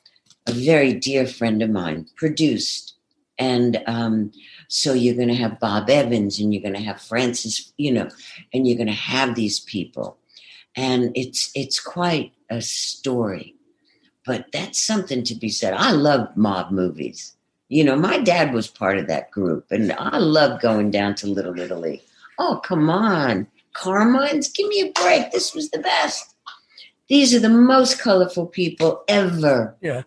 a 0.47 0.53
very 0.53 0.93
dear 0.93 1.27
friend 1.27 1.63
of 1.63 1.71
mine, 1.71 2.07
produced. 2.17 2.95
And 3.39 3.83
um, 3.87 4.33
so 4.75 4.95
you're 4.95 5.15
going 5.15 5.29
to 5.29 5.35
have 5.35 5.61
Bob 5.61 5.91
Evans 5.91 6.41
and 6.41 6.55
you're 6.55 6.63
going 6.63 6.73
to 6.73 6.81
have 6.81 6.99
Francis, 6.99 7.75
you 7.77 7.93
know, 7.93 8.09
and 8.55 8.67
you're 8.67 8.79
going 8.79 8.87
to 8.87 8.95
have 8.95 9.35
these 9.35 9.61
people. 9.61 10.17
And 10.75 11.13
it's 11.15 11.51
it's 11.55 11.79
quite 11.79 12.33
a 12.49 12.63
story. 12.63 13.55
But 14.25 14.47
that's 14.51 14.81
something 14.81 15.25
to 15.25 15.35
be 15.35 15.51
said. 15.51 15.75
I 15.75 15.91
love 15.91 16.35
mob 16.39 16.71
movies. 16.71 17.37
You 17.69 17.85
know, 17.85 17.97
my 17.97 18.19
dad 18.19 18.55
was 18.55 18.67
part 18.67 18.97
of 18.97 19.09
that 19.09 19.31
group, 19.31 19.67
and 19.71 19.93
I 19.93 20.17
love 20.17 20.63
going 20.63 20.91
down 20.91 21.17
to 21.17 21.27
Little 21.27 21.61
Italy. 21.61 22.03
Oh, 22.39 22.59
come 22.65 22.89
on. 22.89 23.49
Carmine's, 23.75 24.49
give 24.49 24.69
me 24.69 24.81
a 24.81 24.93
break. 24.93 25.33
This 25.33 25.55
was 25.55 25.69
the 25.69 25.81
best. 25.81 26.35
These 27.09 27.35
are 27.35 27.41
the 27.41 27.51
most 27.51 28.01
colorful 28.01 28.47
people 28.47 29.05
ever. 29.07 29.77
Yeah. 29.83 30.05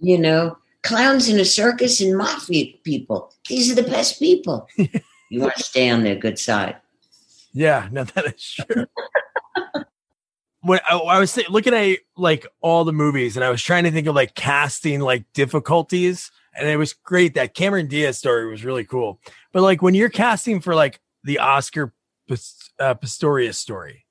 You 0.00 0.18
know, 0.18 0.58
clowns 0.86 1.28
in 1.28 1.38
a 1.38 1.44
circus 1.44 2.00
and 2.00 2.16
mafia 2.16 2.72
people. 2.84 3.32
These 3.48 3.70
are 3.70 3.74
the 3.74 3.88
best 3.88 4.18
people. 4.18 4.68
you 4.76 5.40
want 5.40 5.56
to 5.56 5.62
stay 5.62 5.90
on 5.90 6.04
their 6.04 6.16
good 6.16 6.38
side. 6.38 6.76
Yeah, 7.52 7.88
no, 7.90 8.04
that 8.04 8.34
is 8.34 8.52
true. 8.52 8.86
when 10.60 10.80
I, 10.88 10.96
I 10.96 11.18
was 11.18 11.32
th- 11.32 11.50
looking 11.50 11.74
at 11.74 11.98
like 12.16 12.46
all 12.60 12.84
the 12.84 12.92
movies 12.92 13.36
and 13.36 13.44
I 13.44 13.50
was 13.50 13.62
trying 13.62 13.84
to 13.84 13.90
think 13.90 14.06
of 14.06 14.14
like 14.14 14.34
casting 14.34 15.00
like 15.00 15.24
difficulties 15.32 16.30
and 16.56 16.68
it 16.68 16.76
was 16.76 16.94
great 16.94 17.34
that 17.34 17.54
Cameron 17.54 17.86
Diaz 17.86 18.18
story 18.18 18.48
was 18.48 18.64
really 18.64 18.84
cool. 18.84 19.20
But 19.52 19.62
like 19.62 19.82
when 19.82 19.94
you're 19.94 20.08
casting 20.08 20.60
for 20.60 20.74
like 20.74 21.00
the 21.22 21.38
Oscar 21.38 21.92
uh, 22.30 22.94
Pistorius 22.94 23.56
story, 23.56 24.06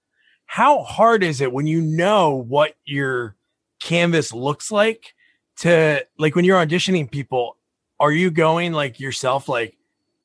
how 0.45 0.83
hard 0.83 1.23
is 1.23 1.41
it 1.41 1.51
when 1.51 1.65
you 1.65 1.81
know 1.81 2.35
what 2.35 2.75
your 2.85 3.35
canvas 3.79 4.31
looks 4.31 4.71
like 4.71 5.14
to 5.57 6.05
like 6.17 6.35
when 6.35 6.45
you're 6.45 6.63
auditioning 6.63 7.09
people? 7.09 7.57
Are 7.99 8.11
you 8.11 8.29
going 8.29 8.73
like 8.73 8.99
yourself, 8.99 9.47
like 9.47 9.77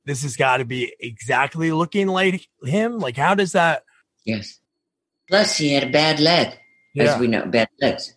this 0.04 0.22
has 0.22 0.36
got 0.36 0.56
to 0.56 0.64
be 0.64 0.94
exactly 0.98 1.70
looking 1.72 2.08
like 2.08 2.48
him? 2.64 2.98
Like, 2.98 3.16
how 3.16 3.34
does 3.34 3.52
that? 3.52 3.84
Yes. 4.24 4.58
Plus, 5.28 5.56
he 5.56 5.72
had 5.72 5.84
a 5.84 5.90
bad 5.90 6.18
leg, 6.18 6.58
yeah. 6.94 7.14
as 7.14 7.20
we 7.20 7.28
know, 7.28 7.46
bad 7.46 7.68
legs. 7.80 8.14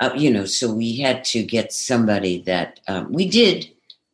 Uh, 0.00 0.10
you 0.16 0.30
know, 0.30 0.44
so 0.44 0.72
we 0.72 0.96
had 0.98 1.24
to 1.24 1.42
get 1.42 1.72
somebody 1.72 2.42
that 2.42 2.80
um, 2.88 3.12
we 3.12 3.28
did 3.28 3.70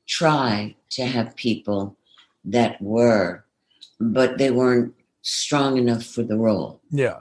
try 0.07 0.77
to 0.91 1.07
have 1.07 1.35
people 1.37 1.97
that 2.45 2.81
were, 2.81 3.45
but 3.99 4.39
they 4.39 4.51
weren't 4.51 4.95
strong 5.23 5.79
enough 5.79 6.05
for 6.05 6.23
the 6.23 6.37
role. 6.37 6.81
Yeah. 6.91 7.19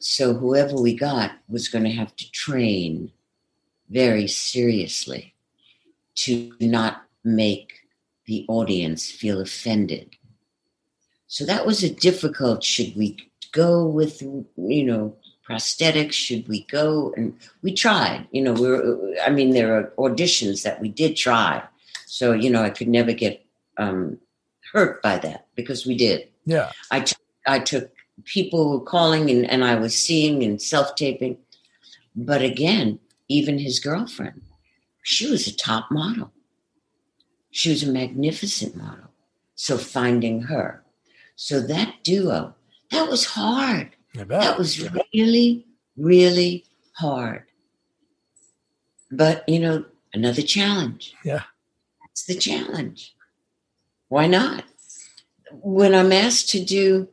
So 0.00 0.34
whoever 0.34 0.76
we 0.76 0.94
got 0.94 1.32
was 1.48 1.68
going 1.68 1.84
to 1.84 1.90
have 1.90 2.14
to 2.16 2.30
train 2.30 3.10
very 3.90 4.26
seriously 4.28 5.34
to 6.14 6.52
not 6.60 7.02
make 7.24 7.80
the 8.26 8.44
audience 8.48 9.10
feel 9.10 9.40
offended. 9.40 10.16
So 11.26 11.44
that 11.44 11.66
was 11.66 11.82
a 11.82 11.94
difficult 11.94 12.64
should 12.64 12.96
we 12.96 13.16
go 13.52 13.86
with 13.86 14.22
you 14.22 14.84
know 14.84 15.16
prosthetics? 15.48 16.12
Should 16.12 16.46
we 16.48 16.64
go? 16.64 17.12
And 17.16 17.38
we 17.62 17.72
tried. 17.72 18.26
You 18.32 18.42
know, 18.42 18.52
we 18.52 18.68
are 18.68 19.14
I 19.26 19.30
mean, 19.30 19.50
there 19.50 19.76
are 19.76 19.92
auditions 19.98 20.62
that 20.62 20.80
we 20.80 20.88
did 20.88 21.16
try. 21.16 21.62
So 22.06 22.32
you 22.32 22.50
know, 22.50 22.62
I 22.62 22.70
could 22.70 22.88
never 22.88 23.12
get 23.12 23.44
um, 23.78 24.18
hurt 24.72 25.02
by 25.02 25.18
that 25.18 25.46
because 25.54 25.86
we 25.86 25.96
did. 25.96 26.28
Yeah. 26.44 26.72
I, 26.90 27.00
t- 27.00 27.16
I 27.46 27.58
took 27.58 27.90
people 28.24 28.70
were 28.70 28.84
calling 28.84 29.30
and, 29.30 29.48
and 29.50 29.64
I 29.64 29.76
was 29.76 29.96
seeing 29.96 30.42
and 30.42 30.60
self 30.60 30.94
taping. 30.96 31.38
But 32.16 32.42
again, 32.42 32.98
even 33.28 33.58
his 33.58 33.80
girlfriend, 33.80 34.42
she 35.02 35.30
was 35.30 35.46
a 35.46 35.54
top 35.56 35.90
model. 35.90 36.32
She 37.50 37.70
was 37.70 37.82
a 37.82 37.90
magnificent 37.90 38.76
model. 38.76 39.10
So 39.54 39.78
finding 39.78 40.42
her. 40.42 40.84
So 41.36 41.60
that 41.60 41.94
duo, 42.02 42.54
that 42.90 43.08
was 43.08 43.24
hard. 43.24 43.90
That 44.14 44.58
was 44.58 44.88
really, 45.14 45.66
really 45.96 46.64
hard. 46.92 47.44
But, 49.10 49.48
you 49.48 49.58
know, 49.58 49.84
another 50.12 50.42
challenge. 50.42 51.14
Yeah. 51.24 51.42
That's 52.02 52.24
the 52.24 52.34
challenge. 52.34 53.14
Why 54.08 54.26
not? 54.26 54.64
When 55.52 55.94
I'm 55.94 56.12
asked 56.12 56.50
to 56.50 56.64
do, 56.64 57.08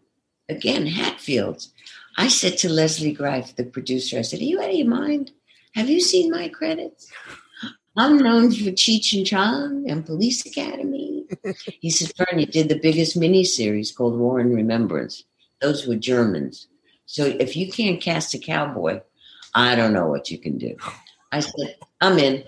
again, 0.49 0.87
Hatfields, 0.87 1.71
I 2.17 2.27
said 2.27 2.57
to 2.59 2.69
Leslie 2.69 3.13
Greif, 3.13 3.55
the 3.55 3.65
producer, 3.65 4.17
I 4.17 4.21
said, 4.21 4.39
Are 4.39 4.43
you 4.43 4.61
out 4.61 4.69
of 4.69 4.75
your 4.75 4.87
mind? 4.87 5.31
Have 5.75 5.89
you 5.89 5.99
seen 5.99 6.31
my 6.31 6.47
credits? 6.47 7.11
I'm 7.97 8.17
known 8.17 8.49
for 8.51 8.71
Cheech 8.71 9.15
and 9.15 9.27
Chong 9.27 9.89
and 9.89 10.05
Police 10.05 10.45
Academy. 10.45 11.25
he 11.81 11.89
said, 11.89 12.13
Fern, 12.15 12.39
you 12.39 12.45
did 12.45 12.69
the 12.69 12.79
biggest 12.79 13.19
miniseries 13.19 13.93
called 13.93 14.17
War 14.17 14.39
and 14.39 14.55
Remembrance. 14.55 15.25
Those 15.61 15.85
were 15.85 15.97
Germans. 15.97 16.67
So 17.05 17.25
if 17.25 17.57
you 17.57 17.69
can't 17.71 18.01
cast 18.01 18.33
a 18.33 18.39
cowboy, 18.39 19.01
I 19.53 19.75
don't 19.75 19.91
know 19.91 20.07
what 20.07 20.31
you 20.31 20.37
can 20.37 20.57
do. 20.57 20.77
I 21.33 21.41
said, 21.41 21.75
I'm 21.99 22.19
in. 22.19 22.45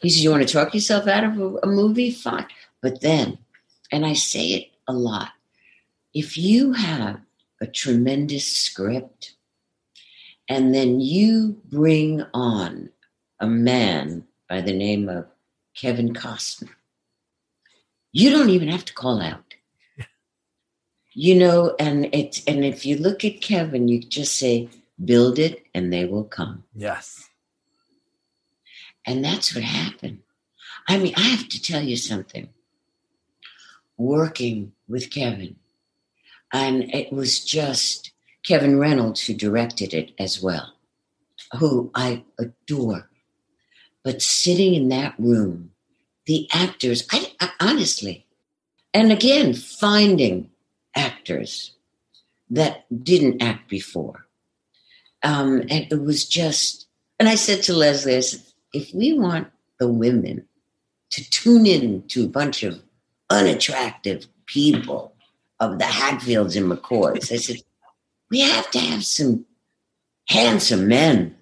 He 0.00 0.08
said, 0.08 0.22
You 0.22 0.30
want 0.30 0.46
to 0.46 0.52
talk 0.52 0.72
yourself 0.72 1.08
out 1.08 1.24
of 1.24 1.38
a, 1.38 1.56
a 1.64 1.66
movie? 1.66 2.12
Fine. 2.12 2.46
But 2.80 3.00
then, 3.00 3.38
and 3.90 4.06
I 4.06 4.12
say 4.12 4.46
it 4.48 4.70
a 4.86 4.92
lot, 4.92 5.30
if 6.14 6.38
you 6.38 6.72
have 6.74 7.20
a 7.60 7.66
tremendous 7.66 8.46
script 8.46 9.34
and 10.48 10.74
then 10.74 11.00
you 11.00 11.60
bring 11.66 12.24
on 12.32 12.90
a 13.40 13.46
man 13.46 14.24
by 14.48 14.60
the 14.60 14.72
name 14.72 15.08
of 15.08 15.26
Kevin 15.74 16.14
Costner, 16.14 16.70
you 18.12 18.30
don't 18.30 18.50
even 18.50 18.68
have 18.68 18.84
to 18.86 18.94
call 18.94 19.20
out. 19.20 19.44
You 21.20 21.34
know 21.34 21.74
and 21.80 22.04
it 22.14 22.42
and 22.46 22.64
if 22.64 22.86
you 22.86 22.96
look 22.96 23.24
at 23.24 23.40
kevin 23.40 23.88
you 23.88 23.98
just 23.98 24.36
say 24.36 24.68
build 25.04 25.40
it 25.40 25.64
and 25.74 25.92
they 25.92 26.04
will 26.04 26.22
come. 26.22 26.62
Yes. 26.76 27.28
And 29.04 29.24
that's 29.24 29.52
what 29.52 29.64
happened. 29.64 30.20
I 30.86 30.96
mean 30.96 31.14
i 31.16 31.22
have 31.22 31.48
to 31.48 31.60
tell 31.60 31.82
you 31.82 31.96
something. 31.96 32.50
Working 33.96 34.72
with 34.86 35.10
kevin 35.10 35.56
and 36.52 36.94
it 36.94 37.12
was 37.12 37.44
just 37.44 38.12
kevin 38.48 38.78
reynolds 38.78 39.26
who 39.26 39.34
directed 39.34 39.94
it 39.94 40.12
as 40.18 40.42
well 40.42 40.74
who 41.58 41.90
i 41.94 42.24
adore 42.38 43.08
but 44.02 44.22
sitting 44.22 44.74
in 44.74 44.88
that 44.88 45.14
room 45.18 45.70
the 46.26 46.48
actors 46.52 47.06
I, 47.12 47.32
I 47.40 47.50
honestly 47.60 48.26
and 48.92 49.12
again 49.12 49.54
finding 49.54 50.50
actors 50.94 51.72
that 52.50 52.84
didn't 53.04 53.42
act 53.42 53.68
before. 53.68 54.26
Um, 55.22 55.60
and 55.62 55.86
it 55.90 56.02
was 56.02 56.26
just, 56.26 56.86
and 57.18 57.28
I 57.28 57.34
said 57.34 57.62
to 57.64 57.74
Leslie, 57.74 58.16
I 58.16 58.20
said, 58.20 58.40
if 58.72 58.94
we 58.94 59.18
want 59.18 59.48
the 59.78 59.88
women 59.88 60.46
to 61.10 61.30
tune 61.30 61.66
in 61.66 62.06
to 62.08 62.24
a 62.24 62.28
bunch 62.28 62.62
of 62.62 62.80
unattractive 63.30 64.26
people 64.46 65.14
of 65.60 65.78
the 65.78 65.84
Hatfields 65.84 66.56
and 66.56 66.70
McCoys, 66.70 67.32
I 67.32 67.36
said, 67.36 67.56
we 68.30 68.40
have 68.40 68.70
to 68.72 68.78
have 68.78 69.04
some 69.04 69.46
handsome 70.28 70.88
men, 70.88 71.36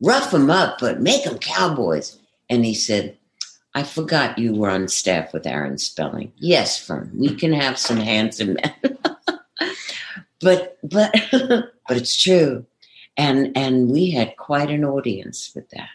rough 0.00 0.30
them 0.30 0.50
up, 0.50 0.78
but 0.80 1.00
make 1.00 1.24
them 1.24 1.38
cowboys. 1.38 2.18
And 2.48 2.64
he 2.64 2.74
said, 2.74 3.16
I 3.74 3.84
forgot 3.84 4.38
you 4.38 4.54
were 4.54 4.70
on 4.70 4.88
staff 4.88 5.32
with 5.32 5.46
Aaron 5.46 5.78
Spelling. 5.78 6.32
Yes, 6.36 6.78
Fern, 6.78 7.10
we 7.14 7.34
can 7.34 7.52
have 7.52 7.78
some 7.78 7.98
handsome 7.98 8.54
men. 8.54 8.98
but 10.40 10.78
but 10.82 11.14
but 11.32 11.96
it's 11.96 12.20
true. 12.20 12.66
And 13.16 13.56
and 13.56 13.90
we 13.90 14.10
had 14.10 14.36
quite 14.36 14.70
an 14.70 14.84
audience 14.84 15.52
with 15.54 15.68
that. 15.70 15.90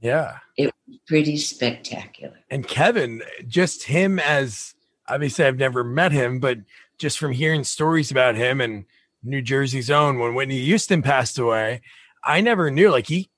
Yeah. 0.00 0.38
It 0.56 0.72
was 0.86 0.98
pretty 1.06 1.36
spectacular. 1.36 2.38
And 2.50 2.66
Kevin, 2.66 3.22
just 3.46 3.84
him 3.84 4.18
as 4.18 4.74
obviously 5.08 5.44
I've 5.44 5.58
never 5.58 5.84
met 5.84 6.12
him, 6.12 6.40
but 6.40 6.58
just 6.98 7.18
from 7.18 7.32
hearing 7.32 7.64
stories 7.64 8.10
about 8.10 8.34
him 8.34 8.60
and 8.60 8.84
New 9.24 9.42
Jersey's 9.42 9.90
own 9.90 10.18
when 10.18 10.34
Whitney 10.34 10.60
Houston 10.60 11.02
passed 11.02 11.38
away, 11.38 11.80
I 12.22 12.40
never 12.40 12.70
knew. 12.70 12.90
Like 12.90 13.06
he 13.06 13.30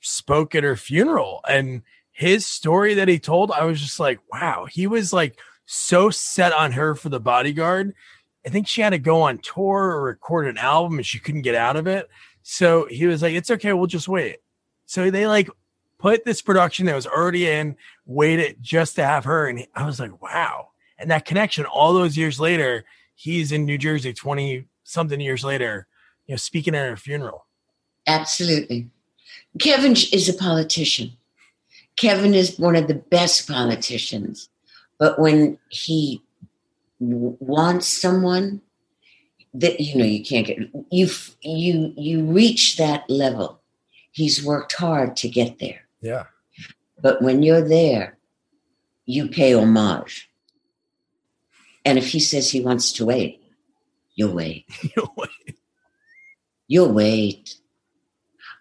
spoke 0.00 0.54
at 0.54 0.64
her 0.64 0.76
funeral 0.76 1.40
and 1.48 1.82
his 2.12 2.46
story 2.46 2.94
that 2.94 3.08
he 3.08 3.18
told, 3.18 3.50
I 3.50 3.64
was 3.64 3.80
just 3.80 3.98
like, 3.98 4.20
wow, 4.32 4.66
he 4.70 4.86
was 4.86 5.12
like 5.12 5.38
so 5.66 6.10
set 6.10 6.52
on 6.52 6.72
her 6.72 6.94
for 6.94 7.08
the 7.08 7.20
bodyguard. 7.20 7.94
I 8.46 8.50
think 8.50 8.68
she 8.68 8.82
had 8.82 8.90
to 8.90 8.98
go 8.98 9.22
on 9.22 9.38
tour 9.38 9.90
or 9.90 10.02
record 10.02 10.46
an 10.46 10.58
album 10.58 10.98
and 10.98 11.06
she 11.06 11.18
couldn't 11.18 11.42
get 11.42 11.54
out 11.54 11.76
of 11.76 11.86
it. 11.86 12.08
So 12.42 12.86
he 12.88 13.06
was 13.06 13.22
like, 13.22 13.34
it's 13.34 13.50
okay, 13.50 13.72
we'll 13.72 13.86
just 13.86 14.08
wait. 14.08 14.36
So 14.86 15.10
they 15.10 15.26
like 15.26 15.48
put 15.98 16.24
this 16.24 16.42
production 16.42 16.86
that 16.86 16.94
was 16.94 17.06
already 17.06 17.48
in, 17.48 17.76
waited 18.04 18.58
just 18.60 18.96
to 18.96 19.04
have 19.04 19.24
her. 19.24 19.48
And 19.48 19.66
I 19.74 19.86
was 19.86 19.98
like, 19.98 20.20
wow. 20.22 20.68
And 20.98 21.10
that 21.10 21.24
connection 21.24 21.64
all 21.64 21.94
those 21.94 22.16
years 22.16 22.38
later, 22.38 22.84
he's 23.14 23.50
in 23.50 23.64
New 23.64 23.78
Jersey 23.78 24.12
20 24.12 24.66
something 24.84 25.20
years 25.20 25.44
later, 25.44 25.86
you 26.26 26.32
know, 26.32 26.36
speaking 26.36 26.74
at 26.74 26.88
her 26.88 26.96
funeral. 26.96 27.46
Absolutely. 28.06 28.90
Kevin 29.58 29.92
is 29.92 30.28
a 30.28 30.34
politician. 30.34 31.12
Kevin 31.96 32.34
is 32.34 32.58
one 32.58 32.76
of 32.76 32.88
the 32.88 32.94
best 32.94 33.48
politicians. 33.48 34.48
But 34.98 35.18
when 35.18 35.58
he 35.68 36.22
w- 37.00 37.36
wants 37.40 37.86
someone 37.86 38.60
that 39.54 39.80
you 39.80 39.96
know 39.96 40.04
you 40.04 40.24
can't 40.24 40.46
get 40.46 40.58
you 40.90 41.08
you 41.42 41.94
you 41.96 42.24
reach 42.24 42.76
that 42.76 43.08
level. 43.08 43.60
He's 44.10 44.44
worked 44.44 44.72
hard 44.74 45.16
to 45.16 45.28
get 45.28 45.58
there. 45.58 45.82
Yeah. 46.00 46.24
But 47.00 47.22
when 47.22 47.42
you're 47.42 47.66
there, 47.66 48.16
you 49.06 49.28
pay 49.28 49.54
homage. 49.54 50.30
And 51.84 51.98
if 51.98 52.08
he 52.08 52.20
says 52.20 52.50
he 52.50 52.60
wants 52.60 52.92
to 52.92 53.06
wait, 53.06 53.42
you'll 54.14 54.34
wait. 54.34 54.66
you'll 54.96 55.12
wait. 55.16 55.58
You'll 56.66 56.92
wait. 56.92 57.56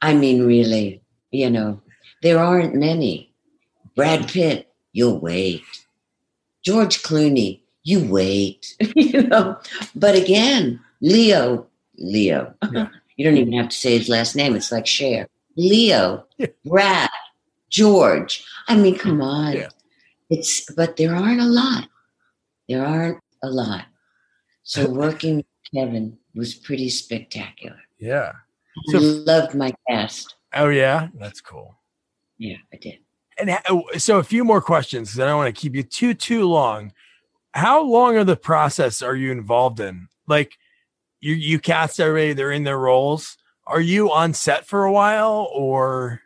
I 0.01 0.14
mean, 0.14 0.45
really, 0.45 1.01
you 1.32 1.49
know, 1.49 1.82
there 2.22 2.39
aren't 2.39 2.76
many. 2.76 3.34
Brad 3.95 4.28
Pitt, 4.28 4.74
you'll 4.91 5.20
wait. 5.20 5.62
George 6.64 7.04
Clooney, 7.04 7.62
you 7.84 8.06
wait. 8.06 8.76
you 8.95 9.24
know, 9.24 9.60
but 9.95 10.16
again, 10.16 10.80
Leo, 11.01 11.68
Leo. 11.97 12.54
Yeah. 12.72 12.88
you 13.18 13.26
don't 13.26 13.38
even 13.38 13.54
have 13.54 13.70
to 13.70 13.76
say 13.76 13.97
his 13.97 14.10
last 14.10 14.36
name. 14.36 14.56
It's 14.56 14.72
like 14.72 14.88
Cher. 14.88 15.28
Leo, 15.56 16.26
yeah. 16.38 16.47
Brad, 16.66 17.10
George. 17.70 18.43
I 18.68 18.76
mean, 18.76 18.97
come 18.97 19.22
on. 19.22 19.54
Yeah. 19.54 19.70
It's 20.30 20.70
but 20.74 20.97
there 20.97 21.16
aren't 21.16 21.41
a 21.41 21.45
lot. 21.45 21.88
There 22.68 22.86
aren't 22.86 23.20
a 23.43 23.49
lot. 23.49 23.86
So 24.64 24.89
working 24.91 25.38
with 25.38 25.45
Kevin 25.74 26.18
was 26.36 26.53
pretty 26.53 26.89
spectacular. 26.89 27.80
Yeah. 27.99 28.34
So, 28.88 28.97
I 28.97 29.01
loved 29.01 29.55
my 29.55 29.74
cast. 29.88 30.36
Oh 30.53 30.70
yeah, 30.70 31.09
that's 31.16 31.41
cool. 31.41 31.76
Yeah, 32.38 32.57
I 32.74 32.78
did. 32.78 32.99
And 33.38 33.57
oh, 33.70 33.84
so 33.97 34.20
a 34.20 34.24
few 34.24 34.43
more 34.43 34.61
questions 34.61 35.09
because 35.09 35.20
I 35.20 35.26
don't 35.28 35.38
want 35.38 35.55
to 35.55 35.59
keep 35.59 35.76
you 35.76 35.84
too 35.84 36.14
too 36.14 36.47
long. 36.47 36.91
How 37.53 37.84
long 37.84 38.18
of 38.18 38.28
the 38.28 38.36
process 38.36 39.01
are 39.01 39.16
you 39.16 39.32
involved 39.32 39.80
in? 39.80 40.07
Like 40.28 40.57
you 41.20 41.34
you 41.34 41.59
cast 41.59 41.99
everybody, 41.99 42.34
they're 42.34 42.51
in 42.51 42.64
their 42.64 42.78
roles. 42.78 43.38
Are 43.66 43.82
you 43.82 44.11
on 44.11 44.34
set 44.34 44.66
for 44.66 44.86
a 44.86 44.91
while 44.91 45.49
or 45.53 46.22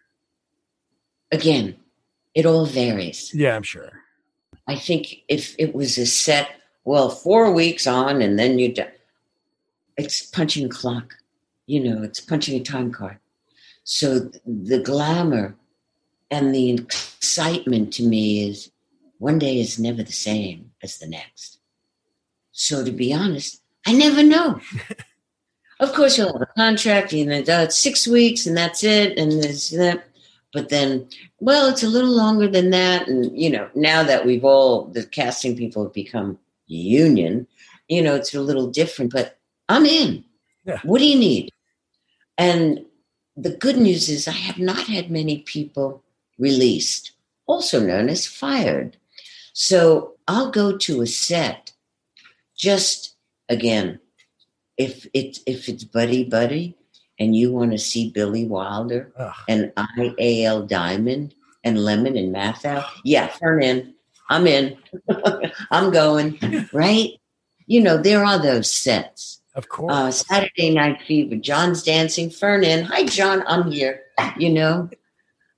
again, 1.32 1.76
it 2.34 2.46
all 2.46 2.66
varies. 2.66 3.34
Yeah, 3.34 3.56
I'm 3.56 3.64
sure. 3.64 3.92
I 4.68 4.76
think 4.76 5.24
if 5.28 5.56
it 5.58 5.74
was 5.74 5.98
a 5.98 6.06
set, 6.06 6.50
well, 6.88 7.10
four 7.10 7.52
weeks 7.52 7.86
on 7.86 8.22
and 8.22 8.40
then 8.40 8.58
you 8.58 8.74
do, 8.74 8.86
it's 9.98 10.26
punching 10.26 10.66
a 10.66 10.70
clock. 10.70 11.16
You 11.66 11.82
know, 11.82 12.02
it's 12.02 12.22
punching 12.22 12.58
a 12.58 12.64
time 12.64 12.94
card. 12.94 13.18
So 13.84 14.32
the 14.46 14.80
glamour 14.80 15.58
and 16.32 16.56
the 16.56 16.72
excitement 16.72 17.92
to 17.96 18.04
me 18.04 18.48
is 18.48 18.72
one 19.18 19.38
day 19.38 19.60
is 19.60 19.78
never 19.78 20.02
the 20.02 20.14
same 20.14 20.72
as 20.82 21.00
the 21.00 21.08
next. 21.08 21.60
So 22.54 22.86
to 22.86 22.92
be 22.92 23.14
honest, 23.14 23.62
I 23.86 23.92
never 23.92 24.24
know. 24.24 24.62
of 25.82 25.92
course, 25.92 26.18
you'll 26.18 26.32
have 26.32 26.42
a 26.42 26.54
contract, 26.56 27.12
and 27.12 27.34
it's 27.34 27.50
uh, 27.50 27.68
six 27.68 28.08
weeks, 28.08 28.46
and 28.46 28.56
that's 28.56 28.86
it, 28.86 29.18
and 29.18 29.44
there's 29.44 29.72
that. 29.72 30.06
But 30.54 30.70
then, 30.70 31.10
well, 31.42 31.68
it's 31.68 31.84
a 31.84 31.90
little 31.90 32.16
longer 32.16 32.48
than 32.48 32.70
that, 32.70 33.10
and 33.10 33.38
you 33.38 33.50
know, 33.50 33.70
now 33.76 34.04
that 34.04 34.26
we've 34.26 34.46
all 34.46 34.86
the 34.86 35.06
casting 35.06 35.58
people 35.58 35.84
have 35.84 35.94
become 35.94 36.40
union, 36.68 37.48
you 37.88 38.02
know, 38.02 38.16
it's 38.16 38.34
a 38.34 38.42
little 38.42 38.68
different. 38.68 39.12
But 39.12 39.38
I'm 39.70 39.86
in. 39.86 40.24
Yeah. 40.66 40.80
What 40.84 41.00
do 41.00 41.06
you 41.06 41.18
need? 41.18 41.52
And 42.38 42.86
the 43.36 43.56
good 43.56 43.78
news 43.78 44.10
is, 44.10 44.28
I 44.28 44.32
have 44.32 44.60
not 44.60 44.88
had 44.88 45.10
many 45.10 45.40
people 45.40 46.04
released, 46.38 47.14
also 47.46 47.80
known 47.80 48.10
as 48.10 48.28
fired. 48.28 48.98
So 49.54 50.16
I'll 50.28 50.52
go 50.52 50.78
to 50.78 51.02
a 51.02 51.08
set 51.08 51.72
just 52.56 53.16
again, 53.50 54.00
if 54.78 55.08
it's 55.14 55.40
if 55.46 55.70
it's 55.70 55.84
buddy 55.84 56.24
buddy 56.24 56.76
and 57.20 57.36
you 57.36 57.52
want 57.52 57.72
to 57.72 57.78
see 57.78 58.12
Billy 58.12 58.46
Wilder 58.46 59.12
Ugh. 59.18 59.34
and 59.48 59.72
I 59.78 60.14
A 60.20 60.46
L 60.46 60.66
Diamond 60.66 61.34
and 61.64 61.78
Lemmon 61.78 62.18
and 62.18 62.34
Matthau, 62.34 62.86
yeah, 63.04 63.28
turn 63.28 63.64
in. 63.64 63.94
I'm 64.30 64.48
in. 64.48 64.78
I'm 65.72 65.92
going, 65.92 66.40
right? 66.74 67.12
You 67.66 67.82
know, 67.82 67.98
there 67.98 68.24
are 68.24 68.40
those 68.40 68.72
sets. 68.72 69.42
Of 69.56 69.70
course. 69.70 69.94
Uh, 69.94 70.12
Saturday 70.12 70.70
Night 70.70 71.02
Fever, 71.02 71.36
John's 71.36 71.84
dancing, 71.84 72.30
Fern 72.30 72.64
in. 72.64 72.84
Hi, 72.86 73.06
John, 73.06 73.44
I'm 73.48 73.72
here. 73.72 74.02
You 74.38 74.52
know, 74.52 74.90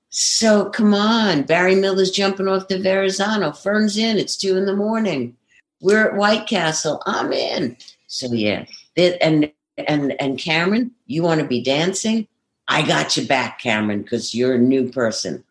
so 0.10 0.70
come 0.70 0.94
on, 0.94 1.44
Barry 1.44 1.76
Miller's 1.76 2.12
jumping 2.12 2.48
off 2.48 2.68
the 2.68 2.80
Verrazano. 2.80 3.52
Fern's 3.52 3.98
in. 3.98 4.18
It's 4.18 4.38
two 4.38 4.58
in 4.58 4.66
the 4.66 4.76
morning. 4.76 5.36
We're 5.82 6.10
at 6.10 6.16
White 6.16 6.48
Castle. 6.48 7.02
I'm 7.06 7.32
in. 7.32 7.78
So 8.08 8.28
yeah, 8.34 8.66
and 8.98 9.52
and 9.78 10.20
and 10.20 10.40
Cameron, 10.40 10.92
you 11.06 11.22
want 11.24 11.42
to 11.42 11.48
be 11.48 11.62
dancing? 11.62 12.28
I 12.68 12.86
got 12.86 13.18
you 13.18 13.26
back, 13.26 13.60
Cameron, 13.60 14.02
because 14.02 14.34
you're 14.34 14.56
a 14.56 14.60
new 14.60 14.92
person. 14.92 15.44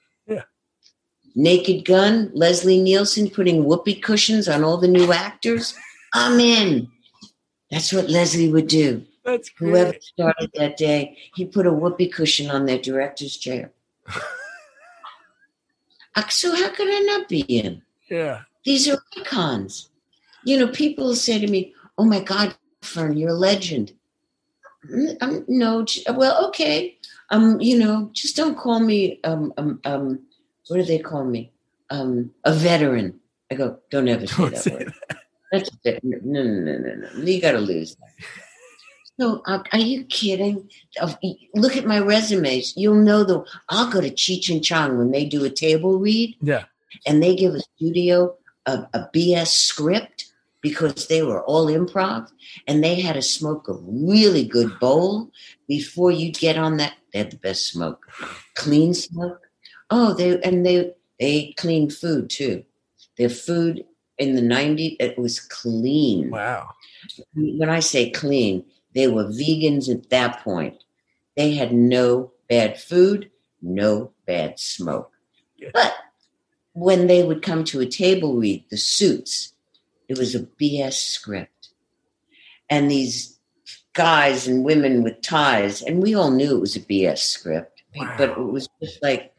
Naked 1.34 1.84
Gun, 1.84 2.30
Leslie 2.34 2.80
Nielsen 2.80 3.30
putting 3.30 3.64
whoopee 3.64 3.96
cushions 3.96 4.48
on 4.48 4.64
all 4.64 4.76
the 4.76 4.88
new 4.88 5.12
actors. 5.12 5.74
I'm 6.14 6.40
in. 6.40 6.88
That's 7.70 7.92
what 7.92 8.08
Leslie 8.08 8.50
would 8.50 8.66
do. 8.66 9.04
That's 9.24 9.50
great. 9.50 9.70
Whoever 9.70 9.94
started 10.00 10.50
that 10.54 10.76
day, 10.76 11.18
he 11.34 11.44
put 11.44 11.66
a 11.66 11.72
whoopee 11.72 12.08
cushion 12.08 12.50
on 12.50 12.66
their 12.66 12.78
director's 12.78 13.36
chair. 13.36 13.72
So 16.30 16.54
how 16.54 16.70
could 16.70 16.88
I 16.88 16.98
not 17.00 17.28
be 17.28 17.40
in? 17.40 17.82
Yeah. 18.10 18.42
These 18.64 18.88
are 18.88 18.98
icons. 19.16 19.88
You 20.44 20.58
know, 20.58 20.68
people 20.68 21.14
say 21.14 21.38
to 21.38 21.46
me, 21.46 21.74
"Oh 21.96 22.04
my 22.04 22.20
God, 22.20 22.56
Fern, 22.82 23.16
you're 23.16 23.30
a 23.30 23.34
legend." 23.34 23.92
I'm, 24.84 24.90
mm, 24.90 25.22
um, 25.22 25.44
no, 25.48 25.84
well, 26.14 26.46
okay. 26.48 26.98
Um, 27.30 27.60
you 27.60 27.78
know, 27.78 28.10
just 28.12 28.36
don't 28.36 28.56
call 28.56 28.80
me 28.80 29.20
um 29.24 29.52
um 29.56 29.80
um. 29.84 30.20
What 30.68 30.78
do 30.78 30.84
they 30.84 30.98
call 30.98 31.24
me? 31.24 31.52
Um, 31.90 32.30
a 32.44 32.52
veteran. 32.52 33.20
I 33.50 33.54
go, 33.54 33.78
don't 33.90 34.08
ever 34.08 34.26
say 34.26 34.36
don't 34.36 34.52
that 34.52 34.62
say 34.62 34.70
word. 34.72 34.94
That. 35.08 35.18
That's 35.52 35.70
a 35.70 35.76
bit, 35.82 36.04
no, 36.04 36.18
no, 36.22 36.42
no, 36.42 36.78
no, 36.78 36.94
no. 36.94 37.24
You 37.24 37.40
got 37.40 37.52
to 37.52 37.58
lose 37.58 37.96
that. 37.96 38.26
So, 39.18 39.42
uh, 39.46 39.62
are 39.72 39.78
you 39.78 40.04
kidding? 40.04 40.70
Look 41.54 41.76
at 41.76 41.86
my 41.86 41.98
resumes. 41.98 42.76
You'll 42.76 43.02
know 43.02 43.24
the. 43.24 43.44
I'll 43.68 43.90
go 43.90 44.00
to 44.00 44.10
Cheech 44.10 44.48
and 44.48 44.62
Chong 44.62 44.96
when 44.96 45.10
they 45.10 45.24
do 45.24 45.44
a 45.44 45.50
table 45.50 45.98
read. 45.98 46.36
Yeah. 46.40 46.64
And 47.06 47.22
they 47.22 47.34
give 47.34 47.54
a 47.54 47.60
studio 47.60 48.36
a, 48.66 48.86
a 48.94 49.08
BS 49.12 49.48
script 49.48 50.26
because 50.60 51.08
they 51.08 51.22
were 51.22 51.42
all 51.44 51.66
improv 51.66 52.28
and 52.66 52.82
they 52.82 53.00
had 53.00 53.14
to 53.14 53.22
smoke 53.22 53.68
a 53.68 53.74
really 53.74 54.44
good 54.44 54.78
bowl 54.78 55.30
before 55.66 56.10
you 56.10 56.32
get 56.32 56.56
on 56.56 56.76
that. 56.76 56.94
They 57.12 57.20
had 57.20 57.30
the 57.30 57.36
best 57.38 57.68
smoke, 57.68 58.06
clean 58.54 58.94
smoke. 58.94 59.47
Oh, 59.90 60.14
they 60.14 60.40
and 60.42 60.64
they 60.64 60.92
they 61.18 61.54
clean 61.56 61.90
food 61.90 62.30
too. 62.30 62.64
Their 63.16 63.30
food 63.30 63.84
in 64.18 64.34
the 64.34 64.42
90s, 64.42 64.96
it 65.00 65.18
was 65.18 65.40
clean. 65.40 66.30
Wow. 66.30 66.70
When 67.34 67.70
I 67.70 67.80
say 67.80 68.10
clean, 68.10 68.64
they 68.94 69.06
were 69.08 69.24
vegans 69.24 69.88
at 69.88 70.10
that 70.10 70.42
point. 70.42 70.82
They 71.36 71.54
had 71.54 71.72
no 71.72 72.32
bad 72.48 72.80
food, 72.80 73.30
no 73.62 74.12
bad 74.26 74.58
smoke. 74.58 75.12
Yeah. 75.56 75.70
But 75.72 75.94
when 76.72 77.06
they 77.06 77.22
would 77.22 77.42
come 77.42 77.64
to 77.64 77.80
a 77.80 77.86
table 77.86 78.36
read, 78.36 78.64
the 78.70 78.76
suits, 78.76 79.52
it 80.08 80.18
was 80.18 80.34
a 80.34 80.40
BS 80.40 80.94
script. 80.94 81.68
And 82.70 82.90
these 82.90 83.38
guys 83.92 84.46
and 84.46 84.64
women 84.64 85.02
with 85.02 85.22
ties, 85.22 85.82
and 85.82 86.02
we 86.02 86.14
all 86.14 86.30
knew 86.30 86.56
it 86.56 86.60
was 86.60 86.76
a 86.76 86.80
BS 86.80 87.18
script, 87.18 87.82
wow. 87.96 88.14
but 88.18 88.30
it 88.30 88.38
was 88.38 88.68
just 88.82 89.02
like, 89.02 89.32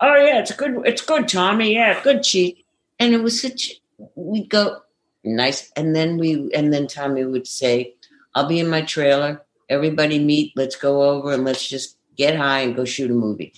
oh 0.00 0.14
yeah, 0.14 0.40
it's 0.40 0.52
good, 0.52 0.82
it's 0.84 1.02
good, 1.02 1.28
Tommy, 1.28 1.74
yeah, 1.74 2.02
good 2.02 2.18
Cheech. 2.18 2.64
And 2.98 3.12
it 3.14 3.22
was 3.22 3.40
such, 3.40 3.74
we'd 4.14 4.48
go, 4.48 4.78
nice. 5.24 5.70
And 5.76 5.94
then 5.94 6.16
we, 6.16 6.50
and 6.54 6.72
then 6.72 6.86
Tommy 6.86 7.24
would 7.24 7.46
say, 7.46 7.94
I'll 8.34 8.48
be 8.48 8.60
in 8.60 8.68
my 8.68 8.82
trailer. 8.82 9.42
Everybody 9.68 10.18
meet. 10.18 10.52
Let's 10.56 10.76
go 10.76 11.02
over 11.02 11.32
and 11.32 11.44
let's 11.44 11.66
just 11.68 11.98
get 12.16 12.36
high 12.36 12.60
and 12.60 12.76
go 12.76 12.84
shoot 12.84 13.10
a 13.10 13.14
movie. 13.14 13.52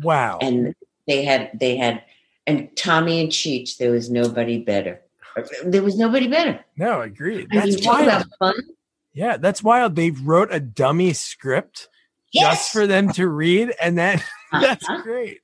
Wow. 0.00 0.38
And 0.40 0.74
they 1.06 1.24
had, 1.24 1.50
they 1.58 1.76
had, 1.76 2.02
and 2.46 2.74
Tommy 2.76 3.20
and 3.20 3.30
Cheech, 3.30 3.76
there 3.78 3.90
was 3.90 4.10
nobody 4.10 4.58
better. 4.58 5.02
There 5.64 5.82
was 5.82 5.98
nobody 5.98 6.28
better. 6.28 6.64
No, 6.76 7.02
agreed. 7.02 7.48
I 7.52 7.56
mean, 7.56 7.70
That's 7.72 7.86
wild. 7.86 8.24
fun. 8.38 8.54
Yeah, 9.12 9.36
that's 9.38 9.62
wild. 9.62 9.96
They 9.96 10.10
wrote 10.10 10.48
a 10.52 10.60
dummy 10.60 11.12
script 11.12 11.88
just 12.40 12.72
for 12.72 12.86
them 12.86 13.12
to 13.14 13.28
read, 13.28 13.72
and 13.82 13.96
that's 13.98 14.22
Uh-huh. 14.52 15.02
great. 15.02 15.40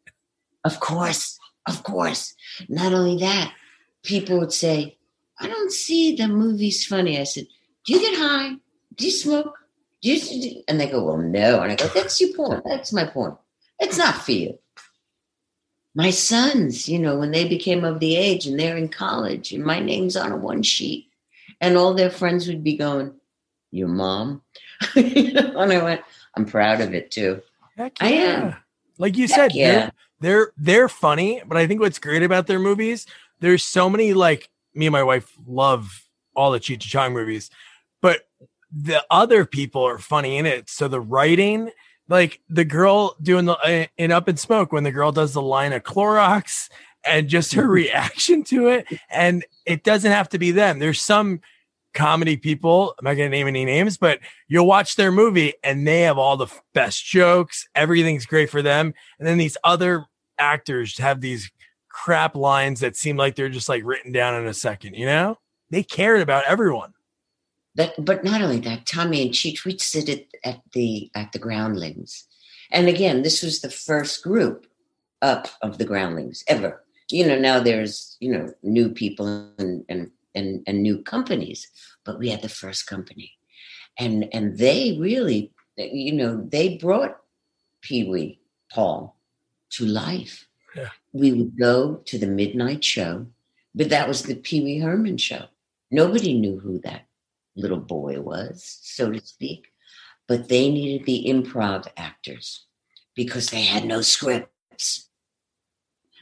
Of 0.64 0.78
course, 0.80 1.38
of 1.68 1.82
course. 1.82 2.34
Not 2.68 2.92
only 2.92 3.18
that, 3.18 3.52
people 4.02 4.38
would 4.38 4.52
say, 4.52 4.96
I 5.40 5.48
don't 5.48 5.72
see 5.72 6.14
the 6.14 6.28
movies 6.28 6.86
funny. 6.86 7.18
I 7.18 7.24
said, 7.24 7.46
Do 7.86 7.94
you 7.94 8.00
get 8.00 8.18
high? 8.18 8.54
Do 8.96 9.04
you 9.06 9.10
smoke? 9.10 9.54
Do 10.02 10.12
you? 10.12 10.62
And 10.68 10.80
they 10.80 10.86
go, 10.88 11.02
Well, 11.04 11.18
no. 11.18 11.60
And 11.62 11.72
I 11.72 11.76
go, 11.76 11.88
That's 11.88 12.20
your 12.20 12.32
point. 12.34 12.62
That's 12.64 12.92
my 12.92 13.04
point. 13.04 13.34
It's 13.80 13.98
not 13.98 14.14
for 14.16 14.32
you. 14.32 14.58
My 15.94 16.10
sons, 16.10 16.88
you 16.88 16.98
know, 16.98 17.18
when 17.18 17.32
they 17.32 17.46
became 17.48 17.84
of 17.84 18.00
the 18.00 18.16
age 18.16 18.46
and 18.46 18.58
they're 18.58 18.76
in 18.78 18.88
college 18.88 19.52
and 19.52 19.64
my 19.64 19.78
name's 19.80 20.16
on 20.16 20.32
a 20.32 20.36
one 20.36 20.62
sheet, 20.62 21.08
and 21.60 21.76
all 21.76 21.92
their 21.94 22.10
friends 22.10 22.46
would 22.48 22.62
be 22.64 22.76
going, 22.76 23.12
Your 23.72 23.88
mom? 23.88 24.42
and 24.96 25.38
I 25.72 25.82
went, 25.82 26.00
I'm 26.36 26.46
proud 26.46 26.80
of 26.80 26.94
it 26.94 27.10
too. 27.10 27.42
Heck 27.76 27.96
I 28.00 28.12
yeah. 28.12 28.20
am. 28.20 28.56
Like 28.98 29.16
you 29.16 29.26
Heck 29.26 29.36
said, 29.36 29.52
yeah. 29.54 29.72
they're, 29.72 29.92
they're 30.20 30.52
they're 30.56 30.88
funny, 30.88 31.42
but 31.46 31.56
I 31.56 31.66
think 31.66 31.80
what's 31.80 31.98
great 31.98 32.22
about 32.22 32.46
their 32.46 32.58
movies, 32.58 33.06
there's 33.40 33.64
so 33.64 33.90
many 33.90 34.12
like 34.14 34.48
me 34.74 34.86
and 34.86 34.92
my 34.92 35.02
wife 35.02 35.32
love 35.46 36.06
all 36.34 36.50
the 36.50 36.60
Cheech 36.60 36.80
Chong 36.80 37.12
movies, 37.12 37.50
but 38.00 38.28
the 38.70 39.04
other 39.10 39.44
people 39.44 39.86
are 39.86 39.98
funny 39.98 40.38
in 40.38 40.46
it. 40.46 40.70
So 40.70 40.88
the 40.88 41.00
writing, 41.00 41.70
like 42.08 42.40
the 42.48 42.64
girl 42.64 43.16
doing 43.20 43.44
the 43.44 43.56
uh, 43.58 43.86
in 43.98 44.12
Up 44.12 44.28
in 44.28 44.36
Smoke 44.36 44.72
when 44.72 44.84
the 44.84 44.92
girl 44.92 45.12
does 45.12 45.34
the 45.34 45.42
line 45.42 45.72
of 45.72 45.82
Clorox 45.82 46.70
and 47.04 47.28
just 47.28 47.54
her 47.54 47.66
reaction 47.68 48.44
to 48.44 48.68
it, 48.68 48.86
and 49.10 49.44
it 49.66 49.84
doesn't 49.84 50.12
have 50.12 50.28
to 50.30 50.38
be 50.38 50.52
them. 50.52 50.78
There's 50.78 51.00
some 51.02 51.40
comedy 51.94 52.36
people. 52.36 52.94
I'm 52.98 53.04
not 53.04 53.14
going 53.14 53.30
to 53.30 53.36
name 53.36 53.46
any 53.46 53.64
names, 53.64 53.96
but 53.96 54.20
you'll 54.48 54.66
watch 54.66 54.96
their 54.96 55.12
movie 55.12 55.54
and 55.62 55.86
they 55.86 56.02
have 56.02 56.18
all 56.18 56.36
the 56.36 56.48
best 56.74 57.04
jokes. 57.04 57.68
Everything's 57.74 58.26
great 58.26 58.50
for 58.50 58.62
them. 58.62 58.94
And 59.18 59.28
then 59.28 59.38
these 59.38 59.56
other 59.64 60.06
actors 60.38 60.98
have 60.98 61.20
these 61.20 61.50
crap 61.88 62.34
lines 62.34 62.80
that 62.80 62.96
seem 62.96 63.16
like 63.16 63.36
they're 63.36 63.48
just 63.48 63.68
like 63.68 63.82
written 63.84 64.12
down 64.12 64.40
in 64.40 64.46
a 64.46 64.54
second, 64.54 64.94
you 64.94 65.06
know? 65.06 65.38
They 65.70 65.82
cared 65.82 66.20
about 66.20 66.44
everyone. 66.46 66.92
That, 67.74 67.92
but 68.04 68.22
not 68.22 68.42
only 68.42 68.60
that, 68.60 68.84
Tommy 68.84 69.22
and 69.22 69.30
Cheech, 69.30 69.64
we'd 69.64 69.80
sit 69.80 70.08
at, 70.08 70.26
at 70.44 70.60
the 70.72 71.10
at 71.14 71.32
the 71.32 71.38
Groundlings, 71.38 72.24
and 72.70 72.86
again, 72.86 73.22
this 73.22 73.42
was 73.42 73.60
the 73.60 73.70
first 73.70 74.22
group 74.22 74.66
up 75.22 75.48
of 75.62 75.78
the 75.78 75.86
Groundlings 75.86 76.44
ever. 76.48 76.84
You 77.10 77.26
know, 77.26 77.38
now 77.38 77.60
there's 77.60 78.18
you 78.20 78.30
know 78.30 78.52
new 78.62 78.90
people 78.90 79.48
and 79.58 79.86
and 79.88 80.10
and, 80.34 80.62
and 80.66 80.82
new 80.82 81.02
companies, 81.02 81.68
but 82.04 82.18
we 82.18 82.30
had 82.30 82.42
the 82.42 82.48
first 82.48 82.86
company, 82.86 83.32
and 83.98 84.28
and 84.32 84.58
they 84.58 84.96
really, 84.98 85.52
you 85.76 86.12
know, 86.12 86.46
they 86.50 86.76
brought 86.76 87.18
Pee 87.80 88.08
Wee 88.08 88.40
Paul 88.70 89.16
to 89.70 89.84
life. 89.84 90.46
Yeah. 90.74 90.88
We 91.12 91.32
would 91.32 91.58
go 91.58 91.96
to 92.06 92.18
the 92.18 92.26
midnight 92.26 92.82
show, 92.82 93.26
but 93.74 93.90
that 93.90 94.08
was 94.08 94.22
the 94.22 94.36
Pee 94.36 94.62
Wee 94.62 94.78
Herman 94.78 95.18
show. 95.18 95.44
Nobody 95.90 96.32
knew 96.32 96.58
who 96.58 96.78
that 96.80 97.06
little 97.54 97.80
boy 97.80 98.20
was, 98.20 98.78
so 98.80 99.10
to 99.10 99.20
speak. 99.20 99.68
But 100.26 100.48
they 100.48 100.70
needed 100.70 101.04
the 101.04 101.26
improv 101.28 101.86
actors 101.96 102.64
because 103.14 103.50
they 103.50 103.62
had 103.62 103.84
no 103.84 104.00
scripts. 104.00 105.08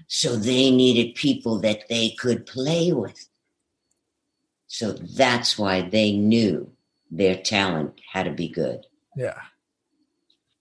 So 0.08 0.34
they 0.34 0.70
needed 0.70 1.14
people 1.14 1.60
that 1.60 1.88
they 1.88 2.10
could 2.10 2.46
play 2.46 2.92
with. 2.92 3.28
So 4.72 4.92
that's 4.92 5.58
why 5.58 5.82
they 5.82 6.12
knew 6.12 6.70
their 7.10 7.34
talent 7.34 8.00
had 8.08 8.22
to 8.22 8.30
be 8.30 8.46
good, 8.48 8.86
Yeah. 9.16 9.34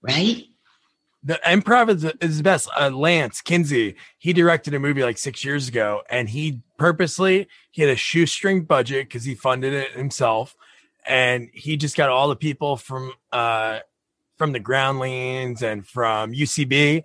right? 0.02 0.44
The 1.22 1.38
improv 1.46 1.90
is, 1.90 2.04
is 2.20 2.38
the 2.38 2.42
best. 2.42 2.68
Uh, 2.76 2.90
Lance 2.90 3.40
Kinsey, 3.40 3.94
he 4.18 4.32
directed 4.32 4.74
a 4.74 4.80
movie 4.80 5.04
like 5.04 5.16
six 5.16 5.44
years 5.44 5.68
ago, 5.68 6.02
and 6.10 6.28
he 6.28 6.60
purposely 6.76 7.46
he 7.70 7.82
had 7.82 7.90
a 7.92 7.96
shoestring 7.96 8.64
budget 8.64 9.06
because 9.06 9.22
he 9.24 9.36
funded 9.36 9.72
it 9.74 9.92
himself, 9.92 10.56
and 11.06 11.48
he 11.54 11.76
just 11.76 11.96
got 11.96 12.08
all 12.08 12.26
the 12.28 12.36
people 12.36 12.76
from 12.76 13.12
uh 13.30 13.78
from 14.38 14.50
the 14.50 14.58
Groundlings 14.58 15.62
and 15.62 15.86
from 15.86 16.32
UCB, 16.32 17.04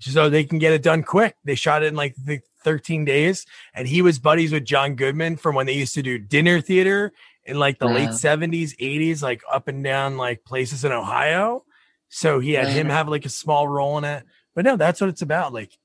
so 0.00 0.28
they 0.28 0.42
can 0.42 0.58
get 0.58 0.72
it 0.72 0.82
done 0.82 1.04
quick. 1.04 1.36
They 1.44 1.54
shot 1.54 1.84
it 1.84 1.86
in 1.88 1.94
like 1.94 2.16
the 2.16 2.40
13 2.62 3.04
days, 3.04 3.46
and 3.74 3.88
he 3.88 4.02
was 4.02 4.18
buddies 4.18 4.52
with 4.52 4.64
John 4.64 4.94
Goodman 4.94 5.36
from 5.36 5.54
when 5.54 5.66
they 5.66 5.74
used 5.74 5.94
to 5.94 6.02
do 6.02 6.18
dinner 6.18 6.60
theater 6.60 7.12
in 7.44 7.58
like 7.58 7.78
the 7.78 7.86
late 7.86 8.10
70s, 8.10 8.76
80s, 8.78 9.22
like 9.22 9.42
up 9.50 9.68
and 9.68 9.82
down 9.82 10.16
like 10.16 10.44
places 10.44 10.84
in 10.84 10.92
Ohio. 10.92 11.64
So 12.08 12.40
he 12.40 12.52
had 12.52 12.68
him 12.68 12.88
have 12.88 13.08
like 13.08 13.24
a 13.24 13.30
small 13.30 13.66
role 13.66 13.98
in 13.98 14.04
it. 14.04 14.24
But 14.54 14.64
no, 14.64 14.76
that's 14.76 15.00
what 15.00 15.10
it's 15.10 15.22
about. 15.22 15.52
Like, 15.52 15.78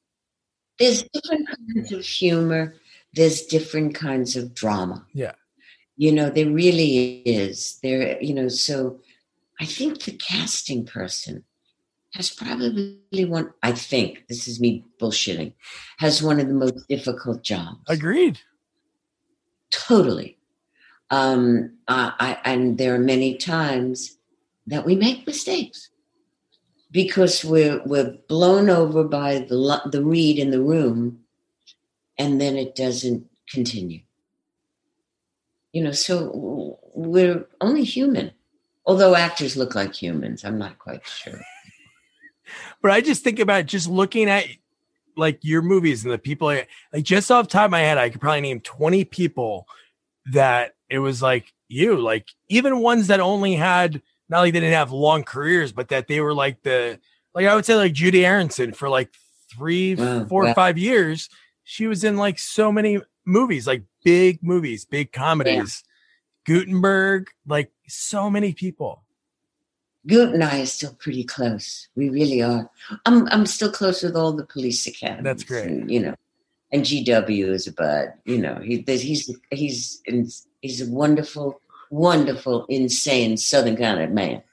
There's 0.80 1.04
different 1.04 1.48
kinds 1.48 1.92
of 1.92 2.04
humor, 2.06 2.76
there's 3.14 3.44
different 3.44 3.96
kinds 3.96 4.36
of 4.36 4.54
drama. 4.54 5.06
Yeah. 5.14 5.34
You 5.98 6.12
know, 6.12 6.30
there 6.30 6.50
really 6.50 7.22
is. 7.26 7.80
There, 7.82 8.22
you 8.22 8.34
know, 8.34 8.50
so 8.50 9.00
I 9.60 9.66
think 9.66 10.04
the 10.04 10.12
casting 10.12 10.86
person 10.86 11.46
has 12.16 12.30
probably 12.30 13.26
one, 13.26 13.53
I 13.61 13.74
think, 13.74 14.24
this 14.30 14.47
is 14.47 14.61
me 14.61 14.86
bullshitting, 15.01 15.53
has 15.97 16.24
one 16.24 16.39
of 16.39 16.47
the 16.47 16.53
most 16.53 16.88
difficult 16.88 17.43
jobs. 17.43 17.82
agreed. 17.89 18.39
Totally. 19.70 20.38
Um, 21.09 21.74
I, 21.89 22.13
I, 22.45 22.51
and 22.53 22.78
there 22.78 22.95
are 22.95 22.99
many 22.99 23.36
times 23.36 24.18
that 24.68 24.86
we 24.86 24.95
make 24.95 25.28
mistakes 25.28 25.89
because 26.89 27.43
we're 27.43 27.82
we're 27.86 28.18
blown 28.30 28.70
over 28.70 29.03
by 29.03 29.39
the 29.39 29.82
the 29.91 30.03
read 30.03 30.39
in 30.39 30.51
the 30.51 30.61
room, 30.61 31.20
and 32.18 32.39
then 32.39 32.55
it 32.55 32.76
doesn't 32.76 33.28
continue. 33.49 33.99
You 35.74 35.84
know, 35.84 35.91
so 35.91 36.80
we're 36.95 37.45
only 37.59 37.84
human. 37.84 38.32
Although 38.86 39.16
actors 39.16 39.57
look 39.57 39.76
like 39.76 39.93
humans, 39.93 40.45
I'm 40.45 40.57
not 40.57 40.80
quite 40.80 41.05
sure. 41.05 41.41
But 42.82 42.91
I 42.91 43.02
just 43.02 43.24
think 43.24 43.39
about 43.39 43.66
just 43.66 43.89
looking 43.89 44.30
at 44.30 44.46
like 45.18 45.39
your 45.43 45.62
movies 45.62 46.04
and 46.04 46.14
the 46.14 46.18
people 46.18 46.48
like 46.48 46.68
just 47.04 47.32
off 47.32 47.48
the 47.48 47.52
top 47.52 47.66
of 47.66 47.72
my 47.72 47.80
head, 47.80 47.98
I 47.98 48.10
could 48.10 48.22
probably 48.22 48.41
name 48.41 48.60
20 48.60 49.06
people 49.06 49.68
that 50.32 50.76
it 50.89 51.00
was 51.00 51.22
like 51.22 51.54
you, 51.68 51.98
like 52.00 52.28
even 52.50 52.80
ones 52.80 53.08
that 53.08 53.20
only 53.20 53.56
had 53.56 54.02
not 54.30 54.39
like 54.39 54.54
they 54.54 54.60
didn't 54.60 54.74
have 54.74 54.91
long 54.91 55.24
careers, 55.24 55.72
but 55.72 55.89
that 55.89 56.08
they 56.08 56.20
were 56.20 56.34
like 56.34 56.62
the 56.64 57.00
like 57.34 57.46
I 57.46 57.56
would 57.56 57.66
say 57.66 57.76
like 57.76 57.93
Judie 57.93 58.26
Aronson 58.26 58.74
for 58.74 58.89
like 58.89 59.10
three, 59.52 59.96
Wow, 59.96 60.26
four, 60.26 60.43
wow. 60.46 60.54
five 60.54 60.78
years. 60.78 61.30
She 61.64 61.88
was 61.88 62.04
in 62.04 62.18
like 62.18 62.39
so 62.39 62.72
many 62.72 63.00
movies, 63.26 63.68
like 63.68 63.84
big 64.04 64.43
movies, 64.43 64.86
big 64.86 65.12
comedies. 65.12 65.84
Guttenberg, 66.46 67.30
like 67.48 67.72
so 67.88 68.30
many 68.30 68.54
people. 68.54 69.04
Goot 70.08 70.34
and 70.34 70.43
I 70.43 70.62
are 70.62 70.66
still 70.68 70.93
pretty 70.99 71.24
close. 71.24 71.88
We 71.95 72.10
really 72.10 72.41
are. 72.41 72.70
I'm 73.06 73.28
I'm 73.30 73.45
still 73.45 73.72
close 73.72 74.03
with 74.03 74.16
all 74.16 74.34
the 74.34 74.45
police 74.45 74.86
academies. 74.86 75.24
That's 75.24 75.43
great. 75.43 75.68
and, 75.68 75.89
you 75.89 75.99
know, 75.99 76.16
and 76.72 76.84
GW 76.84 77.49
is 77.49 77.68
a 77.68 77.74
bud. 77.74 78.14
You 78.26 78.38
know, 78.38 78.60
he 78.64 78.84
he's 78.88 79.32
he's 79.51 80.47
he's 80.62 80.82
a 80.82 80.91
wonderful, 80.91 81.60
wonderful, 81.89 82.66
insane 82.70 83.38
Southern 83.38 83.78
kind 83.78 84.01
of 84.01 84.12
man. 84.12 84.43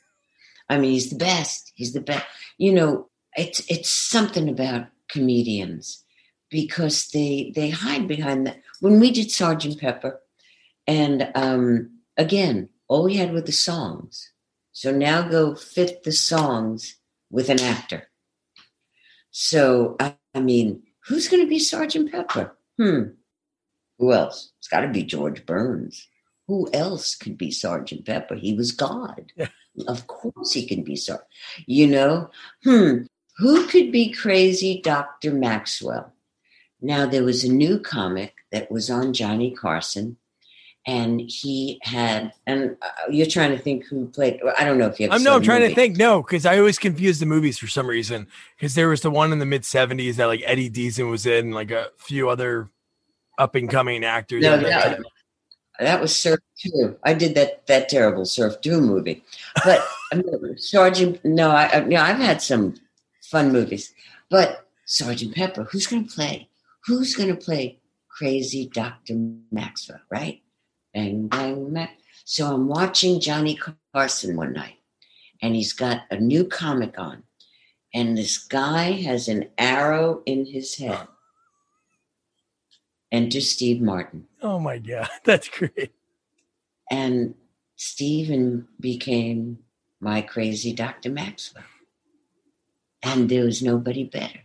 I 0.68 0.78
mean, 0.78 0.92
he's 0.92 1.11
the 1.11 1.16
best. 1.16 1.72
He's 1.74 1.92
the 1.92 2.00
best. 2.00 2.24
You 2.57 2.72
know, 2.72 3.09
it's 3.36 3.61
it's 3.68 3.90
something 3.90 4.48
about 4.48 4.86
comedians 5.09 6.05
because 6.50 7.09
they 7.09 7.53
they 7.55 7.70
hide 7.70 8.09
behind 8.09 8.46
that. 8.46 8.59
When 8.80 9.00
we 9.00 9.11
did 9.11 9.30
Sergeant 9.30 9.80
Pepper, 9.80 10.20
and 10.86 11.30
um, 11.34 11.90
again, 12.16 12.68
all 12.88 13.05
we 13.05 13.16
had 13.16 13.32
were 13.32 13.40
the 13.40 13.53
songs. 13.53 14.32
So 14.73 14.91
now 14.91 15.29
go 15.29 15.55
fit 15.55 16.03
the 16.03 16.12
songs 16.12 16.97
with 17.31 17.49
an 17.49 17.61
actor. 17.61 18.09
So 19.31 19.97
I, 20.01 20.16
mean, 20.39 20.83
who's 21.07 21.29
going 21.29 21.43
to 21.43 21.49
be 21.49 21.59
Sergeant 21.59 22.11
Pepper? 22.11 22.57
Hmm. 22.79 23.03
Who 23.99 24.12
else? 24.12 24.53
It's 24.59 24.68
got 24.68 24.81
to 24.81 24.89
be 24.89 25.03
George 25.05 25.47
Burns. 25.47 26.09
Who 26.49 26.68
else 26.73 27.14
could 27.14 27.39
be 27.39 27.51
Sergeant 27.51 28.05
Pepper? 28.05 28.35
He 28.35 28.55
was 28.55 28.73
God. 28.73 29.33
Yeah. 29.37 29.49
Of 29.89 30.07
course 30.07 30.53
he 30.53 30.66
can 30.66 30.83
be 30.83 30.97
Sergeant. 30.97 31.29
You 31.66 31.87
know, 31.87 32.31
hmm. 32.64 33.05
Who 33.39 33.66
could 33.66 33.91
be 33.91 34.12
crazy 34.12 34.81
Dr. 34.83 35.33
Maxwell? 35.33 36.12
Now 36.81 37.07
there 37.07 37.25
was 37.25 37.45
a 37.45 37.53
new 37.53 37.79
comic 37.79 38.35
that 38.51 38.70
was 38.70 38.91
on 38.91 39.14
Johnny 39.14 39.51
Carson, 39.51 40.18
and 40.87 41.20
he 41.20 41.78
had. 41.83 42.33
And 42.47 42.76
uh, 42.83 42.89
you're 43.11 43.26
trying 43.26 43.51
to 43.51 43.59
think 43.59 43.87
who 43.87 44.07
played. 44.09 44.41
I 44.59 44.64
don't 44.64 44.78
know 44.78 44.87
if 44.87 44.99
you. 44.99 45.09
I'm 45.11 45.22
no, 45.22 45.37
I'm 45.37 45.43
trying 45.43 45.68
to 45.68 45.74
think. 45.74 45.97
No, 45.97 46.22
because 46.22 46.47
I 46.47 46.59
always 46.59 46.78
confuse 46.78 47.18
the 47.18 47.26
movies 47.26 47.59
for 47.59 47.66
some 47.66 47.87
reason. 47.87 48.26
Because 48.57 48.74
there 48.74 48.89
was 48.89 49.01
the 49.01 49.11
one 49.11 49.33
in 49.33 49.39
the 49.39 49.47
mid 49.47 49.62
'70s 49.62 50.16
that 50.16 50.26
like 50.26 50.43
Eddie 50.45 50.70
Deezen 50.70 51.11
was 51.11 51.26
in, 51.26 51.53
like 51.53 51.70
a 51.70 51.89
few 51.99 52.28
other 52.28 52.68
up 53.39 53.55
and 53.55 53.70
coming 53.70 54.05
actors. 54.05 54.43
No, 54.43 54.55
at 54.55 54.62
that 54.62 55.01
that, 55.78 56.01
was 56.01 56.16
Surf 56.16 56.41
Two. 56.59 56.97
I 57.05 57.14
did 57.14 57.35
that 57.35 57.66
that 57.66 57.89
terrible 57.89 58.24
Surf 58.24 58.61
Two 58.61 58.80
movie, 58.80 59.22
but 59.64 59.85
um, 60.12 60.22
Sergeant. 60.57 61.24
No, 61.24 61.51
I, 61.51 61.66
I 61.66 61.83
you 61.83 61.91
know, 61.91 62.03
I've 62.03 62.18
had 62.18 62.43
some 62.43 62.74
fun 63.22 63.53
movies, 63.53 63.95
but 64.30 64.66
Sergeant 64.85 65.35
Pepper. 65.35 65.64
Who's 65.64 65.87
going 65.87 66.07
to 66.07 66.14
play? 66.14 66.49
Who's 66.85 67.14
going 67.14 67.28
to 67.28 67.37
play 67.37 67.78
Crazy 68.09 68.68
Doctor 68.72 69.14
Maxwell? 69.51 70.01
Right? 70.11 70.41
Bang 70.95 71.28
bang 71.28 71.72
Mac. 71.72 71.99
So 72.24 72.53
I'm 72.53 72.68
watching 72.68 73.20
Johnny 73.20 73.59
Carson 73.95 74.36
one 74.36 74.53
night, 74.53 74.76
and 75.40 75.55
he's 75.55 75.72
got 75.72 76.03
a 76.11 76.16
new 76.16 76.45
comic 76.45 76.99
on, 76.99 77.24
and 77.93 78.16
this 78.16 78.38
guy 78.38 78.93
has 78.93 79.28
an 79.28 79.49
arrow 79.59 80.22
in 80.26 80.47
his 80.47 80.76
head. 80.76 81.09
Enter 83.11 83.40
Steve 83.40 83.80
Martin. 83.80 84.26
Oh 84.40 84.59
my 84.59 84.78
god, 84.78 85.09
that's 85.24 85.49
great. 85.49 85.93
And 86.90 87.34
Stephen 87.76 88.68
became 88.80 89.59
my 90.01 90.20
crazy 90.20 90.72
Dr. 90.72 91.11
Maxwell. 91.11 91.64
And 93.03 93.28
there 93.28 93.45
was 93.45 93.62
nobody 93.62 94.05
better. 94.05 94.40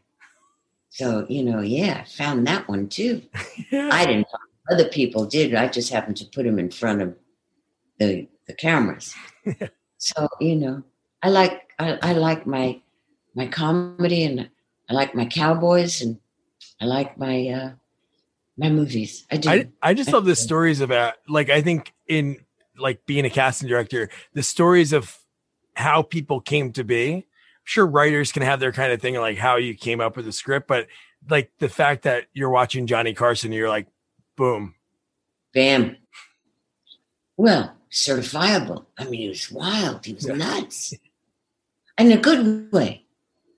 So, 0.89 1.25
you 1.29 1.43
know, 1.43 1.61
yeah, 1.61 2.01
I 2.01 2.09
found 2.09 2.47
that 2.47 2.67
one 2.67 2.87
too. 2.87 3.21
Yeah. 3.71 3.89
I 3.91 4.05
didn't 4.05 4.27
find 4.29 4.43
other 4.69 4.87
people 4.87 5.25
did. 5.25 5.55
I 5.55 5.67
just 5.67 5.91
happened 5.91 6.17
to 6.17 6.25
put 6.25 6.45
him 6.45 6.59
in 6.59 6.71
front 6.71 7.01
of 7.01 7.15
the 7.99 8.27
the 8.47 8.53
cameras. 8.53 9.13
so, 9.97 10.27
you 10.39 10.55
know, 10.55 10.83
I 11.21 11.29
like 11.29 11.73
I, 11.79 11.97
I 12.01 12.13
like 12.13 12.47
my 12.47 12.81
my 13.35 13.47
comedy 13.47 14.23
and 14.23 14.49
I 14.89 14.93
like 14.93 15.15
my 15.15 15.25
cowboys 15.25 16.01
and 16.01 16.19
I 16.81 16.85
like 16.85 17.17
my 17.17 17.47
uh 17.49 17.71
my 18.57 18.69
movies. 18.69 19.25
I 19.31 19.37
do. 19.37 19.49
I 19.49 19.69
I 19.81 19.93
just 19.93 20.11
love 20.11 20.25
the 20.25 20.35
stories 20.35 20.81
about 20.81 21.15
like 21.27 21.49
I 21.49 21.61
think 21.61 21.93
in 22.07 22.37
like 22.77 23.05
being 23.05 23.25
a 23.25 23.29
casting 23.29 23.67
director, 23.67 24.09
the 24.33 24.43
stories 24.43 24.93
of 24.93 25.17
how 25.75 26.01
people 26.01 26.41
came 26.41 26.71
to 26.73 26.83
be. 26.83 27.13
I'm 27.13 27.23
sure 27.63 27.85
writers 27.85 28.31
can 28.31 28.43
have 28.43 28.59
their 28.59 28.71
kind 28.71 28.91
of 28.91 29.01
thing 29.01 29.15
like 29.15 29.37
how 29.37 29.57
you 29.57 29.75
came 29.75 30.01
up 30.01 30.15
with 30.15 30.25
the 30.25 30.31
script, 30.31 30.67
but 30.67 30.87
like 31.29 31.51
the 31.59 31.69
fact 31.69 32.03
that 32.03 32.25
you're 32.33 32.49
watching 32.49 32.87
Johnny 32.87 33.13
Carson, 33.13 33.51
you're 33.51 33.69
like, 33.69 33.87
boom. 34.37 34.75
Bam. 35.53 35.97
Well, 37.35 37.75
certifiable. 37.91 38.85
I 38.97 39.03
mean, 39.05 39.21
he 39.21 39.27
was 39.27 39.51
wild. 39.51 40.05
He 40.05 40.13
was 40.13 40.25
Yeah. 40.25 40.35
nuts. 40.35 40.93
In 41.97 42.11
a 42.11 42.17
good 42.17 42.71
way, 42.71 43.03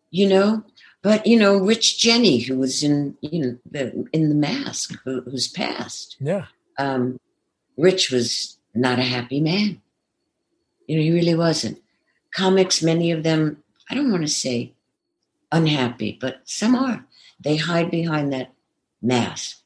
you 0.09 0.27
know. 0.27 0.63
But 1.01 1.27
you 1.27 1.37
know, 1.37 1.57
Rich 1.57 1.97
Jeni, 1.99 2.45
who 2.45 2.57
was 2.57 2.83
in 2.83 3.17
you 3.21 3.39
know 3.41 3.57
the 3.69 4.05
in 4.11 4.29
the 4.29 4.35
mask, 4.35 4.97
who, 5.03 5.21
who's 5.21 5.47
passed. 5.47 6.17
Yeah. 6.19 6.45
Um, 6.77 7.19
Rich 7.77 8.11
was 8.11 8.57
not 8.73 8.99
a 8.99 9.03
happy 9.03 9.39
man. 9.41 9.81
You 10.87 10.95
know, 10.97 11.03
he 11.03 11.11
really 11.11 11.35
wasn't. 11.35 11.81
Comics, 12.33 12.81
many 12.83 13.11
of 13.11 13.23
them, 13.23 13.63
I 13.89 13.95
don't 13.95 14.11
want 14.11 14.23
to 14.23 14.27
say 14.27 14.73
unhappy, 15.51 16.17
but 16.19 16.41
some 16.45 16.75
are. 16.75 17.05
They 17.39 17.57
hide 17.57 17.91
behind 17.91 18.31
that 18.33 18.53
mask. 19.01 19.58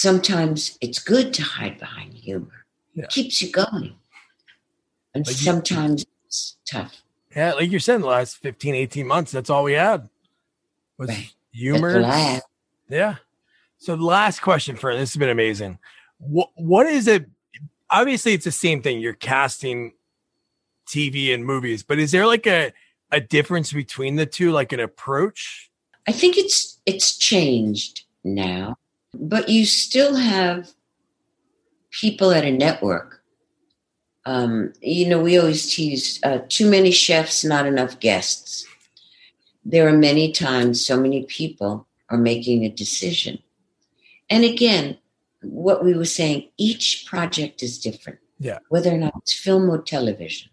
Sometimes 0.00 0.76
it's 0.82 0.98
good 0.98 1.32
to 1.32 1.42
hide 1.42 1.78
behind 1.78 2.12
humor. 2.12 2.66
Yeah. 2.94 3.06
Keeps 3.06 3.40
you 3.40 3.50
going. 3.50 3.94
And 5.14 5.26
Like 5.26 5.36
you- 5.38 5.44
sometimes 5.44 6.04
it's 6.26 6.58
tough. 6.70 7.00
Yeah, 7.34 7.54
like 7.54 7.70
you 7.70 7.78
said, 7.78 8.02
the 8.02 8.06
last 8.06 8.36
15, 8.42 8.74
18 8.74 9.06
months, 9.06 9.32
that's 9.32 9.48
all 9.48 9.64
we 9.64 9.72
had 9.72 10.10
was 10.98 11.08
Right. 11.08 11.32
humor. 11.50 11.94
That's 11.94 12.04
what 12.04 12.14
I 12.14 12.18
have. 12.18 12.42
Yeah. 12.90 13.16
So 13.78 13.96
the 13.96 14.04
last 14.04 14.40
question 14.42 14.76
for 14.76 14.94
this 14.94 15.14
has 15.14 15.18
been 15.18 15.30
amazing. 15.30 15.78
What 16.18 16.50
what 16.56 16.86
is 16.86 17.06
it? 17.08 17.30
Obviously, 17.88 18.34
it's 18.34 18.44
the 18.44 18.52
same 18.52 18.82
thing. 18.82 19.00
You're 19.00 19.14
casting 19.14 19.94
TV 20.86 21.32
and 21.32 21.42
movies, 21.42 21.82
but 21.82 21.98
is 21.98 22.10
there 22.10 22.26
like 22.26 22.46
a 22.46 22.72
a 23.12 23.20
difference 23.20 23.72
between 23.72 24.16
the 24.16 24.26
two, 24.26 24.50
like 24.52 24.72
an 24.72 24.80
approach? 24.80 25.70
I 26.06 26.12
think 26.12 26.36
it's 26.36 26.80
it's 26.84 27.16
changed 27.16 28.04
now, 28.24 28.76
but 29.18 29.48
you 29.48 29.64
still 29.64 30.16
have 30.16 30.72
people 31.90 32.30
at 32.30 32.44
a 32.44 32.50
network. 32.50 33.22
Um, 34.24 34.72
you 34.80 35.08
know, 35.08 35.20
we 35.20 35.38
always 35.38 35.72
tease 35.72 36.20
uh, 36.24 36.40
too 36.48 36.68
many 36.68 36.90
chefs, 36.90 37.44
not 37.44 37.66
enough 37.66 38.00
guests. 38.00 38.66
There 39.64 39.88
are 39.88 39.96
many 39.96 40.32
times 40.32 40.84
so 40.84 41.00
many 41.00 41.24
people 41.24 41.86
are 42.10 42.18
making 42.18 42.64
a 42.64 42.68
decision. 42.68 43.38
And 44.28 44.44
again, 44.44 44.98
what 45.42 45.84
we 45.84 45.94
were 45.94 46.04
saying, 46.04 46.48
each 46.56 47.06
project 47.06 47.62
is 47.62 47.78
different. 47.78 48.18
Yeah. 48.38 48.58
Whether 48.68 48.92
or 48.92 48.98
not 48.98 49.14
it's 49.22 49.32
film 49.32 49.70
or 49.70 49.80
television. 49.80 50.50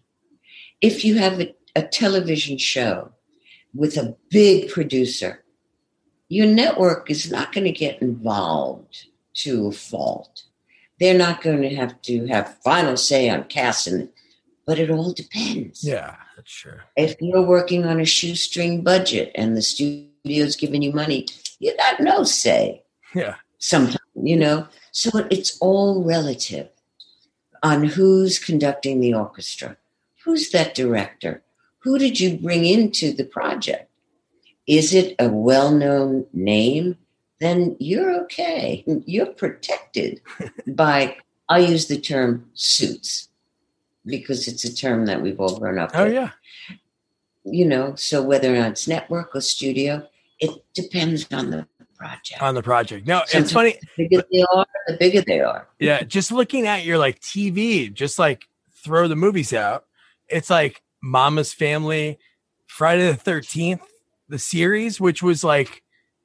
If 0.82 1.04
you 1.04 1.18
have 1.18 1.42
a, 1.42 1.56
a 1.76 1.82
television 1.82 2.58
show 2.58 3.12
with 3.74 3.98
a 3.98 4.16
big 4.30 4.70
producer, 4.70 5.43
your 6.34 6.48
network 6.48 7.12
is 7.12 7.32
not 7.32 7.54
going 7.54 7.64
to 7.66 7.72
get 7.72 8.02
involved 8.02 9.06
to 9.36 9.68
a 9.68 9.72
fault. 9.72 10.44
They're 11.00 11.18
not 11.18 11.42
going 11.44 11.62
to 11.62 11.76
have 11.76 12.02
to 12.04 12.26
have 12.28 12.58
final 12.64 12.98
say 12.98 13.30
on 13.30 13.44
casting, 13.46 14.10
but 14.66 14.80
it 14.80 14.90
all 14.90 15.14
depends. 15.14 15.84
Yeah, 15.84 16.16
that's 16.36 16.52
true. 16.52 16.80
If 16.98 17.16
you're 17.20 17.44
working 17.44 17.86
on 17.86 18.00
a 18.00 18.06
shoestring 18.06 18.82
budget 18.82 19.32
and 19.36 19.56
the 19.56 19.62
studio's 19.62 20.56
giving 20.56 20.82
you 20.82 20.92
money, 20.92 21.28
you 21.60 21.76
got 21.78 22.00
no 22.00 22.24
say 22.24 22.84
Yeah. 23.14 23.36
sometimes, 23.60 24.00
you 24.16 24.36
know? 24.38 24.68
So 24.92 25.10
it's 25.30 25.58
all 25.60 26.04
relative 26.04 26.70
on 27.62 27.84
who's 27.84 28.40
conducting 28.40 29.02
the 29.02 29.14
orchestra. 29.14 29.78
Who's 30.24 30.50
that 30.52 30.74
director? 30.74 31.44
Who 31.80 32.00
did 32.00 32.20
you 32.20 32.38
bring 32.38 32.66
into 32.66 33.14
the 33.14 33.26
project? 33.26 33.90
Is 34.68 34.94
it 34.94 35.16
a 35.20 35.30
well 35.30 35.72
known 35.72 36.26
name? 36.34 36.98
Then 37.40 37.76
you're 37.80 38.14
okay. 38.24 38.84
You're 39.06 39.26
protected 39.28 40.22
by, 40.68 41.18
I 41.50 41.60
use 41.60 41.88
the 41.88 42.00
term 42.00 42.50
suits 42.54 43.28
because 44.06 44.48
it's 44.48 44.64
a 44.64 44.74
term 44.74 45.06
that 45.08 45.22
we've 45.22 45.40
all 45.40 45.60
grown 45.60 45.80
up 45.80 45.92
Oh 45.94 46.06
with 46.06 46.14
yeah. 46.14 46.30
you 47.44 47.66
know, 47.66 47.96
so 47.96 48.22
whether 48.22 48.54
or 48.54 48.58
not 48.60 48.72
it's 48.72 48.88
network 48.88 49.36
or 49.36 49.42
studio, 49.42 50.08
it 50.40 50.52
depends 50.74 51.28
on 51.34 51.50
the 51.50 51.68
project. 51.98 52.42
On 52.42 52.56
the 52.56 52.64
project. 52.64 53.08
No, 53.08 53.24
it's 53.34 53.52
funny. 53.52 53.78
the 53.98 54.08
bigger 54.08 54.24
they 54.32 54.44
are, 54.54 54.66
the 54.88 54.98
bigger 54.98 55.22
they 55.22 55.40
are. 55.40 55.68
Yeah, 55.80 56.04
just 56.04 56.32
looking 56.32 56.68
at 56.68 56.86
your 56.86 56.98
like 56.98 57.20
TV, 57.20 57.94
just 57.94 58.20
like 58.20 58.48
throw 58.72 59.08
the 59.08 59.16
movies 59.16 59.54
out. 59.54 59.86
It's 60.28 60.50
like 60.50 60.82
Mama's 61.02 61.54
Family, 61.54 62.20
Friday 62.68 63.08
the 63.08 63.16
Thirteenth, 63.16 63.82
the 64.34 64.40
series, 64.40 65.00
which 65.00 65.22
was 65.22 65.44
like 65.44 65.84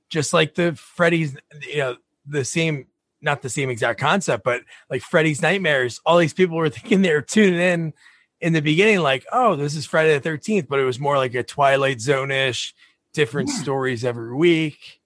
just 0.09 0.33
like 0.33 0.55
the 0.55 0.75
Freddy's, 0.75 1.37
you 1.69 1.77
know, 1.79 1.97
the 2.27 2.43
same, 2.43 2.87
not 3.21 3.43
the 3.43 3.51
same 3.51 3.69
exact 3.69 4.01
concept, 4.01 4.43
but 4.45 4.63
like 4.89 5.03
Freddy's 5.03 5.43
Nightmares. 5.43 6.01
All 6.07 6.17
these 6.17 6.33
people 6.33 6.57
were 6.57 6.71
thinking 6.77 7.03
they 7.03 7.13
were 7.13 7.21
tuning 7.21 7.61
in 7.61 7.93
in 8.41 8.53
the 8.55 8.63
beginning, 8.63 9.01
like, 9.01 9.27
oh, 9.31 9.57
this 9.57 9.75
is 9.75 9.85
Friday 9.85 10.15
the 10.15 10.21
Thirteenth, 10.21 10.69
but 10.69 10.79
it 10.81 10.85
was 10.85 10.99
more 10.99 11.19
like 11.19 11.35
a 11.35 11.43
Twilight 11.43 12.01
Zone 12.01 12.31
ish, 12.31 12.75
different 13.13 13.51
Yeah. 13.51 13.61
stories 13.61 14.05
every 14.05 14.35
week. 14.35 15.01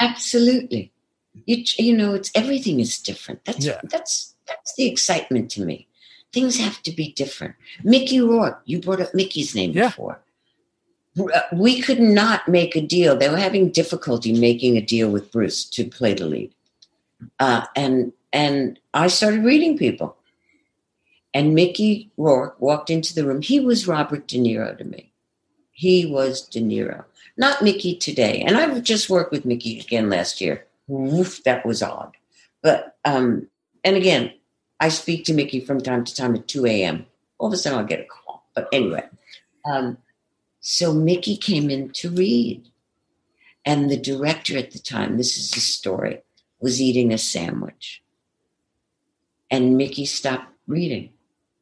Absolutely. 0.00 0.92
You, 1.46 1.62
you 1.78 1.96
know, 1.96 2.14
it's 2.14 2.30
everything 2.34 2.80
is 2.80 2.98
different. 2.98 3.44
That's 3.44 3.64
Yeah. 3.64 3.80
that's 3.84 4.34
that's 4.48 4.74
the 4.74 4.86
excitement 4.88 5.50
to 5.52 5.64
me. 5.64 5.86
Things 6.32 6.56
have 6.58 6.82
to 6.82 6.90
be 6.90 7.12
different. 7.12 7.54
Mickey 7.84 8.20
Rourke, 8.20 8.62
you 8.64 8.80
brought 8.80 9.00
up 9.00 9.14
Mickey's 9.14 9.54
name 9.54 9.72
Yeah. 9.72 9.88
before. 9.88 10.20
We 11.52 11.80
could 11.80 12.00
not 12.00 12.46
make 12.48 12.76
a 12.76 12.80
deal. 12.80 13.16
They 13.16 13.28
were 13.28 13.36
having 13.36 13.70
difficulty 13.70 14.32
making 14.32 14.76
a 14.76 14.80
deal 14.80 15.10
with 15.10 15.32
Bruce 15.32 15.64
to 15.70 15.84
play 15.84 16.14
the 16.14 16.26
lead, 16.26 16.54
uh, 17.38 17.66
and 17.74 18.12
and 18.32 18.78
I 18.94 19.08
started 19.08 19.44
reading 19.44 19.76
people. 19.76 20.16
And 21.32 21.54
Mickey 21.54 22.10
Rourke 22.16 22.60
walked 22.60 22.90
into 22.90 23.14
the 23.14 23.24
room. 23.24 23.40
He 23.40 23.60
was 23.60 23.86
Robert 23.86 24.26
De 24.26 24.38
Niro 24.38 24.76
to 24.76 24.84
me. 24.84 25.12
He 25.72 26.06
was 26.06 26.42
De 26.42 26.60
Niro, 26.60 27.04
not 27.36 27.62
Mickey 27.62 27.96
today. 27.96 28.42
And 28.46 28.56
I've 28.56 28.82
just 28.82 29.08
worked 29.08 29.32
with 29.32 29.44
Mickey 29.44 29.80
again 29.80 30.10
last 30.10 30.40
year. 30.40 30.66
Woof, 30.88 31.42
that 31.44 31.64
was 31.64 31.82
odd. 31.82 32.16
But 32.62 32.96
um, 33.04 33.48
and 33.84 33.96
again, 33.96 34.32
I 34.80 34.88
speak 34.88 35.24
to 35.24 35.34
Mickey 35.34 35.60
from 35.60 35.80
time 35.80 36.04
to 36.04 36.14
time 36.14 36.34
at 36.34 36.48
2 36.48 36.66
a.m. 36.66 37.06
All 37.38 37.48
of 37.48 37.52
a 37.52 37.56
sudden 37.56 37.78
I'll 37.78 37.84
get 37.84 38.00
a 38.00 38.04
call. 38.04 38.44
But 38.54 38.68
anyway, 38.72 39.04
um, 39.64 39.96
so 40.60 40.92
Mickey 40.92 41.36
came 41.36 41.70
in 41.70 41.90
to 41.94 42.10
read. 42.10 42.66
And 43.64 43.90
the 43.90 43.96
director 43.96 44.56
at 44.56 44.70
the 44.70 44.78
time, 44.78 45.16
this 45.16 45.36
is 45.36 45.50
the 45.50 45.60
story, 45.60 46.22
was 46.60 46.80
eating 46.80 47.12
a 47.12 47.18
sandwich. 47.18 48.02
And 49.50 49.76
Mickey 49.76 50.06
stopped 50.06 50.52
reading. 50.66 51.10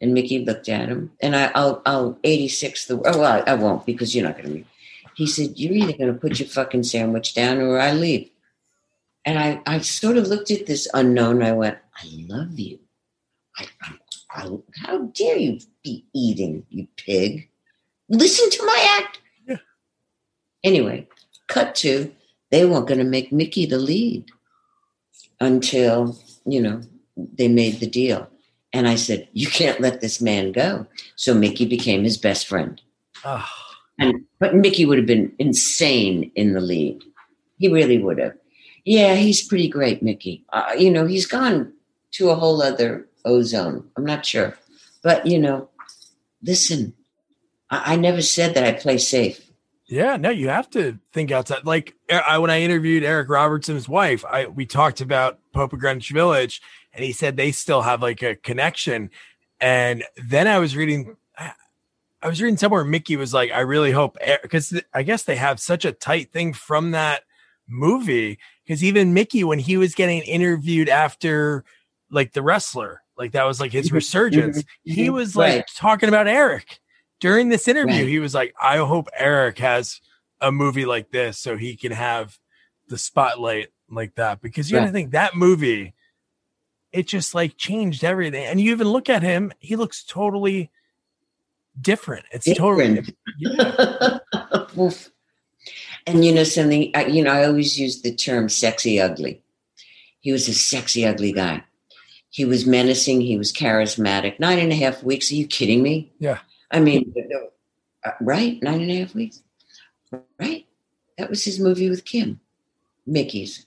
And 0.01 0.15
Mickey 0.15 0.45
looked 0.45 0.69
at 0.69 0.89
him. 0.89 1.13
And 1.21 1.35
I, 1.35 1.51
will 1.57 1.83
I'll 1.87 2.19
86 2.23 2.87
the, 2.87 2.95
oh, 2.95 3.19
well, 3.19 3.43
I 3.47 3.55
won't 3.55 3.85
because 3.85 4.15
you're 4.15 4.25
not 4.25 4.37
going 4.37 4.49
to 4.49 4.55
read. 4.55 4.67
He 5.15 5.27
said, 5.27 5.59
You're 5.59 5.75
either 5.75 5.99
going 5.99 6.13
to 6.13 6.21
put 6.21 6.39
your 6.39 6.49
fucking 6.49 6.85
sandwich 6.85 7.35
down 7.35 7.59
or 7.59 7.81
I 7.81 7.93
leave. 7.93 8.31
And 9.25 9.37
I, 9.37 9.61
I 9.67 9.81
sort 9.81 10.17
of 10.17 10.29
looked 10.29 10.53
at 10.53 10.67
this 10.67 10.87
unknown. 10.95 11.43
I 11.43 11.51
went, 11.51 11.79
I 11.97 12.07
love 12.29 12.57
you. 12.57 12.79
I, 13.57 13.67
I, 13.83 13.93
I, 14.31 14.59
how 14.85 14.99
dare 15.07 15.37
you 15.37 15.59
be 15.83 16.05
eating, 16.15 16.65
you 16.71 16.87
pig? 16.97 17.49
Listen 18.09 18.51
to 18.51 18.67
my 18.67 18.99
act. 18.99 19.21
Yeah. 19.47 19.57
Anyway, 20.65 21.07
cut 21.47 21.75
to 21.77 22.13
they 22.51 22.65
weren't 22.65 22.89
going 22.89 22.99
to 22.99 23.05
make 23.05 23.33
Mickey 23.33 23.67
the 23.67 23.79
lead 23.79 24.25
until, 25.41 26.19
you 26.47 26.61
know, 26.61 26.81
they 27.17 27.49
made 27.49 27.81
the 27.81 27.87
deal. 27.87 28.29
And 28.73 28.87
I 28.89 28.97
said, 28.97 29.29
You 29.33 29.47
can't 29.47 29.81
let 29.81 30.01
this 30.01 30.21
man 30.21 30.53
go. 30.53 30.87
So 31.17 31.35
Mickey 31.35 31.67
became 31.67 32.05
his 32.05 32.19
best 32.19 32.47
friend. 32.47 32.81
Oh. 33.25 33.49
And 33.99 34.25
but 34.39 34.55
Mickey 34.55 34.87
would 34.87 34.99
have 34.99 35.07
been 35.07 35.33
insane 35.39 36.31
in 36.35 36.53
the 36.53 36.61
lead. 36.61 37.03
He 37.59 37.69
really 37.69 37.99
would 37.99 38.19
have. 38.19 38.35
Yeah, 38.85 39.15
he's 39.17 39.47
pretty 39.47 39.69
great, 39.69 40.03
Mickey. 40.03 40.45
Uh, 40.53 40.73
you 40.79 40.91
know, 40.91 41.07
he's 41.07 41.27
gone 41.27 41.73
to 42.13 42.31
a 42.31 42.37
whole 42.37 42.63
other 42.63 43.07
ozone. 43.25 43.85
I'm 43.97 44.05
not 44.05 44.25
sure. 44.25 44.57
But, 45.03 45.27
you 45.27 45.39
know, 45.39 45.69
listen, 46.43 46.95
I, 47.71 47.95
I 47.95 47.97
never 47.97 48.23
said 48.23 48.55
that 48.55 48.65
I 48.65 48.73
play 48.73 48.99
safe. 48.99 49.49
Yeah, 49.87 50.17
no, 50.17 50.29
you 50.29 50.49
have 50.49 50.69
to 50.71 50.99
think 51.13 51.31
outside. 51.31 51.65
Like 51.65 51.95
I, 52.11 52.39
when 52.39 52.51
I 52.51 52.61
interviewed 52.61 53.05
Eric 53.05 53.31
Roberts's 53.31 53.89
wife, 53.89 54.23
I 54.25 54.47
we 54.47 54.67
talked 54.67 55.01
about 55.01 55.39
Pope 55.55 55.73
of 55.73 55.81
Greenwich 55.81 56.11
Village, 56.11 56.61
and 56.93 57.03
he 57.03 57.13
said 57.13 57.37
they 57.37 57.53
still 57.53 57.81
have 57.81 58.03
like 58.03 58.23
a 58.23 58.37
connection. 58.37 59.11
And 59.61 60.05
then 60.17 60.47
I 60.47 60.59
was 60.59 60.77
reading, 60.77 61.17
I 61.39 62.29
was 62.29 62.41
reading 62.43 62.59
somewhere 62.59 62.85
Mickey 62.85 63.17
was 63.17 63.33
like, 63.33 63.51
I 63.51 63.61
really 63.61 63.91
hope 63.91 64.19
because 64.43 64.79
I 64.93 65.03
guess 65.03 65.23
they 65.25 65.37
have 65.37 65.59
such 65.59 65.87
a 65.87 65.93
tight 65.93 66.33
thing 66.33 66.53
from 66.53 66.91
that 66.91 67.23
movie. 67.67 68.39
Because 68.65 68.85
even 68.85 69.15
Mickey, 69.15 69.43
when 69.43 69.59
he 69.59 69.79
was 69.79 69.95
getting 69.95 70.21
interviewed 70.23 70.91
after 70.91 71.65
like 72.11 72.35
the 72.35 72.43
wrestler, 72.43 73.03
like 73.17 73.33
that 73.33 73.47
was 73.47 73.59
like 73.59 73.73
his 73.73 73.87
mm-hmm. 73.87 73.97
resurgence, 73.97 74.59
mm-hmm. 74.59 74.93
he 74.93 75.05
mm-hmm. 75.05 75.15
was 75.15 75.35
like 75.35 75.55
right. 75.55 75.71
talking 75.75 76.11
about 76.11 76.29
Eric 76.29 76.79
during 77.21 77.49
this 77.49 77.69
interview, 77.69 78.03
right. 78.03 78.09
he 78.09 78.19
was 78.19 78.35
like, 78.35 78.55
I 78.61 78.79
hope 78.79 79.09
Eric 79.17 79.59
has 79.59 80.01
a 80.41 80.53
movie 80.53 80.87
like 80.87 81.11
this 81.11 81.39
so 81.39 81.57
he 81.57 81.77
can 81.77 81.93
have 81.93 82.39
the 82.89 82.99
spotlight 82.99 83.69
like 83.91 84.15
that. 84.17 84.41
Because 84.41 84.71
you 84.71 84.77
right. 84.77 84.85
gotta 84.85 84.93
think 84.93 85.13
that 85.13 85.35
movie, 85.35 85.95
it 86.93 87.07
just 87.07 87.35
like 87.35 87.57
changed 87.57 88.05
everything. 88.05 88.45
And 88.45 88.61
you 88.61 88.71
even 88.71 88.89
look 88.89 89.09
at 89.09 89.23
him, 89.23 89.53
he 89.59 89.77
looks 89.77 90.05
totally 90.05 90.71
different. 91.81 92.27
It's 92.33 92.47
different. 92.47 93.07
totally 93.07 93.15
yeah. 93.39 94.19
and 96.07 96.25
you 96.25 96.35
know 96.35 96.45
something, 96.45 96.91
I, 96.95 97.07
you 97.07 97.23
know, 97.23 97.33
I 97.33 97.47
always 97.47 97.79
use 97.79 98.03
the 98.03 98.15
term 98.15 98.49
sexy 98.49 99.01
ugly. 99.01 99.43
He 100.21 100.33
was 100.33 100.49
a 100.49 100.55
sexy 100.55 101.07
ugly 101.07 101.33
guy. 101.33 101.65
He 102.31 102.45
was 102.45 102.67
menacing. 102.67 103.21
He 103.21 103.39
was 103.39 103.53
charismatic. 103.53 104.39
Nine 104.39 104.59
and 104.59 104.73
a 104.73 104.77
half 104.77 105.03
weeks. 105.03 105.33
Are 105.33 105.37
you 105.37 105.47
kidding 105.47 105.83
me? 105.83 106.13
Yeah. 106.19 106.39
I 106.71 106.81
mean, 106.81 107.15
uh, 108.05 108.11
right? 108.21 108.63
Nine 108.63 108.83
and 108.83 108.91
a 108.91 109.01
half 109.01 109.15
weeks. 109.15 109.43
Right? 110.39 110.67
That 111.17 111.31
was 111.31 111.45
his 111.45 111.59
movie 111.61 111.91
with 111.91 112.05
Kim. 112.05 112.41
Mickey's. 113.07 113.67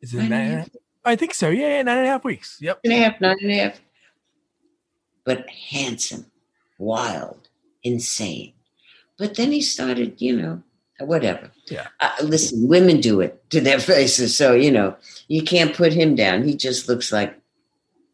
Is 0.00 0.14
it 0.14 0.18
nine, 0.18 0.30
nine 0.30 0.40
and 0.42 0.52
a 0.52 0.56
half? 0.58 0.68
I 1.04 1.16
think 1.16 1.34
so. 1.34 1.48
Yeah, 1.48 1.76
yeah, 1.76 1.82
nine 1.82 1.98
and 1.98 2.06
a 2.06 2.10
half 2.10 2.24
weeks. 2.24 2.58
Yep. 2.60 2.80
Nine 2.84 2.92
and 2.92 3.02
a 3.02 3.08
half, 3.08 3.20
nine 3.20 3.36
and 3.40 3.50
a 3.50 3.54
half. 3.54 3.80
But 5.24 5.48
handsome, 5.48 6.26
wild, 6.78 7.48
insane. 7.82 8.52
But 9.18 9.36
then 9.36 9.52
he 9.52 9.60
started, 9.62 10.20
you 10.20 10.36
know, 10.36 10.62
whatever. 10.98 11.50
Yeah. 11.66 11.88
Uh, 12.00 12.12
listen, 12.22 12.68
women 12.68 13.00
do 13.00 13.20
it 13.20 13.48
to 13.50 13.60
their 13.60 13.78
faces. 13.92 14.36
So, 14.36 14.54
you 14.54 14.70
know, 14.70 14.96
you 15.28 15.42
can't 15.42 15.74
put 15.74 15.92
him 15.92 16.14
down. 16.14 16.42
He 16.42 16.56
just 16.56 16.88
looks 16.88 17.12
like 17.12 17.38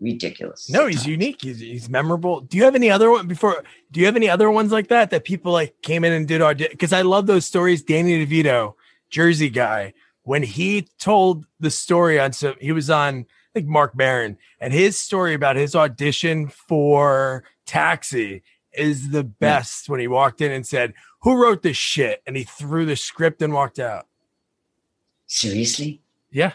ridiculous. 0.00 0.70
No, 0.70 0.86
he's 0.86 1.06
unique. 1.06 1.42
He's, 1.42 1.60
he's 1.60 1.88
memorable. 1.88 2.40
Do 2.40 2.56
you 2.56 2.64
have 2.64 2.74
any 2.74 2.90
other 2.90 3.10
one 3.10 3.26
before? 3.26 3.62
Do 3.90 4.00
you 4.00 4.06
have 4.06 4.16
any 4.16 4.28
other 4.28 4.50
ones 4.50 4.72
like 4.72 4.88
that 4.88 5.10
that 5.10 5.24
people 5.24 5.52
like 5.52 5.80
came 5.82 6.04
in 6.04 6.12
and 6.12 6.26
did 6.26 6.40
our? 6.40 6.54
Because 6.54 6.92
I 6.92 7.02
love 7.02 7.26
those 7.26 7.46
stories. 7.46 7.82
Danny 7.82 8.24
DeVito, 8.24 8.74
Jersey 9.10 9.50
guy, 9.50 9.94
when 10.22 10.42
he 10.42 10.88
told 10.98 11.46
the 11.58 11.70
story 11.70 12.18
on 12.20 12.32
so 12.32 12.54
he 12.60 12.72
was 12.72 12.90
on 12.90 13.26
I 13.54 13.60
think 13.60 13.66
Marc 13.66 13.96
Maron 13.96 14.36
and 14.60 14.72
his 14.72 14.98
story 14.98 15.34
about 15.34 15.56
his 15.56 15.74
audition 15.74 16.48
for 16.48 17.44
Taxi 17.66 18.42
is 18.72 19.10
the 19.10 19.22
hmm. 19.22 19.30
best. 19.40 19.88
Yeah. 19.88 19.92
When 19.92 20.00
he 20.00 20.08
walked 20.08 20.40
in 20.40 20.52
and 20.52 20.66
said, 20.66 20.94
"Who 21.22 21.42
wrote 21.42 21.62
this 21.62 21.76
shit?" 21.76 22.22
and 22.26 22.36
he 22.36 22.44
threw 22.44 22.86
the 22.86 22.96
script 22.96 23.42
and 23.42 23.52
walked 23.52 23.78
out. 23.78 24.06
Seriously? 25.26 26.00
Yeah. 26.30 26.52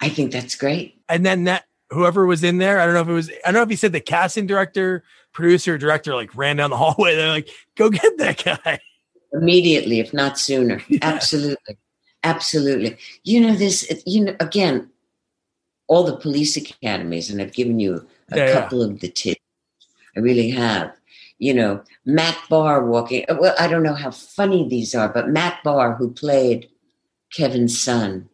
I 0.00 0.08
think 0.08 0.32
that's 0.32 0.54
great. 0.54 1.00
And 1.08 1.24
then 1.24 1.44
that 1.44 1.64
whoever 1.90 2.26
was 2.26 2.44
in 2.44 2.58
there. 2.58 2.80
I 2.80 2.84
don't 2.84 2.94
know 2.94 3.00
if 3.00 3.08
it 3.08 3.12
was, 3.12 3.30
I 3.44 3.52
don't 3.52 3.54
know 3.54 3.62
if 3.62 3.70
he 3.70 3.76
said 3.76 3.92
the 3.92 4.00
casting 4.00 4.46
director, 4.46 5.04
producer, 5.32 5.78
director, 5.78 6.14
like 6.14 6.34
ran 6.36 6.56
down 6.56 6.70
the 6.70 6.76
hallway. 6.76 7.14
They're 7.16 7.28
like, 7.28 7.48
go 7.76 7.90
get 7.90 8.18
that 8.18 8.42
guy. 8.44 8.80
Immediately, 9.32 10.00
if 10.00 10.12
not 10.12 10.38
sooner. 10.38 10.82
Yeah. 10.88 10.98
Absolutely. 11.02 11.78
Absolutely. 12.24 12.96
You 13.24 13.40
know, 13.40 13.54
this, 13.54 14.02
you 14.04 14.24
know, 14.24 14.36
again, 14.40 14.90
all 15.86 16.04
the 16.04 16.16
police 16.16 16.56
academies, 16.56 17.30
and 17.30 17.40
I've 17.40 17.54
given 17.54 17.78
you 17.78 18.06
a 18.30 18.36
yeah, 18.36 18.52
couple 18.52 18.80
yeah. 18.80 18.92
of 18.92 19.00
the 19.00 19.08
tips. 19.08 19.40
I 20.16 20.20
really 20.20 20.50
have. 20.50 20.92
You 21.38 21.54
know, 21.54 21.82
Matt 22.04 22.36
Barr 22.50 22.84
walking. 22.84 23.24
Well, 23.28 23.54
I 23.58 23.68
don't 23.68 23.84
know 23.84 23.94
how 23.94 24.10
funny 24.10 24.68
these 24.68 24.94
are, 24.94 25.08
but 25.08 25.28
Matt 25.28 25.62
Barr, 25.62 25.94
who 25.94 26.10
played 26.10 26.68
Kevin's 27.32 27.78
son, 27.78 28.28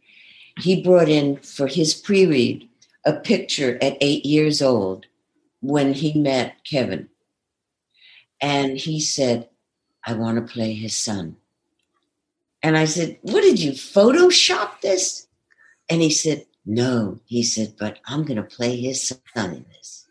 he 0.58 0.82
brought 0.82 1.08
in 1.08 1.36
for 1.36 1.66
his 1.66 1.94
pre 1.94 2.24
read 2.24 2.68
a 3.04 3.12
picture 3.12 3.78
at 3.82 3.98
eight 4.00 4.24
years 4.24 4.62
old 4.62 5.06
when 5.60 5.92
he 5.94 6.12
met 6.18 6.56
Kevin. 6.64 7.08
And 8.40 8.76
he 8.76 9.00
said, 9.00 9.48
I 10.06 10.14
want 10.14 10.36
to 10.36 10.52
play 10.52 10.74
his 10.74 10.96
son. 10.96 11.36
And 12.62 12.76
I 12.76 12.84
said, 12.84 13.18
What 13.22 13.42
did 13.42 13.60
you 13.60 13.72
Photoshop 13.72 14.80
this? 14.80 15.26
And 15.88 16.02
he 16.02 16.10
said, 16.10 16.46
No. 16.66 17.20
He 17.26 17.42
said, 17.42 17.74
But 17.78 17.98
I'm 18.06 18.24
going 18.24 18.36
to 18.36 18.42
play 18.42 18.76
his 18.76 19.06
son 19.06 19.52
in 19.54 19.66
this. 19.76 20.06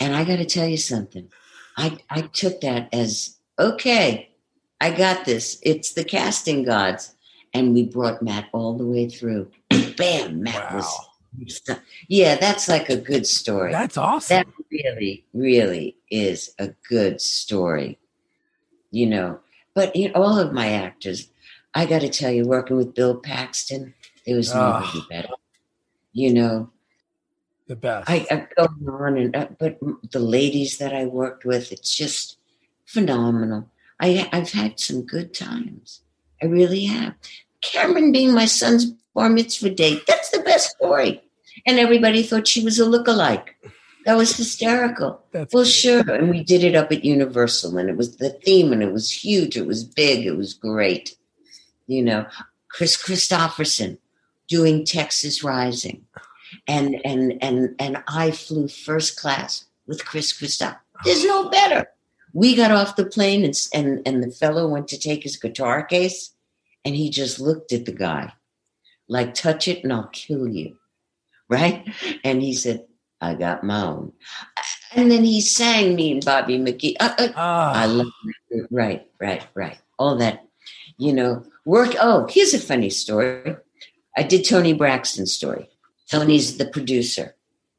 And 0.00 0.14
I 0.14 0.24
got 0.24 0.36
to 0.36 0.46
tell 0.46 0.66
you 0.66 0.76
something. 0.76 1.28
I, 1.76 1.98
I 2.08 2.22
took 2.22 2.60
that 2.62 2.88
as 2.92 3.36
okay, 3.58 4.30
I 4.80 4.90
got 4.90 5.24
this. 5.24 5.58
It's 5.62 5.92
the 5.92 6.04
casting 6.04 6.64
gods. 6.64 7.14
And 7.52 7.74
we 7.74 7.84
brought 7.84 8.22
Matt 8.22 8.48
all 8.52 8.76
the 8.76 8.86
way 8.86 9.08
through. 9.08 9.50
Bam, 9.96 10.42
Matt 10.42 10.70
wow. 10.70 10.76
was 10.76 11.09
yeah, 12.08 12.36
that's 12.36 12.68
like 12.68 12.88
a 12.88 12.96
good 12.96 13.26
story. 13.26 13.72
That's 13.72 13.96
awesome. 13.96 14.36
That 14.36 14.46
really, 14.70 15.24
really 15.32 15.96
is 16.10 16.54
a 16.58 16.68
good 16.88 17.20
story. 17.20 17.98
You 18.90 19.06
know, 19.06 19.40
but 19.74 19.94
you 19.94 20.08
know, 20.08 20.14
all 20.14 20.38
of 20.38 20.52
my 20.52 20.70
actors, 20.70 21.30
I 21.74 21.86
got 21.86 22.00
to 22.00 22.08
tell 22.08 22.32
you, 22.32 22.44
working 22.46 22.76
with 22.76 22.94
Bill 22.94 23.16
Paxton, 23.16 23.94
there 24.26 24.36
was 24.36 24.50
oh. 24.52 25.06
better. 25.08 25.28
You 26.12 26.34
know, 26.34 26.70
the 27.68 27.76
best. 27.76 28.10
I, 28.10 28.26
I 28.30 28.48
go 28.56 28.68
on 28.92 29.16
and 29.16 29.36
uh, 29.36 29.48
but 29.58 29.78
the 30.10 30.18
ladies 30.18 30.78
that 30.78 30.92
I 30.92 31.04
worked 31.06 31.44
with, 31.44 31.70
it's 31.70 31.94
just 31.94 32.36
phenomenal. 32.84 33.70
I 34.00 34.28
I've 34.32 34.50
had 34.50 34.80
some 34.80 35.02
good 35.02 35.32
times. 35.32 36.02
I 36.42 36.46
really 36.46 36.84
have. 36.86 37.14
Cameron 37.60 38.10
being 38.10 38.34
my 38.34 38.46
son's 38.46 38.92
bar 39.14 39.28
mitzvah 39.28 39.70
date. 39.70 40.02
That's 40.06 40.30
the 40.30 40.40
best 40.40 40.70
story. 40.70 41.22
And 41.66 41.78
everybody 41.78 42.22
thought 42.22 42.48
she 42.48 42.64
was 42.64 42.78
a 42.78 42.86
look-alike. 42.86 43.56
That 44.06 44.16
was 44.16 44.36
hysterical. 44.36 45.22
That's 45.32 45.52
well, 45.52 45.64
sure. 45.64 46.10
And 46.10 46.30
we 46.30 46.42
did 46.42 46.64
it 46.64 46.74
up 46.74 46.90
at 46.90 47.04
Universal, 47.04 47.76
and 47.76 47.90
it 47.90 47.96
was 47.96 48.16
the 48.16 48.30
theme, 48.30 48.72
and 48.72 48.82
it 48.82 48.92
was 48.92 49.10
huge. 49.10 49.56
It 49.56 49.66
was 49.66 49.84
big. 49.84 50.24
It 50.26 50.36
was 50.36 50.54
great. 50.54 51.16
You 51.86 52.02
know, 52.02 52.26
Kris 52.68 52.96
Kristofferson 52.96 53.98
doing 54.48 54.86
Texas 54.86 55.44
Rising, 55.44 56.06
and 56.66 57.00
and 57.04 57.36
and 57.42 57.74
and 57.78 58.02
I 58.08 58.30
flew 58.30 58.68
first 58.68 59.20
class 59.20 59.66
with 59.86 60.04
Kris 60.06 60.32
Kristofferson. 60.32 60.78
There's 61.04 61.24
no 61.24 61.50
better. 61.50 61.86
We 62.32 62.56
got 62.56 62.70
off 62.70 62.96
the 62.96 63.04
plane, 63.04 63.44
and 63.44 63.54
and 63.74 64.00
and 64.06 64.22
the 64.22 64.30
fellow 64.30 64.66
went 64.66 64.88
to 64.88 64.98
take 64.98 65.24
his 65.24 65.36
guitar 65.36 65.82
case, 65.82 66.32
and 66.86 66.96
he 66.96 67.10
just 67.10 67.38
looked 67.38 67.72
at 67.72 67.84
the 67.84 67.92
guy 67.92 68.32
like, 69.10 69.34
touch 69.34 69.68
it 69.68 69.82
and 69.84 69.92
I'll 69.92 70.08
kill 70.12 70.48
you. 70.48 70.76
Right? 71.48 71.86
And 72.24 72.40
he 72.40 72.54
said, 72.54 72.86
I 73.20 73.34
got 73.34 73.64
my 73.64 73.82
own. 73.82 74.12
And 74.92 75.10
then 75.10 75.24
he 75.24 75.40
sang 75.40 75.94
me 75.94 76.12
and 76.12 76.24
Bobby 76.24 76.58
McGee. 76.58 76.96
Uh, 76.98 77.14
uh, 77.18 77.28
oh. 77.28 77.32
I 77.36 77.86
love 77.86 78.06
it. 78.50 78.66
Right, 78.70 79.06
right, 79.20 79.46
right. 79.54 79.78
All 79.98 80.16
that 80.16 80.46
You 80.96 81.12
know, 81.12 81.44
work. 81.64 81.94
Oh, 82.00 82.26
here's 82.30 82.54
a 82.54 82.58
funny 82.58 82.90
story. 82.90 83.56
I 84.16 84.22
did 84.22 84.44
Toni 84.44 84.72
Braxton's 84.72 85.32
story. 85.32 85.68
Toni's 86.08 86.56
the 86.56 86.66
producer. 86.66 87.34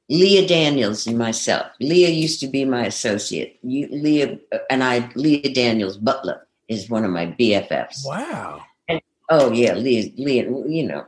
Leah 0.10 0.48
Daniels 0.48 1.08
and 1.08 1.18
myself. 1.18 1.68
Leah 1.80 2.10
used 2.10 2.42
to 2.42 2.48
be 2.48 2.66
my 2.66 2.86
associate. 2.86 3.58
You, 3.64 3.88
Leah 3.90 4.40
and 4.70 4.84
I, 4.84 5.10
Leah 5.16 5.54
Daniels 5.54 5.98
Butler 5.98 6.46
is 6.68 6.90
one 6.90 7.06
of 7.06 7.12
my 7.12 7.28
BFFs. 7.28 8.06
Wow. 8.06 8.62
And, 8.90 9.02
oh 9.30 9.52
yeah, 9.52 9.74
Leah, 9.74 10.12
Leah, 10.18 10.44
you 10.68 10.88
know. 10.88 11.06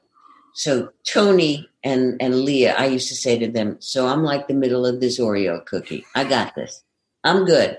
So 0.56 0.90
Toni 1.06 1.68
and 1.84 2.22
and 2.22 2.42
Leah, 2.42 2.76
I 2.78 2.86
used 2.86 3.10
to 3.10 3.16
say 3.16 3.38
to 3.40 3.48
them, 3.48 3.78
"So 3.80 4.08
I'm 4.08 4.24
like 4.24 4.48
the 4.48 4.54
middle 4.54 4.86
of 4.86 5.00
this 5.00 5.20
Oreo 5.20 5.66
cookie. 5.66 6.06
I 6.16 6.24
got 6.24 6.56
this. 6.56 6.84
I'm 7.24 7.46
good." 7.46 7.78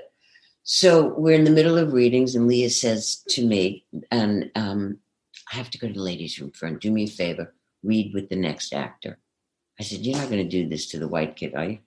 So 0.65 1.15
we're 1.19 1.37
in 1.37 1.45
the 1.45 1.51
middle 1.51 1.77
of 1.77 1.93
readings, 1.93 2.35
and 2.35 2.49
Leah 2.49 2.71
says 2.71 3.23
to 3.29 3.45
me, 3.45 3.85
and 4.11 4.51
um, 4.55 4.99
I 5.53 5.57
have 5.57 5.71
to 5.71 5.79
go 5.79 5.89
to 5.89 5.93
the 5.93 6.01
ladies' 6.01 6.41
room, 6.41 6.53
friend. 6.53 6.81
Do 6.81 6.91
me 6.91 7.05
a 7.05 7.09
favor, 7.09 7.55
read 7.83 8.15
with 8.15 8.31
the 8.31 8.37
next 8.37 8.73
actor. 8.73 9.19
I 9.79 9.83
said, 9.83 10.01
You're 10.01 10.17
not 10.17 10.31
going 10.31 10.43
to 10.43 10.49
do 10.49 10.69
this 10.69 10.87
to 10.89 10.99
the 10.99 11.09
white 11.09 11.37
kid, 11.37 11.55
are 11.55 11.65
you? 11.65 11.79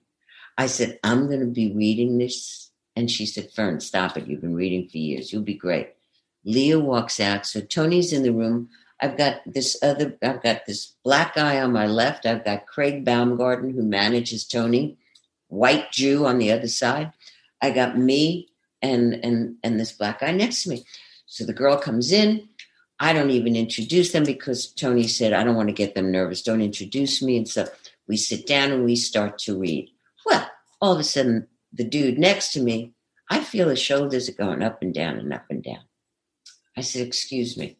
I 0.56 0.66
said, 0.66 0.98
I'm 1.02 1.26
going 1.26 1.40
to 1.40 1.46
be 1.46 1.72
reading 1.72 2.18
this. 2.18 2.70
And 2.96 3.10
she 3.10 3.26
said, 3.26 3.50
Fern, 3.52 3.80
stop 3.80 4.16
it. 4.16 4.26
You've 4.26 4.40
been 4.40 4.54
reading 4.54 4.88
for 4.88 4.98
years. 4.98 5.32
You'll 5.32 5.42
be 5.42 5.54
great. 5.54 5.90
Leah 6.44 6.78
walks 6.80 7.20
out. 7.20 7.46
So 7.46 7.60
Toni's 7.60 8.12
in 8.12 8.22
the 8.22 8.32
room. 8.32 8.68
I've 9.00 9.16
got 9.16 9.40
this 9.46 9.76
other, 9.82 10.16
I've 10.22 10.42
got 10.42 10.66
this 10.66 10.94
black 11.04 11.34
guy 11.34 11.60
on 11.60 11.72
my 11.72 11.86
left. 11.86 12.26
I've 12.26 12.44
got 12.44 12.66
Craig 12.66 13.04
Baumgarten, 13.04 13.70
who 13.70 13.82
manages 13.82 14.44
Toni, 14.46 14.98
white 15.48 15.92
Jew 15.92 16.26
on 16.26 16.38
the 16.38 16.50
other 16.50 16.68
side. 16.68 17.12
I 17.62 17.70
got 17.70 17.98
me 17.98 18.48
and 18.82 19.14
and 19.24 19.56
and 19.62 19.78
this 19.78 19.92
black 19.92 20.20
guy 20.20 20.32
next 20.32 20.64
to 20.64 20.70
me. 20.70 20.84
So 21.26 21.44
the 21.44 21.52
girl 21.52 21.76
comes 21.76 22.12
in. 22.12 22.48
I 23.00 23.12
don't 23.12 23.30
even 23.30 23.54
introduce 23.54 24.12
them 24.12 24.24
because 24.24 24.72
Toni 24.72 25.06
said, 25.06 25.32
I 25.32 25.44
don't 25.44 25.54
want 25.54 25.68
to 25.68 25.74
get 25.74 25.94
them 25.94 26.10
nervous. 26.10 26.42
Don't 26.42 26.60
introduce 26.60 27.22
me. 27.22 27.36
And 27.36 27.48
so 27.48 27.68
we 28.08 28.16
sit 28.16 28.46
down 28.46 28.72
and 28.72 28.84
we 28.84 28.96
start 28.96 29.38
to 29.40 29.56
read. 29.56 29.88
Well, 30.26 30.50
all 30.80 30.94
of 30.94 30.98
a 30.98 31.04
sudden, 31.04 31.46
the 31.72 31.84
dude 31.84 32.18
next 32.18 32.52
to 32.52 32.60
me, 32.60 32.94
I 33.30 33.40
feel 33.40 33.68
his 33.68 33.78
shoulders 33.78 34.28
are 34.28 34.32
going 34.32 34.62
up 34.62 34.82
and 34.82 34.92
down 34.92 35.18
and 35.18 35.32
up 35.32 35.44
and 35.48 35.62
down. 35.62 35.84
I 36.76 36.80
said, 36.80 37.06
Excuse 37.06 37.56
me. 37.56 37.76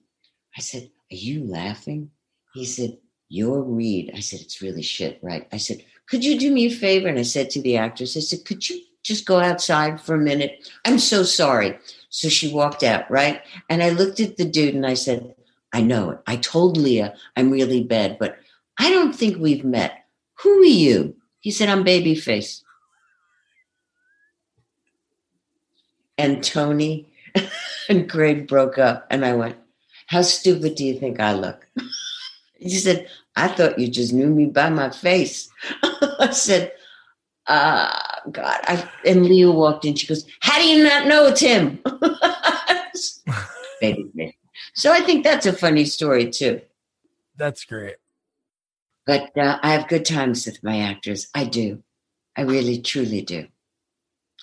I 0.56 0.60
said, 0.60 0.90
Are 1.10 1.16
you 1.16 1.44
laughing? 1.44 2.10
He 2.54 2.64
said, 2.64 2.98
Your 3.28 3.62
read. 3.62 4.12
I 4.14 4.20
said, 4.20 4.40
It's 4.40 4.62
really 4.62 4.82
shit, 4.82 5.18
right? 5.22 5.46
I 5.52 5.56
said, 5.56 5.84
Could 6.08 6.24
you 6.24 6.38
do 6.38 6.52
me 6.52 6.66
a 6.66 6.70
favor? 6.70 7.08
And 7.08 7.18
I 7.18 7.22
said 7.22 7.50
to 7.50 7.62
the 7.62 7.76
actress, 7.76 8.16
I 8.16 8.20
said, 8.20 8.44
Could 8.44 8.68
you 8.68 8.80
just 9.02 9.26
go 9.26 9.38
outside 9.38 10.00
for 10.00 10.14
a 10.14 10.18
minute? 10.18 10.70
I'm 10.84 10.98
so 10.98 11.22
sorry. 11.22 11.78
So 12.10 12.28
she 12.28 12.52
walked 12.52 12.82
out, 12.82 13.10
right? 13.10 13.42
And 13.68 13.82
I 13.82 13.90
looked 13.90 14.20
at 14.20 14.36
the 14.36 14.44
dude 14.44 14.74
and 14.74 14.86
I 14.86 14.94
said, 14.94 15.34
I 15.72 15.82
know 15.82 16.10
it. 16.10 16.18
I 16.26 16.36
told 16.36 16.76
Leah 16.76 17.14
I'm 17.36 17.50
really 17.50 17.82
bad, 17.82 18.18
but 18.18 18.38
I 18.78 18.90
don't 18.90 19.14
think 19.14 19.38
we've 19.38 19.64
met. 19.64 20.04
Who 20.42 20.62
are 20.62 20.64
you? 20.64 21.16
He 21.40 21.50
said, 21.50 21.68
I'm 21.68 21.84
Babyface. 21.84 22.62
And 26.16 26.42
Toni 26.42 27.06
and 27.88 28.08
Greg 28.08 28.48
broke 28.48 28.78
up. 28.78 29.06
And 29.10 29.24
I 29.24 29.34
went, 29.34 29.56
How 30.08 30.22
stupid 30.22 30.74
do 30.74 30.84
you 30.84 30.98
think 30.98 31.20
I 31.20 31.34
look? 31.34 31.68
he 32.58 32.70
said, 32.70 33.08
I 33.36 33.48
thought 33.48 33.78
you 33.78 33.88
just 33.88 34.12
knew 34.12 34.28
me 34.28 34.46
by 34.46 34.70
my 34.70 34.90
face. 34.90 35.48
I 36.18 36.30
said, 36.32 36.72
uh, 37.46 37.96
God. 38.32 38.58
I, 38.64 38.88
and 39.06 39.26
Leah 39.26 39.50
walked 39.50 39.84
in. 39.84 39.94
She 39.94 40.06
goes, 40.06 40.26
How 40.40 40.58
do 40.58 40.66
you 40.68 40.82
not 40.82 41.06
know 41.06 41.26
it's 41.26 41.40
him? 41.40 41.80
so 44.74 44.92
I 44.92 45.00
think 45.00 45.24
that's 45.24 45.46
a 45.46 45.52
funny 45.52 45.84
story, 45.84 46.30
too. 46.30 46.62
That's 47.36 47.64
great. 47.64 47.96
But 49.06 49.36
uh, 49.38 49.58
I 49.62 49.72
have 49.72 49.88
good 49.88 50.04
times 50.04 50.46
with 50.46 50.64
my 50.64 50.80
actors. 50.80 51.28
I 51.34 51.44
do. 51.44 51.82
I 52.36 52.42
really, 52.42 52.80
truly 52.80 53.22
do. 53.22 53.46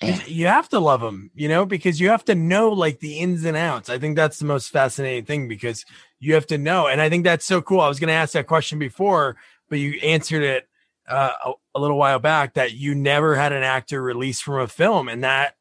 Yeah. 0.01 0.25
You 0.25 0.47
have 0.47 0.67
to 0.69 0.79
love 0.79 1.01
them, 1.01 1.31
you 1.35 1.47
know, 1.47 1.65
because 1.65 2.01
you 2.01 2.09
have 2.09 2.25
to 2.25 2.35
know 2.35 2.69
like 2.69 2.99
the 2.99 3.19
ins 3.19 3.45
and 3.45 3.55
outs. 3.55 3.89
I 3.89 3.97
think 3.97 4.15
that's 4.15 4.39
the 4.39 4.45
most 4.45 4.69
fascinating 4.69 5.25
thing 5.25 5.47
because 5.47 5.85
you 6.19 6.33
have 6.33 6.47
to 6.47 6.57
know. 6.57 6.87
And 6.87 6.99
I 6.99 7.09
think 7.09 7.23
that's 7.23 7.45
so 7.45 7.61
cool. 7.61 7.79
I 7.79 7.87
was 7.87 7.99
going 7.99 8.09
to 8.09 8.13
ask 8.13 8.33
that 8.33 8.47
question 8.47 8.77
before, 8.77 9.37
but 9.69 9.79
you 9.79 9.97
answered 10.03 10.43
it 10.43 10.67
uh, 11.07 11.31
a, 11.45 11.51
a, 11.75 11.79
little 11.79 11.97
while 11.97 12.19
back 12.19 12.55
that 12.55 12.73
you 12.73 12.93
never 12.93 13.35
had 13.35 13.53
an 13.53 13.63
actor 13.63 14.01
released 14.01 14.43
from 14.43 14.59
a 14.59 14.67
film, 14.67 15.07
and 15.07 15.23
that 15.23 15.55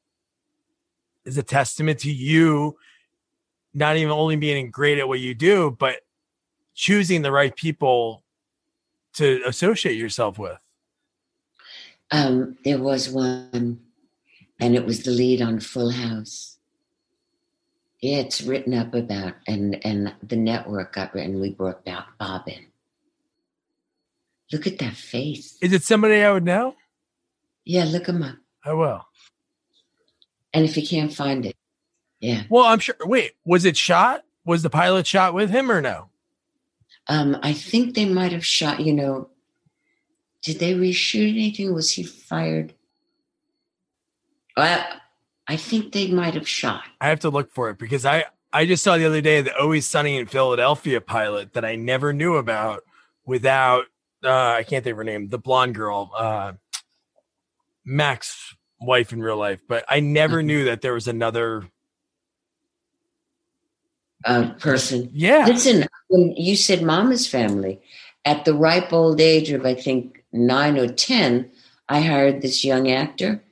is 1.24 1.38
a 1.38 1.42
testament 1.42 2.00
to 2.00 2.10
you 2.10 2.76
not 3.74 3.96
even 3.96 4.12
only 4.12 4.36
being 4.36 4.70
great 4.70 4.98
at 4.98 5.08
what 5.08 5.20
you 5.20 5.34
do, 5.34 5.76
but 5.78 6.00
choosing 6.74 7.22
the 7.22 7.32
right 7.32 7.54
people 7.54 8.22
to 9.14 9.42
associate 9.46 9.96
yourself 9.96 10.38
with. 10.38 10.58
Um, 12.10 12.56
there 12.64 12.78
was 12.78 13.10
one, 13.10 13.80
and 14.60 14.74
it 14.74 14.86
was 14.86 15.02
the 15.02 15.10
lead 15.10 15.42
on 15.42 15.60
Full 15.60 15.90
House. 15.90 16.58
Yeah, 18.00 18.18
it's 18.18 18.42
written 18.42 18.74
up 18.74 18.94
about, 18.94 19.34
and 19.46 19.84
and 19.84 20.14
the 20.22 20.36
network 20.36 20.94
got 20.94 21.14
written. 21.14 21.40
We 21.40 21.50
brought 21.50 21.84
Bob 21.84 22.04
Bobbin 22.18 22.66
Look 24.52 24.66
at 24.66 24.78
that 24.78 24.94
face. 24.94 25.56
Is 25.60 25.72
it 25.72 25.82
somebody 25.82 26.22
I 26.22 26.32
would 26.32 26.44
know? 26.44 26.76
Yeah, 27.64 27.84
look 27.84 28.06
him 28.06 28.22
up. 28.22 28.36
I 28.64 28.72
will. 28.72 29.04
And 30.52 30.64
if 30.64 30.76
you 30.76 30.86
can't 30.86 31.12
find 31.12 31.46
it, 31.46 31.56
yeah. 32.20 32.44
Well, 32.48 32.64
I'm 32.64 32.78
sure. 32.78 32.94
Wait, 33.00 33.32
was 33.44 33.64
it 33.64 33.76
shot? 33.76 34.22
Was 34.44 34.62
the 34.62 34.70
pilot 34.70 35.06
shot 35.06 35.34
with 35.34 35.50
him 35.50 35.70
or 35.70 35.80
no? 35.80 36.10
Um, 37.08 37.36
I 37.42 37.52
think 37.52 37.94
they 37.94 38.04
might 38.04 38.32
have 38.32 38.46
shot. 38.46 38.80
You 38.80 38.92
know, 38.92 39.28
did 40.42 40.58
they 40.58 40.74
reshoot 40.74 41.30
anything? 41.30 41.74
Was 41.74 41.90
he 41.90 42.02
fired? 42.02 42.73
I, 44.56 44.84
I 45.48 45.56
think 45.56 45.92
they 45.92 46.10
might 46.10 46.34
have 46.34 46.48
shot. 46.48 46.84
I 47.00 47.08
have 47.08 47.20
to 47.20 47.30
look 47.30 47.52
for 47.52 47.70
it 47.70 47.78
because 47.78 48.04
I 48.04 48.24
I 48.52 48.66
just 48.66 48.84
saw 48.84 48.96
the 48.96 49.04
other 49.04 49.20
day 49.20 49.40
the 49.40 49.56
Always 49.58 49.86
Sunny 49.86 50.16
in 50.16 50.26
Philadelphia 50.26 51.00
pilot 51.00 51.54
that 51.54 51.64
I 51.64 51.74
never 51.74 52.12
knew 52.12 52.36
about 52.36 52.84
without 53.26 53.86
uh, 54.24 54.54
I 54.58 54.62
can't 54.62 54.82
think 54.82 54.92
of 54.92 54.98
her 54.98 55.04
name, 55.04 55.28
the 55.28 55.38
blonde 55.38 55.74
girl, 55.74 56.10
uh, 56.16 56.52
Mac's 57.84 58.56
wife 58.80 59.12
in 59.12 59.22
real 59.22 59.36
life, 59.36 59.60
but 59.68 59.84
I 59.88 60.00
never 60.00 60.38
mm-hmm. 60.38 60.46
knew 60.46 60.64
that 60.64 60.80
there 60.80 60.94
was 60.94 61.08
another 61.08 61.64
uh, 64.24 64.50
person. 64.58 65.10
Yeah. 65.12 65.44
Listen, 65.46 65.86
when 66.08 66.32
you 66.36 66.56
said 66.56 66.82
Mama's 66.82 67.26
family, 67.26 67.80
at 68.24 68.44
the 68.44 68.54
ripe 68.54 68.92
old 68.92 69.20
age 69.20 69.50
of 69.50 69.66
I 69.66 69.74
think 69.74 70.24
nine 70.32 70.78
or 70.78 70.88
ten, 70.88 71.50
I 71.88 72.00
hired 72.00 72.40
this 72.40 72.64
young 72.64 72.90
actor, 72.90 73.42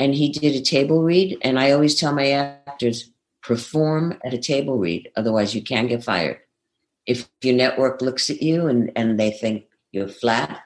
and 0.00 0.14
he 0.14 0.30
did 0.30 0.56
a 0.56 0.62
table 0.62 1.02
read. 1.02 1.38
And 1.42 1.60
I 1.60 1.70
always 1.70 1.94
tell 1.94 2.14
my 2.14 2.30
actors 2.30 3.10
perform 3.42 4.18
at 4.24 4.34
a 4.34 4.38
table 4.38 4.78
read, 4.78 5.10
otherwise 5.14 5.54
you 5.54 5.62
can 5.62 5.86
get 5.86 6.02
fired. 6.02 6.38
If 7.06 7.28
your 7.42 7.54
network 7.54 8.00
looks 8.02 8.30
at 8.30 8.42
you 8.42 8.66
and 8.66 8.90
and 8.96 9.20
they 9.20 9.30
think 9.30 9.64
you're 9.92 10.08
flat. 10.08 10.60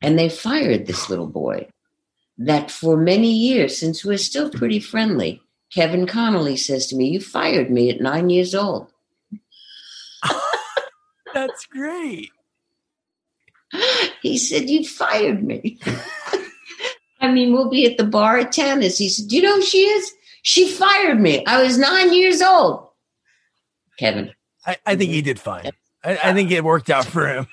And 0.00 0.16
they 0.16 0.28
fired 0.28 0.86
this 0.86 1.10
little 1.10 1.26
boy 1.26 1.68
that 2.38 2.70
for 2.70 2.96
many 2.96 3.32
years, 3.32 3.76
since 3.76 4.04
we're 4.04 4.16
still 4.16 4.48
pretty 4.48 4.78
friendly, 4.78 5.42
Kevin 5.74 6.06
Connolly 6.06 6.56
says 6.56 6.86
to 6.86 6.96
me, 6.96 7.08
You 7.08 7.20
fired 7.20 7.70
me 7.70 7.90
at 7.90 8.00
nine 8.00 8.30
years 8.30 8.54
old. 8.54 8.92
That's 11.34 11.66
great. 11.66 12.30
He 14.22 14.38
said, 14.38 14.70
You 14.70 14.86
fired 14.86 15.42
me. 15.42 15.80
I 17.28 17.32
mean, 17.32 17.52
we'll 17.52 17.68
be 17.68 17.84
at 17.84 17.98
the 17.98 18.04
bar 18.04 18.38
at 18.38 18.52
tennis. 18.52 18.96
He 18.96 19.10
said, 19.10 19.28
Do 19.28 19.36
you 19.36 19.42
know 19.42 19.56
who 19.56 19.62
she 19.62 19.82
is? 19.82 20.12
She 20.42 20.66
fired 20.66 21.20
me. 21.20 21.44
I 21.44 21.62
was 21.62 21.76
nine 21.76 22.14
years 22.14 22.40
old. 22.40 22.88
Kevin. 23.98 24.32
I, 24.66 24.76
I 24.86 24.96
think 24.96 25.10
he 25.10 25.20
did 25.20 25.38
fine. 25.38 25.70
I, 26.02 26.18
I 26.24 26.32
think 26.32 26.50
it 26.50 26.64
worked 26.64 26.88
out 26.88 27.04
for 27.04 27.28
him. 27.28 27.46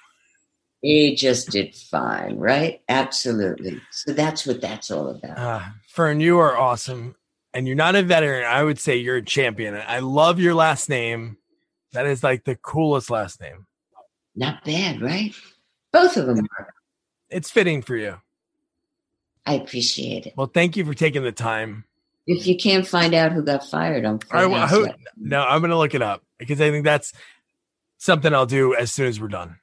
He 0.82 1.16
just 1.16 1.50
did 1.50 1.76
fine, 1.76 2.38
right? 2.38 2.82
Absolutely. 2.88 3.82
So 3.92 4.14
that's 4.14 4.46
what 4.48 4.62
that's 4.62 4.92
all 4.92 5.10
about. 5.10 5.38
Uh, 5.38 5.62
Fern, 5.90 6.22
you 6.22 6.38
are 6.40 6.56
awesome. 6.56 7.16
And 7.54 7.68
you're 7.68 7.76
not 7.76 7.96
a 7.96 8.04
veteran. 8.04 8.46
I 8.46 8.64
would 8.64 8.80
say 8.80 8.96
you're 8.96 9.18
a 9.18 9.26
champion. 9.26 9.76
I 9.76 10.00
love 10.00 10.40
your 10.40 10.54
last 10.54 10.88
name. 10.88 11.38
That 11.92 12.06
is 12.06 12.24
like 12.24 12.44
the 12.44 12.56
coolest 12.56 13.10
last 13.10 13.42
name. 13.42 13.66
Not 14.36 14.64
bad, 14.64 15.02
right? 15.02 15.34
Both 15.92 16.18
of 16.18 16.28
them 16.28 16.46
are. 16.60 16.70
It's 17.30 17.50
fitting 17.50 17.82
for 17.82 17.96
you. 17.96 18.18
I 19.46 19.54
appreciate 19.54 20.26
it. 20.26 20.34
Well, 20.36 20.52
thank 20.52 20.76
you 20.78 20.86
for 20.86 20.94
taking 20.94 21.24
the 21.24 21.32
time. 21.32 21.86
If 22.28 22.48
you 22.48 22.58
can't 22.58 22.88
find 22.88 23.14
out 23.14 23.32
who 23.32 23.44
got 23.44 23.66
fired, 23.66 24.04
I'm 24.04 24.20
I, 24.32 24.68
who, 24.68 24.88
no, 25.16 25.44
I'm 25.44 25.62
going 25.62 25.70
to 25.70 25.78
look 25.78 25.94
it 25.94 26.02
up 26.02 26.24
because 26.40 26.60
I 26.60 26.72
think 26.72 26.84
that's 26.84 27.14
something 28.00 28.34
I'll 28.34 28.48
do 28.48 28.74
as 28.76 28.92
soon 28.92 29.08
as 29.08 29.22
we're 29.22 29.28
done 29.28 29.58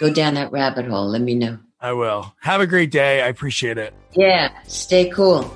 go 0.00 0.12
down 0.12 0.34
that 0.34 0.50
rabbit 0.50 0.86
hole. 0.86 1.08
Let 1.08 1.20
me 1.20 1.34
know. 1.34 1.58
I 1.80 1.92
will. 1.92 2.34
Have 2.40 2.60
a 2.60 2.66
great 2.66 2.90
day. 2.90 3.22
I 3.22 3.28
appreciate 3.28 3.78
it. 3.78 3.94
Yeah. 4.12 4.50
Stay 4.66 5.10
cool. 5.10 5.54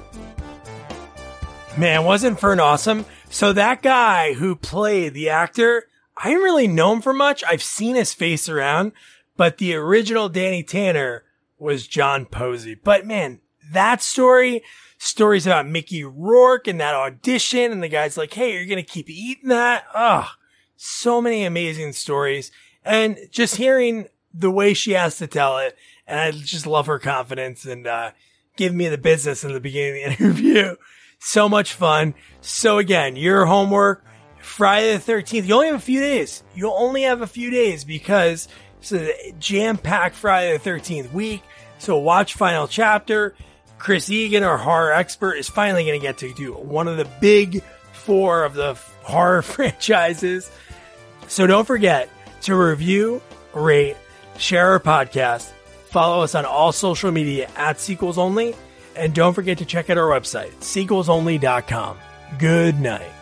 Man, 1.77 2.05
wasn't 2.05 2.39
Fern 2.39 2.61
awesome? 2.61 3.05
So 3.31 3.53
that 3.53 3.83
guy 3.83 4.35
who 4.35 4.55
played 4.55 5.15
the 5.15 5.31
actor, 5.31 5.85
I 6.17 6.29
didn't 6.29 6.45
really 6.45 6.69
know 6.69 6.93
him 6.93 7.03
for 7.03 7.13
much. 7.13 7.43
I've 7.49 7.63
seen 7.63 7.97
his 7.97 8.15
face 8.15 8.49
around, 8.49 8.93
but 9.37 9.59
the 9.59 9.75
original 9.75 10.29
Danny 10.29 10.63
Tanner 10.63 11.25
was 11.65 11.87
John 11.87 12.27
Posey. 12.27 12.75
But 12.75 13.07
man, 13.07 13.41
that 13.73 14.03
story, 14.03 14.63
stories 14.99 15.47
about 15.47 15.67
Mickey 15.67 16.05
Rourke 16.05 16.69
and 16.69 16.81
that 16.81 16.95
audition, 16.95 17.73
and 17.73 17.83
the 17.83 17.89
guy's 17.89 18.17
like, 18.17 18.35
hey, 18.35 18.53
you're 18.53 18.67
going 18.67 18.77
to 18.77 18.83
keep 18.83 19.11
eating 19.11 19.49
that? 19.49 19.85
Ugh. 19.95 20.29
So 20.77 21.21
many 21.21 21.45
amazing 21.45 21.93
stories. 21.93 22.53
And 22.85 23.19
just 23.31 23.57
hearing 23.57 24.07
the 24.33 24.51
way 24.51 24.75
she 24.75 24.93
has 24.93 25.19
to 25.19 25.27
tell 25.27 25.59
it, 25.59 25.77
and 26.07 26.21
I 26.21 26.31
just 26.33 26.67
love 26.67 26.87
her 26.87 26.99
confidence 26.99 27.65
and, 27.65 27.87
uh, 27.87 28.11
giving 28.57 28.79
me 28.79 28.89
the 28.89 28.99
business 28.99 29.43
in 29.43 29.53
the 29.53 29.61
beginning 29.61 30.05
of 30.05 30.19
the 30.19 30.25
interview. 30.25 30.77
So 31.19 31.49
much 31.49 31.73
fun. 31.73 32.15
So 32.41 32.79
again, 32.79 33.17
your 33.17 33.47
homework, 33.47 34.05
Friday 34.41 34.97
the 34.97 35.13
13th. 35.13 35.47
You 35.47 35.55
only 35.55 35.67
have 35.69 35.77
a 35.77 35.81
few 35.81 36.01
days. 36.01 36.43
You 36.55 36.71
only 36.71 37.03
have 37.03 37.23
a 37.23 37.27
few 37.27 37.51
days 37.51 37.85
because 37.85 38.47
a 38.93 39.35
jam 39.39 39.79
packed 39.79 40.15
Friday 40.15 40.57
the 40.57 40.71
13th 40.71 41.13
week. 41.13 41.43
So 41.85 41.99
watch 41.99 42.33
final 42.33 42.67
chapter. 42.67 43.35
Chris 43.77 44.09
Egan, 44.09 44.43
our 44.43 44.57
horror 44.57 44.91
expert, 44.91 45.35
is 45.35 45.51
finally 45.51 45.85
going 45.85 46.01
to 46.01 46.03
get 46.03 46.17
to 46.19 46.33
do 46.33 46.55
one 46.55 46.89
of 46.89 46.97
the 46.97 47.05
big 47.21 47.63
four 47.93 48.45
of 48.45 48.55
the 48.55 48.73
horror 49.03 49.43
franchises. 49.43 50.51
So 51.29 51.47
don't 51.47 51.67
forget 51.67 52.09
to 52.43 52.57
review, 52.57 53.21
rate, 53.53 53.97
share 54.39 54.71
our 54.71 54.81
podcast, 54.81 55.51
follow 55.91 56.23
us 56.23 56.35
on 56.35 56.47
all 56.47 56.73
social 56.73 57.13
media 57.13 57.51
at 57.55 57.79
Sequels 57.79 58.17
Only, 58.17 58.57
and 58.97 59.15
don't 59.15 59.35
forget 59.35 59.59
to 59.59 59.67
check 59.67 59.91
out 59.91 59.99
our 59.99 60.09
website, 60.09 60.53
sequelsonly.com. 60.61 61.99
Good 62.39 62.81
night. 62.81 63.14